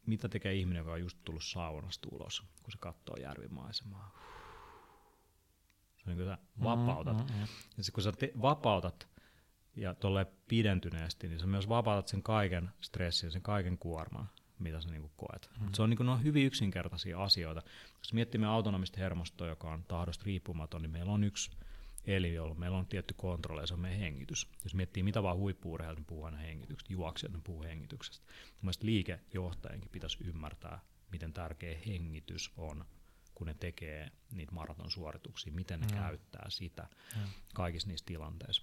mitä 0.07 0.29
tekee 0.29 0.55
ihminen, 0.55 0.81
joka 0.81 0.93
on 0.93 1.01
just 1.01 1.19
tullut 1.25 1.45
saunasta 1.45 2.09
ulos, 2.13 2.43
kun 2.63 2.73
se 2.73 2.79
katsoo 2.79 3.17
järvimaisemaa. 3.17 4.19
Se 5.97 6.11
on 6.11 6.17
niin 6.17 6.17
kuin 6.17 6.27
sä 6.27 6.39
vapautat. 6.63 7.17
Mm, 7.17 7.35
mm, 7.35 7.41
mm. 7.41 7.47
Ja 7.77 7.85
kun 7.93 8.03
sä 8.03 8.13
te- 8.13 8.33
vapautat 8.43 9.09
ja 9.77 9.95
tuolle 9.95 10.27
pidentyneesti, 10.49 11.29
niin 11.29 11.41
sä 11.41 11.47
myös 11.47 11.69
vapautat 11.69 12.09
sen 12.09 12.23
kaiken 12.23 12.71
stressin, 12.81 13.31
sen 13.31 13.43
kaiken 13.43 13.79
kuorman, 13.79 14.29
mitä 14.63 14.81
sä 14.81 14.91
niin 14.91 15.11
koet. 15.17 15.51
Mm. 15.61 15.69
Se 15.75 15.83
on, 15.83 15.91
niin 15.91 15.97
kuin, 15.97 16.09
on 16.09 16.25
hyvin 16.25 16.47
yksinkertaisia 16.47 17.23
asioita. 17.23 17.63
Jos 17.99 18.13
miettii 18.13 18.45
autonomista 18.45 19.01
hermostoa, 19.01 19.47
joka 19.49 19.71
on 19.71 19.85
tahdosta 19.85 20.25
riippumaton, 20.27 20.83
niin 20.83 20.91
meillä 20.91 21.13
on 21.13 21.25
yksi 21.25 21.51
eli 22.05 22.35
jolla 22.35 22.55
meillä 22.55 22.79
on 22.79 22.87
tietty 22.87 23.15
kontrolli, 23.17 23.63
ja 23.63 23.67
se 23.67 23.75
on 23.75 23.81
meidän 23.81 24.01
hengitys. 24.01 24.49
Jos 24.65 24.75
miettii 24.75 25.03
mitä 25.03 25.23
vaan 25.23 25.37
huippu 25.37 25.77
niin 25.77 26.05
puhuu 26.05 26.25
aina 26.25 26.39
hengityksestä, 26.39 26.93
juoksijat, 26.93 27.33
ne 27.33 27.41
puhuu 27.45 27.63
hengityksestä. 27.63 28.27
Mielestäni 28.63 28.91
liikejohtajankin 28.93 29.91
pitäisi 29.91 30.25
ymmärtää, 30.25 30.81
miten 31.13 31.33
tärkeä 31.33 31.79
hengitys 31.87 32.53
on, 32.57 32.85
kun 33.35 33.47
ne 33.47 33.55
tekee 33.55 34.11
niitä 34.31 34.53
maratonsuorituksia, 34.53 35.53
miten 35.53 35.81
ne 35.81 35.87
mm. 35.87 35.95
käyttää 35.95 36.47
sitä 36.49 36.89
mm. 37.17 37.23
kaikissa 37.55 37.89
niissä 37.89 38.07
tilanteissa. 38.07 38.63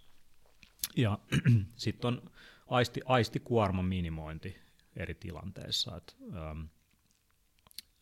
Ja 0.95 1.19
sitten 1.75 2.07
on 2.07 2.31
aisti, 2.67 3.01
aistikuorman 3.05 3.85
minimointi, 3.85 4.57
eri 4.95 5.15
tilanteissa. 5.15 5.97
Et, 5.97 6.17
ähm, 6.35 6.61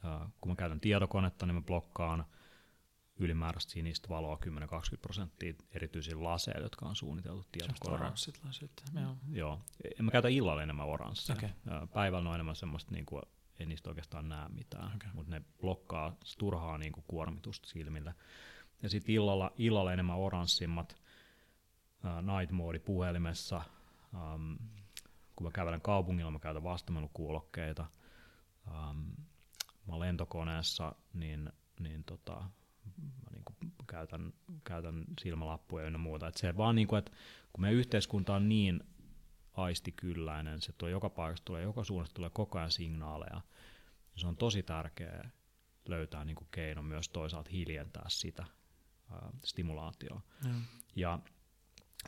äh, 0.05 0.31
kun 0.41 0.51
mä 0.51 0.55
käytän 0.55 0.79
tietokonetta, 0.79 1.45
niin 1.45 1.55
mä 1.55 1.61
blokkaan 1.61 2.25
ylimääräistä 3.19 3.71
sinistä 3.71 4.09
valoa 4.09 4.37
10-20 4.45 4.97
prosenttia 5.01 5.53
erityisiä 5.71 6.23
laseja, 6.23 6.59
jotka 6.59 6.85
on 6.85 6.95
suunniteltu 6.95 7.45
tietokoneella. 7.51 8.05
Oranssit 8.05 8.39
lasit, 8.45 8.71
joo. 9.01 9.15
Joo. 9.31 9.61
En 9.99 10.05
mä 10.05 10.11
käytä 10.11 10.27
illalla 10.27 10.63
enemmän 10.63 10.87
oranssia. 10.87 11.35
Äh, 11.43 11.51
Päivällä 11.93 12.29
on 12.29 12.35
enemmän 12.35 12.55
semmoista, 12.55 12.91
niin 12.91 13.05
kuin, 13.05 13.21
ei 13.59 13.65
niistä 13.65 13.89
oikeastaan 13.89 14.29
näe 14.29 14.49
mitään, 14.49 14.95
Okei. 14.95 15.09
mutta 15.13 15.31
ne 15.31 15.41
blokkaa 15.61 16.15
turhaa 16.37 16.77
niin 16.77 16.91
kuin 16.91 17.03
kuormitusta 17.07 17.67
silmille. 17.67 18.15
Ja 18.81 18.89
sitten 18.89 19.15
illalla, 19.15 19.51
illalla 19.57 19.93
enemmän 19.93 20.17
oranssimmat 20.17 21.01
uh, 22.03 22.37
night 22.37 22.51
mode 22.51 22.79
puhelimessa. 22.79 23.61
Um, 24.13 24.57
kun 25.37 25.47
mä 25.47 25.51
kävelen 25.51 25.81
kaupungilla, 25.81 26.31
mä 26.31 26.39
käytän 26.39 26.63
vastamenukuulokkeita. 26.63 27.85
Um, 28.67 28.97
mä 29.87 29.93
oon 29.93 29.99
lentokoneessa, 29.99 30.95
niin, 31.13 31.49
niin 31.79 32.03
tota, 32.03 32.35
mä 32.97 33.29
niin 33.31 33.43
kuin 33.45 33.73
käytän, 33.87 34.33
käytän 34.63 35.05
silmälappuja 35.21 35.85
ja 35.85 35.97
muuta. 35.97 36.27
Et 36.27 36.37
se 36.37 36.57
vaan 36.57 36.75
niin 36.75 36.87
kuin, 36.87 36.99
että 36.99 37.11
kun 37.53 37.61
meidän 37.61 37.79
yhteiskunta 37.79 38.35
on 38.35 38.49
niin 38.49 38.83
aistikylläinen, 39.53 40.61
se 40.61 40.71
tulee 40.71 40.91
joka 40.91 41.09
paikasta, 41.09 41.45
tulee 41.45 41.63
joka 41.63 41.83
suunnasta 41.83 42.15
tulee 42.15 42.29
koko 42.29 42.57
ajan 42.57 42.71
signaaleja. 42.71 43.41
niin 44.13 44.21
Se 44.21 44.27
on 44.27 44.37
tosi 44.37 44.63
tärkeää 44.63 45.29
löytää 45.87 46.25
niin 46.25 46.35
kuin 46.35 46.47
keino 46.51 46.83
myös 46.83 47.09
toisaalta 47.09 47.49
hiljentää 47.49 48.05
sitä 48.07 48.45
ää, 49.11 49.29
stimulaatioa. 49.43 50.21
Joo. 50.43 50.55
Ja 50.95 51.19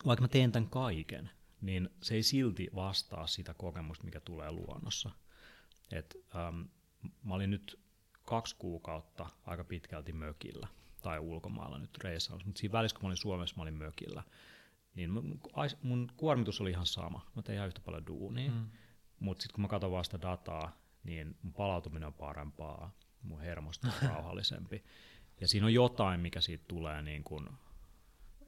vaikka 0.05 0.21
mä 0.21 0.27
teen 0.27 0.51
tämän 0.51 0.69
kaiken, 0.69 1.29
niin 1.61 1.89
se 2.01 2.15
ei 2.15 2.23
silti 2.23 2.67
vastaa 2.75 3.27
sitä 3.27 3.53
kokemusta, 3.53 4.03
mikä 4.05 4.19
tulee 4.19 4.51
luonnossa. 4.51 5.09
Et, 5.91 6.15
ähm, 6.35 6.61
mä 7.23 7.33
olin 7.33 7.49
nyt 7.49 7.79
kaksi 8.25 8.55
kuukautta 8.59 9.29
aika 9.45 9.63
pitkälti 9.63 10.13
mökillä 10.13 10.67
tai 11.01 11.19
ulkomailla 11.19 11.79
nyt 11.79 11.97
reissaus, 11.97 12.45
mutta 12.45 12.59
siinä 12.59 12.71
välissä, 12.71 12.95
kun 12.95 13.03
mä 13.03 13.07
olin 13.07 13.17
Suomessa, 13.17 13.55
mä 13.55 13.61
olin 13.61 13.73
mökillä, 13.73 14.23
niin 14.95 15.09
mun, 15.09 15.39
mun 15.83 16.07
kuormitus 16.17 16.61
oli 16.61 16.69
ihan 16.69 16.85
sama. 16.85 17.31
Mä 17.35 17.41
tein 17.41 17.55
ihan 17.55 17.67
yhtä 17.67 17.81
paljon 17.81 18.07
duunia, 18.07 18.51
mm. 18.51 18.69
mutta 19.19 19.41
sitten 19.41 19.55
kun 19.55 19.61
mä 19.61 19.67
katson 19.67 19.91
vaan 19.91 20.05
sitä 20.05 20.21
dataa, 20.21 20.77
niin 21.03 21.37
mun 21.41 21.53
palautuminen 21.53 22.07
on 22.07 22.13
parempaa, 22.13 22.95
mun 23.21 23.41
hermosto 23.41 23.87
on 23.87 23.93
rauhallisempi. 24.09 24.83
Ja 25.41 25.47
siinä 25.47 25.65
on 25.65 25.73
jotain, 25.73 26.19
mikä 26.19 26.41
siitä 26.41 26.63
tulee 26.67 27.01
niin 27.01 27.23
kuin, 27.23 27.49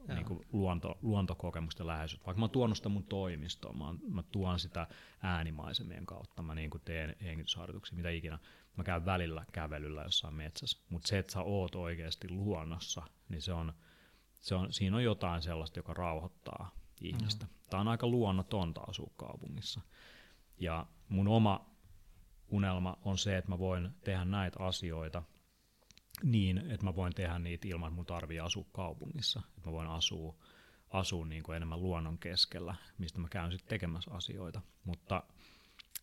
niin 0.08 0.24
kuin 0.24 0.46
luonto, 0.52 0.98
luontokokemusten 1.02 1.86
läheisyyttä. 1.86 2.26
Vaikka 2.26 2.38
mä 2.38 2.44
oon 2.44 2.50
tuonut 2.50 2.76
sitä 2.76 2.88
mun 2.88 3.04
toimistoon, 3.04 3.78
mä, 3.78 3.86
oon, 3.86 3.98
mä 4.08 4.22
tuon 4.22 4.58
sitä 4.58 4.86
äänimaisemien 5.22 6.06
kautta, 6.06 6.42
mä 6.42 6.54
niin 6.54 6.70
kuin 6.70 6.82
teen 6.84 7.16
hengitysharjoituksia, 7.22 7.96
mitä 7.96 8.10
ikinä. 8.10 8.38
Mä 8.76 8.84
käyn 8.84 9.04
välillä 9.04 9.44
kävelyllä 9.52 10.02
jossain 10.02 10.34
metsässä, 10.34 10.78
mutta 10.88 11.08
se, 11.08 11.18
että 11.18 11.32
sä 11.32 11.42
oot 11.42 11.74
oikeasti 11.74 12.30
luonnossa, 12.30 13.02
niin 13.28 13.42
se 13.42 13.52
on, 13.52 13.72
se 14.40 14.54
on, 14.54 14.72
siinä 14.72 14.96
on 14.96 15.04
jotain 15.04 15.42
sellaista, 15.42 15.78
joka 15.78 15.94
rauhoittaa 15.94 16.70
ihmistä. 17.00 17.46
Mm. 17.46 17.52
Tämä 17.70 17.80
on 17.80 17.88
aika 17.88 18.06
luonnotonta 18.06 18.80
asua 18.80 19.10
kaupungissa. 19.16 19.80
Ja 20.58 20.86
mun 21.08 21.28
oma 21.28 21.70
unelma 22.48 22.98
on 23.04 23.18
se, 23.18 23.36
että 23.36 23.50
mä 23.50 23.58
voin 23.58 23.90
tehdä 24.04 24.24
näitä 24.24 24.64
asioita 24.64 25.22
niin, 26.22 26.58
että 26.58 26.86
mä 26.86 26.96
voin 26.96 27.14
tehdä 27.14 27.38
niitä 27.38 27.68
ilman, 27.68 27.88
että 27.88 27.96
mun 27.96 28.06
tarvii 28.06 28.40
asua 28.40 28.64
kaupungissa. 28.72 29.42
Että 29.56 29.70
mä 29.70 29.72
voin 29.72 29.88
asua, 29.88 30.34
asua 30.90 31.26
niin 31.26 31.42
kuin 31.42 31.56
enemmän 31.56 31.82
luonnon 31.82 32.18
keskellä, 32.18 32.74
mistä 32.98 33.18
mä 33.18 33.28
käyn 33.28 33.52
sitten 33.52 33.68
tekemässä 33.68 34.10
asioita. 34.10 34.60
Mutta, 34.84 35.22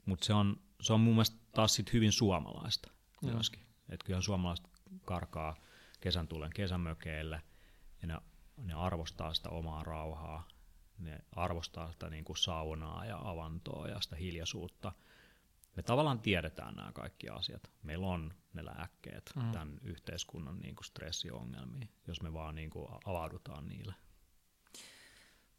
mutta 0.05 0.25
se, 0.25 0.33
on, 0.33 0.59
se 0.81 0.93
on 0.93 0.99
mun 0.99 1.13
mielestä 1.13 1.37
taas 1.51 1.75
sit 1.75 1.93
hyvin 1.93 2.11
suomalaista 2.11 2.91
myöskin. 3.21 3.61
Että 3.89 4.05
kyllähän 4.05 4.23
suomalaiset 4.23 4.67
karkaa 5.05 5.55
kesän 5.99 6.27
tullen 6.27 6.51
kesämökeille 6.55 7.41
ja 8.01 8.07
ne, 8.07 8.17
ne 8.57 8.73
arvostaa 8.73 9.33
sitä 9.33 9.49
omaa 9.49 9.83
rauhaa. 9.83 10.47
Ne 10.97 11.19
arvostaa 11.31 11.91
sitä 11.91 12.09
niin 12.09 12.23
kuin 12.23 12.37
saunaa 12.37 13.05
ja 13.05 13.19
avantoa 13.23 13.87
ja 13.87 14.01
sitä 14.01 14.15
hiljaisuutta. 14.15 14.91
Me 15.75 15.83
tavallaan 15.83 16.19
tiedetään 16.19 16.75
nämä 16.75 16.91
kaikki 16.91 17.29
asiat. 17.29 17.71
Meillä 17.83 18.07
on 18.07 18.33
ne 18.53 18.65
lääkkeet 18.65 19.31
mm. 19.35 19.51
tämän 19.51 19.79
yhteiskunnan 19.83 20.59
niin 20.59 20.75
kuin 20.75 20.85
stressiongelmiin, 20.85 21.89
jos 22.07 22.21
me 22.21 22.33
vaan 22.33 22.55
niin 22.55 22.69
kuin 22.69 22.87
avaudutaan 23.05 23.67
niille. 23.67 23.95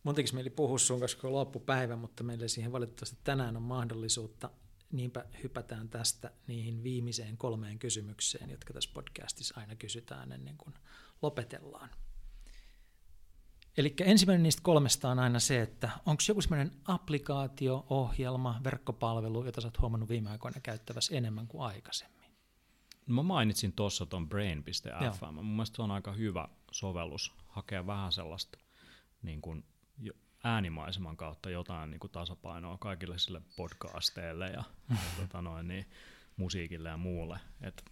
Mun 0.03 0.15
tekisi 0.15 0.35
mieli 0.35 0.51
puhua 0.51 0.79
sun 0.79 1.01
kanssa 1.01 1.19
koko 1.19 1.33
loppupäivä, 1.33 1.97
mutta 1.97 2.25
meillä 2.25 2.43
ei 2.43 2.49
siihen 2.49 2.73
valitettavasti 2.73 3.19
tänään 3.25 3.57
on 3.57 3.62
mahdollisuutta. 3.62 4.51
Niinpä 4.93 5.25
hypätään 5.43 5.89
tästä 5.89 6.31
niihin 6.47 6.83
viimeiseen 6.83 7.37
kolmeen 7.37 7.79
kysymykseen, 7.79 8.51
jotka 8.51 8.73
tässä 8.73 8.91
podcastissa 8.95 9.61
aina 9.61 9.77
kysytään 9.77 10.33
ennen 10.33 10.57
kuin 10.57 10.75
lopetellaan. 11.23 11.91
Eli 13.77 13.95
ensimmäinen 14.01 14.43
niistä 14.43 14.62
kolmesta 14.62 15.11
on 15.11 15.19
aina 15.19 15.41
se, 15.41 15.62
että 15.62 15.91
onko 16.07 16.23
joku 16.29 16.41
sellainen 16.41 16.73
applikaatio, 16.85 17.87
ohjelma, 17.91 18.61
verkkopalvelu, 18.65 19.45
jota 19.45 19.61
sä 19.61 19.67
oot 19.67 19.81
huomannut 19.81 20.09
viime 20.09 20.31
aikoina 20.31 20.61
käyttävässä 20.61 21.17
enemmän 21.17 21.47
kuin 21.47 21.62
aikaisemmin? 21.62 22.20
Mä 23.11 23.23
mainitsin 23.23 23.73
tuossa 23.73 24.07
tuon 24.07 24.28
brain.fm. 24.28 25.35
Mun 25.35 25.47
mielestä 25.47 25.77
se 25.77 25.82
on 25.82 25.91
aika 25.91 26.12
hyvä 26.12 26.49
sovellus 26.70 27.35
hakea 27.49 27.87
vähän 27.87 28.12
sellaista 28.12 28.59
niin 29.23 29.41
kuin 29.41 29.65
äänimaiseman 30.45 31.16
kautta 31.16 31.51
jotain 31.51 31.91
niin 31.91 32.01
kuin 32.01 32.11
tasapainoa 32.11 32.78
kaikille 32.78 33.19
sille 33.19 33.43
podcasteille 33.57 34.51
ja 34.51 34.65
tota 35.20 35.43
noin, 35.43 35.69
niin, 35.69 35.87
musiikille 36.37 36.89
ja 36.89 36.97
muulle. 36.97 37.41
Et 37.61 37.85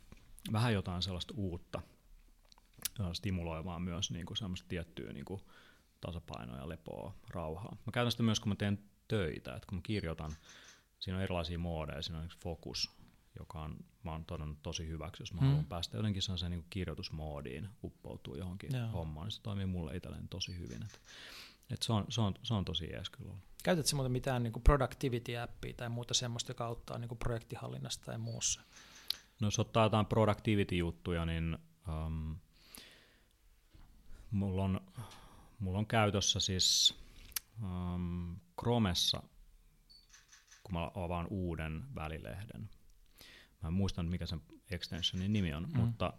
vähän 0.53 0.75
jotain 0.75 1.03
sellaista 1.03 1.35
uutta 1.37 1.83
ja 2.99 3.15
stimuloivaa 3.15 3.79
myös 3.79 4.11
niin 4.11 4.27
kuin 4.27 4.37
semmoista 4.37 4.69
tiettyä 4.69 5.13
niin 5.13 5.25
kuin 5.25 5.41
tasapainoa 6.01 6.57
ja 6.57 6.69
lepoa, 6.69 7.15
rauhaa. 7.31 7.77
Mä 7.87 7.93
käytän 7.93 8.11
sitä 8.11 8.23
myös, 8.23 8.41
kun 8.41 8.49
mä 8.49 8.57
teen 8.57 8.79
töitä, 9.09 9.55
että 9.55 9.67
kun 9.67 9.79
mä 9.79 9.83
kirjoitan, 9.83 10.33
siinä 10.99 11.17
on 11.17 11.23
erilaisia 11.23 11.59
moodeja, 11.59 12.03
siinä 12.03 12.19
on 12.19 12.29
fokus, 12.43 12.98
joka 13.39 13.61
on, 13.63 13.77
mä 14.03 14.13
oon 14.13 14.25
todennut 14.25 14.63
tosi 14.63 14.89
hyväksi, 14.89 15.23
jos 15.23 15.33
mä 15.35 15.41
Mm. 15.41 15.47
haluan 15.47 15.65
päästä 15.67 15.97
jotenkin 15.97 16.23
sellaiseen 16.23 16.51
niin 16.51 16.65
kirjoitusmoodiin, 16.71 17.69
uppoutuu 17.85 18.35
johonkin 18.37 18.75
Joo. 18.77 18.89
hommaan, 18.89 19.27
niin 19.27 19.33
se 19.33 19.43
toimii 19.43 19.67
mulle 19.67 19.97
itselleen 19.97 20.29
tosi 20.29 20.59
hyvin. 20.59 20.83
Et, 20.83 21.01
et 21.71 21.83
se, 21.83 21.93
on, 21.93 22.05
se, 22.09 22.21
on, 22.21 22.35
se 22.43 22.55
on 22.55 22.65
tosi 22.65 22.91
jees 22.93 23.11
kyllä 23.11 23.31
ollut. 23.31 23.45
Käytätkö 23.65 23.97
muuten 23.97 24.13
mitään 24.13 24.43
niin 24.43 24.53
productivity-appia 24.53 25.75
tai 25.77 25.89
muuta 25.89 26.15
semmoista, 26.15 26.51
joka 26.51 26.67
auttaa 26.67 26.99
niin 26.99 27.19
projektihallinnassa 27.19 28.01
tai 28.05 28.19
muussa? 28.19 28.61
No 29.41 29.47
jos 29.47 29.59
ottaa 29.59 29.85
jotain 29.85 30.07
productivity-juttuja, 30.07 31.27
niin 31.27 31.59
um, 31.89 32.37
mulla, 34.31 34.65
on, 34.65 34.81
mulla 35.59 35.79
on 35.79 35.87
käytössä 35.87 36.41
siis 36.41 36.95
um, 37.63 38.37
Chromessa, 38.61 39.23
kun 40.63 40.73
mä 40.75 40.91
avaan 40.95 41.27
uuden 41.31 41.85
välilehden. 41.95 42.71
Mä 43.63 43.69
en 43.69 43.73
muista 43.73 44.03
mikä 44.03 44.27
sen 44.27 44.43
extensionin 44.71 45.33
nimi 45.33 45.55
on, 45.55 45.69
mm. 45.73 45.81
mutta 45.81 46.13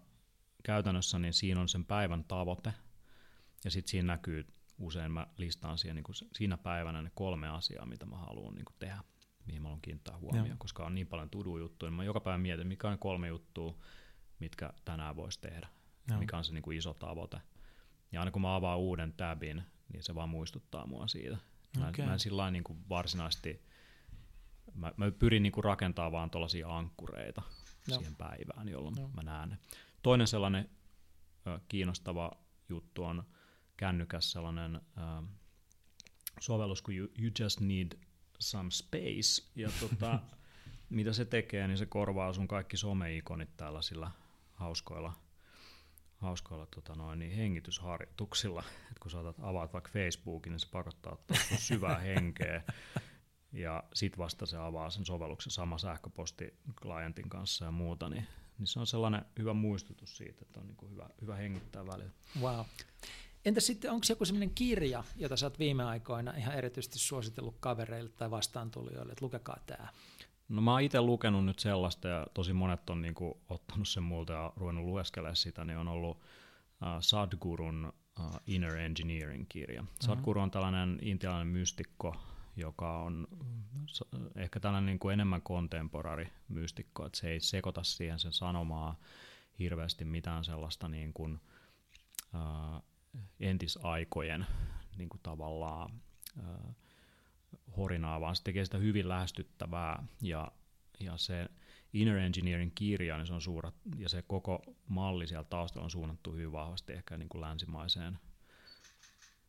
käytännössä 0.63 1.19
niin 1.19 1.33
siinä 1.33 1.61
on 1.61 1.69
sen 1.69 1.85
päivän 1.85 2.23
tavoite, 2.23 2.73
ja 3.63 3.71
sitten 3.71 3.91
siinä 3.91 4.13
näkyy 4.13 4.47
usein, 4.79 5.11
mä 5.11 5.27
listaan 5.37 5.77
siihen 5.77 5.95
niin 5.95 6.29
siinä 6.37 6.57
päivänä 6.57 7.01
ne 7.01 7.11
kolme 7.15 7.47
asiaa, 7.47 7.85
mitä 7.85 8.05
mä 8.05 8.17
haluan 8.17 8.55
niin 8.55 8.65
tehdä, 8.79 9.03
mihin 9.45 9.61
mä 9.61 9.67
haluan 9.67 9.81
kiinnittää 9.81 10.17
huomioon, 10.17 10.47
Joo. 10.47 10.55
koska 10.59 10.85
on 10.85 10.95
niin 10.95 11.07
paljon 11.07 11.29
tudu-juttuja, 11.29 11.89
niin 11.89 11.97
mä 11.97 12.03
joka 12.03 12.19
päivä 12.19 12.37
mietin, 12.37 12.67
mikä 12.67 12.87
on 12.87 12.93
ne 12.93 12.97
kolme 12.97 13.27
juttua, 13.27 13.77
mitkä 14.39 14.73
tänään 14.85 15.15
voisi 15.15 15.41
tehdä, 15.41 15.67
Joo. 16.09 16.19
mikä 16.19 16.37
on 16.37 16.43
se 16.43 16.53
niin 16.53 16.61
kuin 16.61 16.77
iso 16.77 16.93
tavoite. 16.93 17.41
Ja 18.11 18.21
aina 18.21 18.31
kun 18.31 18.41
mä 18.41 18.55
avaan 18.55 18.79
uuden 18.79 19.13
tabin, 19.13 19.63
niin 19.93 20.03
se 20.03 20.15
vaan 20.15 20.29
muistuttaa 20.29 20.87
mua 20.87 21.07
siitä. 21.07 21.37
Mä, 21.77 21.89
okay. 21.89 22.05
mä 22.05 22.13
en 22.13 22.19
sillä 22.19 22.51
niin 22.51 22.63
kuin 22.63 22.79
varsinaisesti, 22.89 23.61
mä, 24.73 24.93
mä 24.97 25.11
pyrin 25.11 25.43
niin 25.43 25.51
kuin 25.51 25.63
rakentamaan 25.63 26.11
vaan 26.11 26.29
tuollaisia 26.29 26.77
ankkureita 26.77 27.41
Joo. 27.87 27.97
siihen 27.97 28.15
päivään, 28.15 28.69
jolloin 28.69 28.95
Joo. 28.97 29.09
mä 29.15 29.23
näen 29.23 29.49
ne. 29.49 29.57
Toinen 30.01 30.27
sellainen 30.27 30.69
ö, 31.47 31.59
kiinnostava 31.67 32.31
juttu 32.69 33.03
on 33.03 33.23
kännykäs 33.77 34.31
sellainen 34.31 34.75
ö, 34.75 35.27
sovellus 36.39 36.81
kuin 36.81 36.97
you, 36.97 37.07
you 37.19 37.31
Just 37.39 37.59
Need 37.59 37.99
Some 38.39 38.71
Space. 38.71 39.51
Ja 39.55 39.69
tota, 39.79 40.19
mitä 40.89 41.13
se 41.13 41.25
tekee, 41.25 41.67
niin 41.67 41.77
se 41.77 41.85
korvaa 41.85 42.33
sun 42.33 42.47
kaikki 42.47 42.77
someikonit 42.77 43.57
tällaisilla 43.57 44.11
hauskoilla, 44.53 45.13
hauskoilla 46.17 46.65
tota 46.65 46.95
noin, 46.95 47.19
niin 47.19 47.31
hengitysharjoituksilla. 47.31 48.63
Et 48.91 48.99
kun 48.99 49.11
saatat 49.11 49.35
avaat 49.41 49.73
vaikka 49.73 49.91
Facebookin, 49.93 50.51
niin 50.51 50.59
se 50.59 50.69
pakottaa 50.71 51.13
ottaa 51.13 51.37
syvää 51.57 51.99
henkeä. 51.99 52.63
Ja 53.51 53.83
sit 53.93 54.17
vasta 54.17 54.45
se 54.45 54.57
avaa 54.57 54.89
sen 54.89 55.05
sovelluksen 55.05 55.51
sama 55.51 55.77
sähköposti 55.77 56.53
klientin 56.81 57.29
kanssa 57.29 57.65
ja 57.65 57.71
muuta, 57.71 58.09
niin, 58.09 58.27
niin 58.57 58.67
se 58.67 58.79
on 58.79 58.87
sellainen 58.87 59.25
hyvä 59.39 59.53
muistutus 59.53 60.17
siitä, 60.17 60.39
että 60.41 60.59
on 60.59 60.67
niin 60.67 60.77
kuin 60.77 60.91
hyvä, 60.91 61.09
hyvä 61.21 61.35
hengittää 61.35 61.85
välillä. 61.85 62.11
Wow. 62.41 62.65
Entä 63.45 63.59
sitten, 63.59 63.91
onko 63.91 64.05
joku 64.09 64.25
sellainen 64.25 64.55
kirja, 64.55 65.03
jota 65.15 65.37
sä 65.37 65.45
oot 65.45 65.59
viime 65.59 65.83
aikoina 65.83 66.33
ihan 66.33 66.55
erityisesti 66.55 66.99
suositellut 66.99 67.55
kavereille 67.59 68.09
tai 68.09 68.31
vastaantulijoille, 68.31 69.11
että 69.11 69.25
lukekaa 69.25 69.57
tämä? 69.65 69.87
No 70.49 70.61
mä 70.61 70.71
oon 70.71 70.81
itse 70.81 71.01
lukenut 71.01 71.45
nyt 71.45 71.59
sellaista, 71.59 72.07
ja 72.07 72.27
tosi 72.33 72.53
monet 72.53 72.89
on 72.89 73.01
niinku 73.01 73.41
ottanut 73.49 73.87
sen 73.87 74.03
multa 74.03 74.33
ja 74.33 74.53
ruvennut 74.55 74.85
lueskelemaan 74.85 75.35
sitä, 75.35 75.65
niin 75.65 75.77
on 75.77 75.87
ollut 75.87 76.17
uh, 76.17 76.87
Sadhgurun 76.99 77.93
uh, 78.19 78.39
Inner 78.47 78.75
Engineering-kirja. 78.75 79.81
Mm-hmm. 79.81 79.95
Sadhguru 80.01 80.41
on 80.41 80.51
tällainen 80.51 80.99
intialainen 81.01 81.47
mystikko, 81.47 82.15
joka 82.59 83.01
on 83.01 83.27
ehkä 84.35 84.59
tällainen 84.59 84.85
niin 84.85 84.99
kuin 84.99 85.13
enemmän 85.13 85.41
kontemporari 85.41 86.29
mystikko, 86.47 87.05
että 87.05 87.19
se 87.19 87.29
ei 87.29 87.39
sekoita 87.39 87.83
siihen 87.83 88.19
sen 88.19 88.33
sanomaa 88.33 88.99
hirveästi 89.59 90.05
mitään 90.05 90.43
sellaista 90.43 90.87
niin 90.87 91.13
kuin, 91.13 91.39
uh, 92.33 92.83
entisaikojen 93.39 94.45
niin 94.97 95.09
kuin 95.09 95.21
tavallaan 95.23 96.01
uh, 96.37 96.75
horinaa, 97.77 98.21
vaan 98.21 98.35
se 98.35 98.43
tekee 98.43 98.65
sitä 98.65 98.77
hyvin 98.77 99.09
lähestyttävää 99.09 100.03
ja, 100.21 100.51
ja 100.99 101.17
se 101.17 101.49
Inner 101.93 102.17
Engineering 102.17 102.71
kirja, 102.75 103.17
niin 103.17 103.27
se 103.27 103.33
on 103.33 103.41
suurat, 103.41 103.75
ja 103.97 104.09
se 104.09 104.21
koko 104.21 104.61
malli 104.87 105.27
siellä 105.27 105.43
taustalla 105.43 105.83
on 105.83 105.91
suunnattu 105.91 106.31
hyvin 106.31 106.51
vahvasti 106.51 106.93
ehkä 106.93 107.17
niin 107.17 107.29
kuin 107.29 107.41
länsimaiseen 107.41 108.19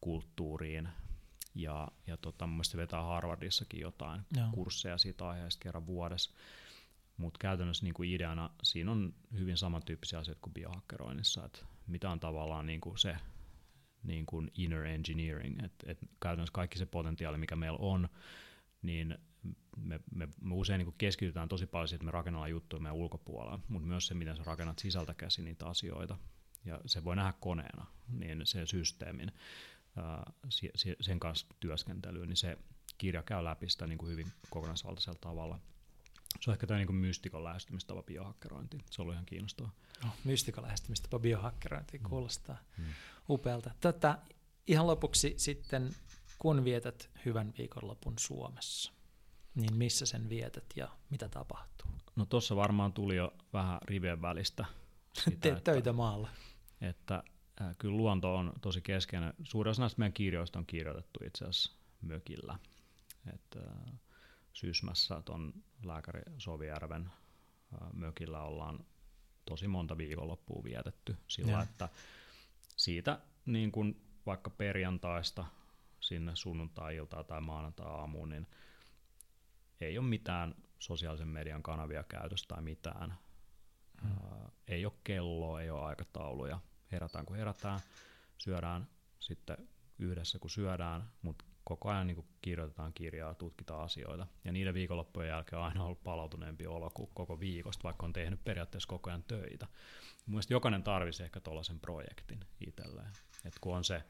kulttuuriin, 0.00 0.88
ja, 1.54 1.88
ja 2.06 2.16
tota, 2.16 2.46
mun 2.46 2.64
se 2.64 2.76
vetää 2.76 3.02
Harvardissakin 3.02 3.80
jotain 3.80 4.22
Joo. 4.36 4.48
kursseja 4.52 4.98
siitä 4.98 5.28
aiheesta 5.28 5.62
kerran 5.62 5.86
vuodessa. 5.86 6.30
Mutta 7.16 7.38
käytännössä 7.38 7.84
niin 7.84 7.94
kuin 7.94 8.10
ideana 8.10 8.50
siinä 8.62 8.90
on 8.90 9.14
hyvin 9.32 9.56
samantyyppisiä 9.56 10.18
asioita 10.18 10.40
kuin 10.42 10.54
biohakkeroinnissa, 10.54 11.44
että 11.44 11.58
mitä 11.86 12.10
on 12.10 12.20
tavallaan 12.20 12.66
niin 12.66 12.80
kuin 12.80 12.98
se 12.98 13.16
niin 14.02 14.26
kuin 14.26 14.50
inner 14.54 14.84
engineering, 14.84 15.64
että 15.64 15.90
et 15.90 15.98
käytännössä 16.22 16.52
kaikki 16.52 16.78
se 16.78 16.86
potentiaali, 16.86 17.38
mikä 17.38 17.56
meillä 17.56 17.78
on, 17.80 18.08
niin 18.82 19.18
me, 19.76 20.00
me, 20.14 20.28
me 20.40 20.54
usein 20.54 20.78
niin 20.78 20.94
keskitytään 20.98 21.48
tosi 21.48 21.66
paljon 21.66 21.88
siihen, 21.88 21.96
että 21.96 22.04
me 22.04 22.10
rakennetaan 22.10 22.50
juttuja 22.50 22.82
meidän 22.82 22.96
ulkopuolella, 22.96 23.60
mutta 23.68 23.88
myös 23.88 24.06
se, 24.06 24.14
miten 24.14 24.36
sä 24.36 24.42
rakennat 24.46 24.78
sisältä 24.78 25.14
käsin 25.14 25.44
niitä 25.44 25.66
asioita, 25.66 26.18
ja 26.64 26.80
se 26.86 27.04
voi 27.04 27.16
nähdä 27.16 27.34
koneena, 27.40 27.86
niin 28.08 28.46
se 28.46 28.66
systeemin, 28.66 29.32
ää, 29.96 30.32
sen 31.00 31.20
kanssa 31.20 31.46
työskentelyyn, 31.60 32.28
niin 32.28 32.36
se 32.36 32.58
kirja 32.98 33.22
käy 33.22 33.44
läpi 33.44 33.70
sitä 33.70 33.86
niin 33.86 33.98
kuin 33.98 34.12
hyvin 34.12 34.32
kokonaisvaltaisella 34.50 35.18
tavalla. 35.20 35.58
Se 36.40 36.50
on 36.50 36.54
ehkä 36.54 36.66
tämä 36.66 36.78
niin 36.78 36.94
mystikon 36.94 37.44
lähestymistapa 37.44 38.02
biohakkerointi. 38.02 38.78
Se 38.90 39.02
on 39.02 39.04
ollut 39.04 39.14
ihan 39.14 39.26
kiinnostavaa. 39.26 39.72
No, 40.04 40.10
mystikon 40.24 40.64
lähestymistapa 40.64 41.18
biohakkerointi 41.18 41.98
mm. 41.98 42.04
kuulostaa 42.08 42.58
mm. 42.78 42.84
upealta. 43.28 43.70
Tätä, 43.80 44.18
ihan 44.66 44.86
lopuksi 44.86 45.34
sitten, 45.36 45.94
kun 46.38 46.64
vietät 46.64 47.10
hyvän 47.24 47.52
viikonlopun 47.58 48.14
Suomessa, 48.18 48.92
niin 49.54 49.74
missä 49.74 50.06
sen 50.06 50.28
vietät 50.28 50.64
ja 50.76 50.88
mitä 51.10 51.28
tapahtuu? 51.28 51.90
No 52.16 52.26
tuossa 52.26 52.56
varmaan 52.56 52.92
tuli 52.92 53.16
jo 53.16 53.34
vähän 53.52 53.78
rivien 53.82 54.22
välistä. 54.22 54.64
Sitä, 55.24 55.36
Teet 55.40 55.64
töitä 55.64 55.92
maalla. 55.92 56.28
Että 56.80 57.22
äh, 57.60 57.76
kyllä 57.78 57.96
luonto 57.96 58.34
on 58.36 58.52
tosi 58.60 58.80
keskeinen. 58.80 59.34
Suurin 59.44 59.70
osa 59.70 59.82
näistä 59.82 59.98
meidän 59.98 60.12
kirjoista 60.12 60.58
on 60.58 60.66
kirjoitettu 60.66 61.20
itse 61.24 61.44
asiassa 61.44 61.72
mökillä. 62.02 62.58
Että, 63.34 63.60
äh, 63.60 63.94
Sysmässä 64.52 65.22
tuon 65.24 65.52
lääkäri 65.82 66.20
Sovijärven 66.38 67.10
äh, 67.74 67.92
mökillä 67.92 68.42
ollaan 68.42 68.84
tosi 69.44 69.68
monta 69.68 69.98
viikonloppua 69.98 70.64
vietetty 70.64 71.16
sillä, 71.28 71.52
ja. 71.52 71.62
että 71.62 71.88
siitä 72.76 73.20
niin 73.46 73.72
kuin 73.72 74.02
vaikka 74.26 74.50
perjantaista 74.50 75.44
sinne 76.00 76.36
sunnuntai-iltaan 76.36 77.24
tai 77.24 77.40
maanantai-aamuun, 77.40 78.28
niin 78.28 78.46
ei 79.80 79.98
ole 79.98 80.06
mitään 80.06 80.54
sosiaalisen 80.78 81.28
median 81.28 81.62
kanavia 81.62 82.02
käytössä 82.02 82.46
tai 82.48 82.62
mitään. 82.62 83.14
Hmm. 84.02 84.10
Ää, 84.10 84.50
ei 84.68 84.86
ole 84.86 84.92
kelloa, 85.04 85.60
ei 85.60 85.70
ole 85.70 85.84
aikatauluja. 85.84 86.60
Herätään 86.92 87.26
kun 87.26 87.36
herätään, 87.36 87.80
syödään 88.38 88.88
sitten 89.20 89.68
yhdessä 89.98 90.38
kun 90.38 90.50
syödään, 90.50 91.10
mutta 91.22 91.44
koko 91.64 91.88
ajan 91.88 92.06
niin 92.06 92.28
kirjoitetaan 92.42 92.92
kirjaa, 92.92 93.34
tutkitaan 93.34 93.84
asioita. 93.84 94.26
Ja 94.44 94.52
niiden 94.52 94.74
viikonloppujen 94.74 95.28
jälkeen 95.28 95.60
on 95.60 95.66
aina 95.66 95.84
ollut 95.84 96.02
palautuneempi 96.02 96.66
olo 96.66 96.90
kuin 96.90 97.10
koko 97.14 97.40
viikosta, 97.40 97.82
vaikka 97.82 98.06
on 98.06 98.12
tehnyt 98.12 98.44
periaatteessa 98.44 98.88
koko 98.88 99.10
ajan 99.10 99.22
töitä. 99.22 99.66
Mielestäni 100.26 100.54
jokainen 100.54 100.82
tarvitsisi 100.82 101.22
ehkä 101.22 101.40
tuollaisen 101.40 101.80
projektin 101.80 102.40
itselleen. 102.66 103.12
Et 103.44 103.58
kun 103.60 103.76
on 103.76 103.84
se 103.84 104.02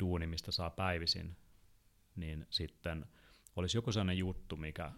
duuni, 0.00 0.26
mistä 0.26 0.52
saa 0.52 0.70
päivisin, 0.70 1.36
niin 2.16 2.46
sitten 2.50 3.06
olisi 3.56 3.78
joku 3.78 3.92
sellainen 3.92 4.18
juttu, 4.18 4.56
mikä, 4.56 4.92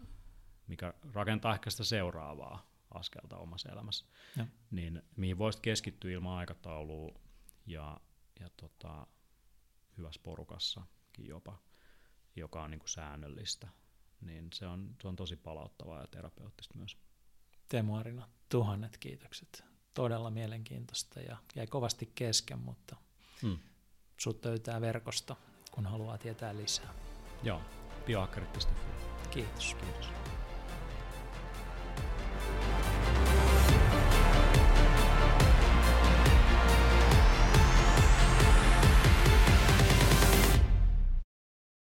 mikä 0.67 0.93
rakentaa 1.13 1.53
ehkä 1.53 1.69
sitä 1.69 1.83
seuraavaa 1.83 2.68
askelta 2.91 3.37
omassa 3.37 3.69
elämässä, 3.69 4.05
ja. 4.37 4.47
niin 4.71 5.01
mihin 5.15 5.37
voisit 5.37 5.61
keskittyä 5.61 6.11
ilman 6.11 6.37
aikataulua 6.37 7.19
ja, 7.65 7.99
ja 8.39 8.49
tota, 8.57 9.07
hyvässä 9.97 10.21
porukassa 10.23 10.81
jopa, 11.17 11.57
joka 12.35 12.63
on 12.63 12.71
niin 12.71 12.79
kuin 12.79 12.89
säännöllistä, 12.89 13.67
niin 14.21 14.49
se 14.53 14.67
on, 14.67 14.95
se 15.01 15.07
on 15.07 15.15
tosi 15.15 15.35
palauttavaa 15.35 16.01
ja 16.01 16.07
terapeuttista 16.07 16.77
myös. 16.77 16.97
Teemu 17.69 17.95
Arina, 17.95 18.29
tuhannet 18.49 18.97
kiitokset. 18.97 19.63
Todella 19.93 20.29
mielenkiintoista 20.29 21.19
ja 21.19 21.37
jäi 21.55 21.67
kovasti 21.67 22.11
kesken, 22.15 22.59
mutta 22.59 22.95
hmm. 23.41 23.59
sut 24.17 24.45
löytää 24.45 24.81
verkosta, 24.81 25.35
kun 25.71 25.85
haluaa 25.85 26.17
tietää 26.17 26.55
lisää. 26.55 26.93
Joo, 27.43 27.61
biohakkerit.fi. 28.05 29.29
Kiitos. 29.29 29.75
Kiitos. 29.75 30.38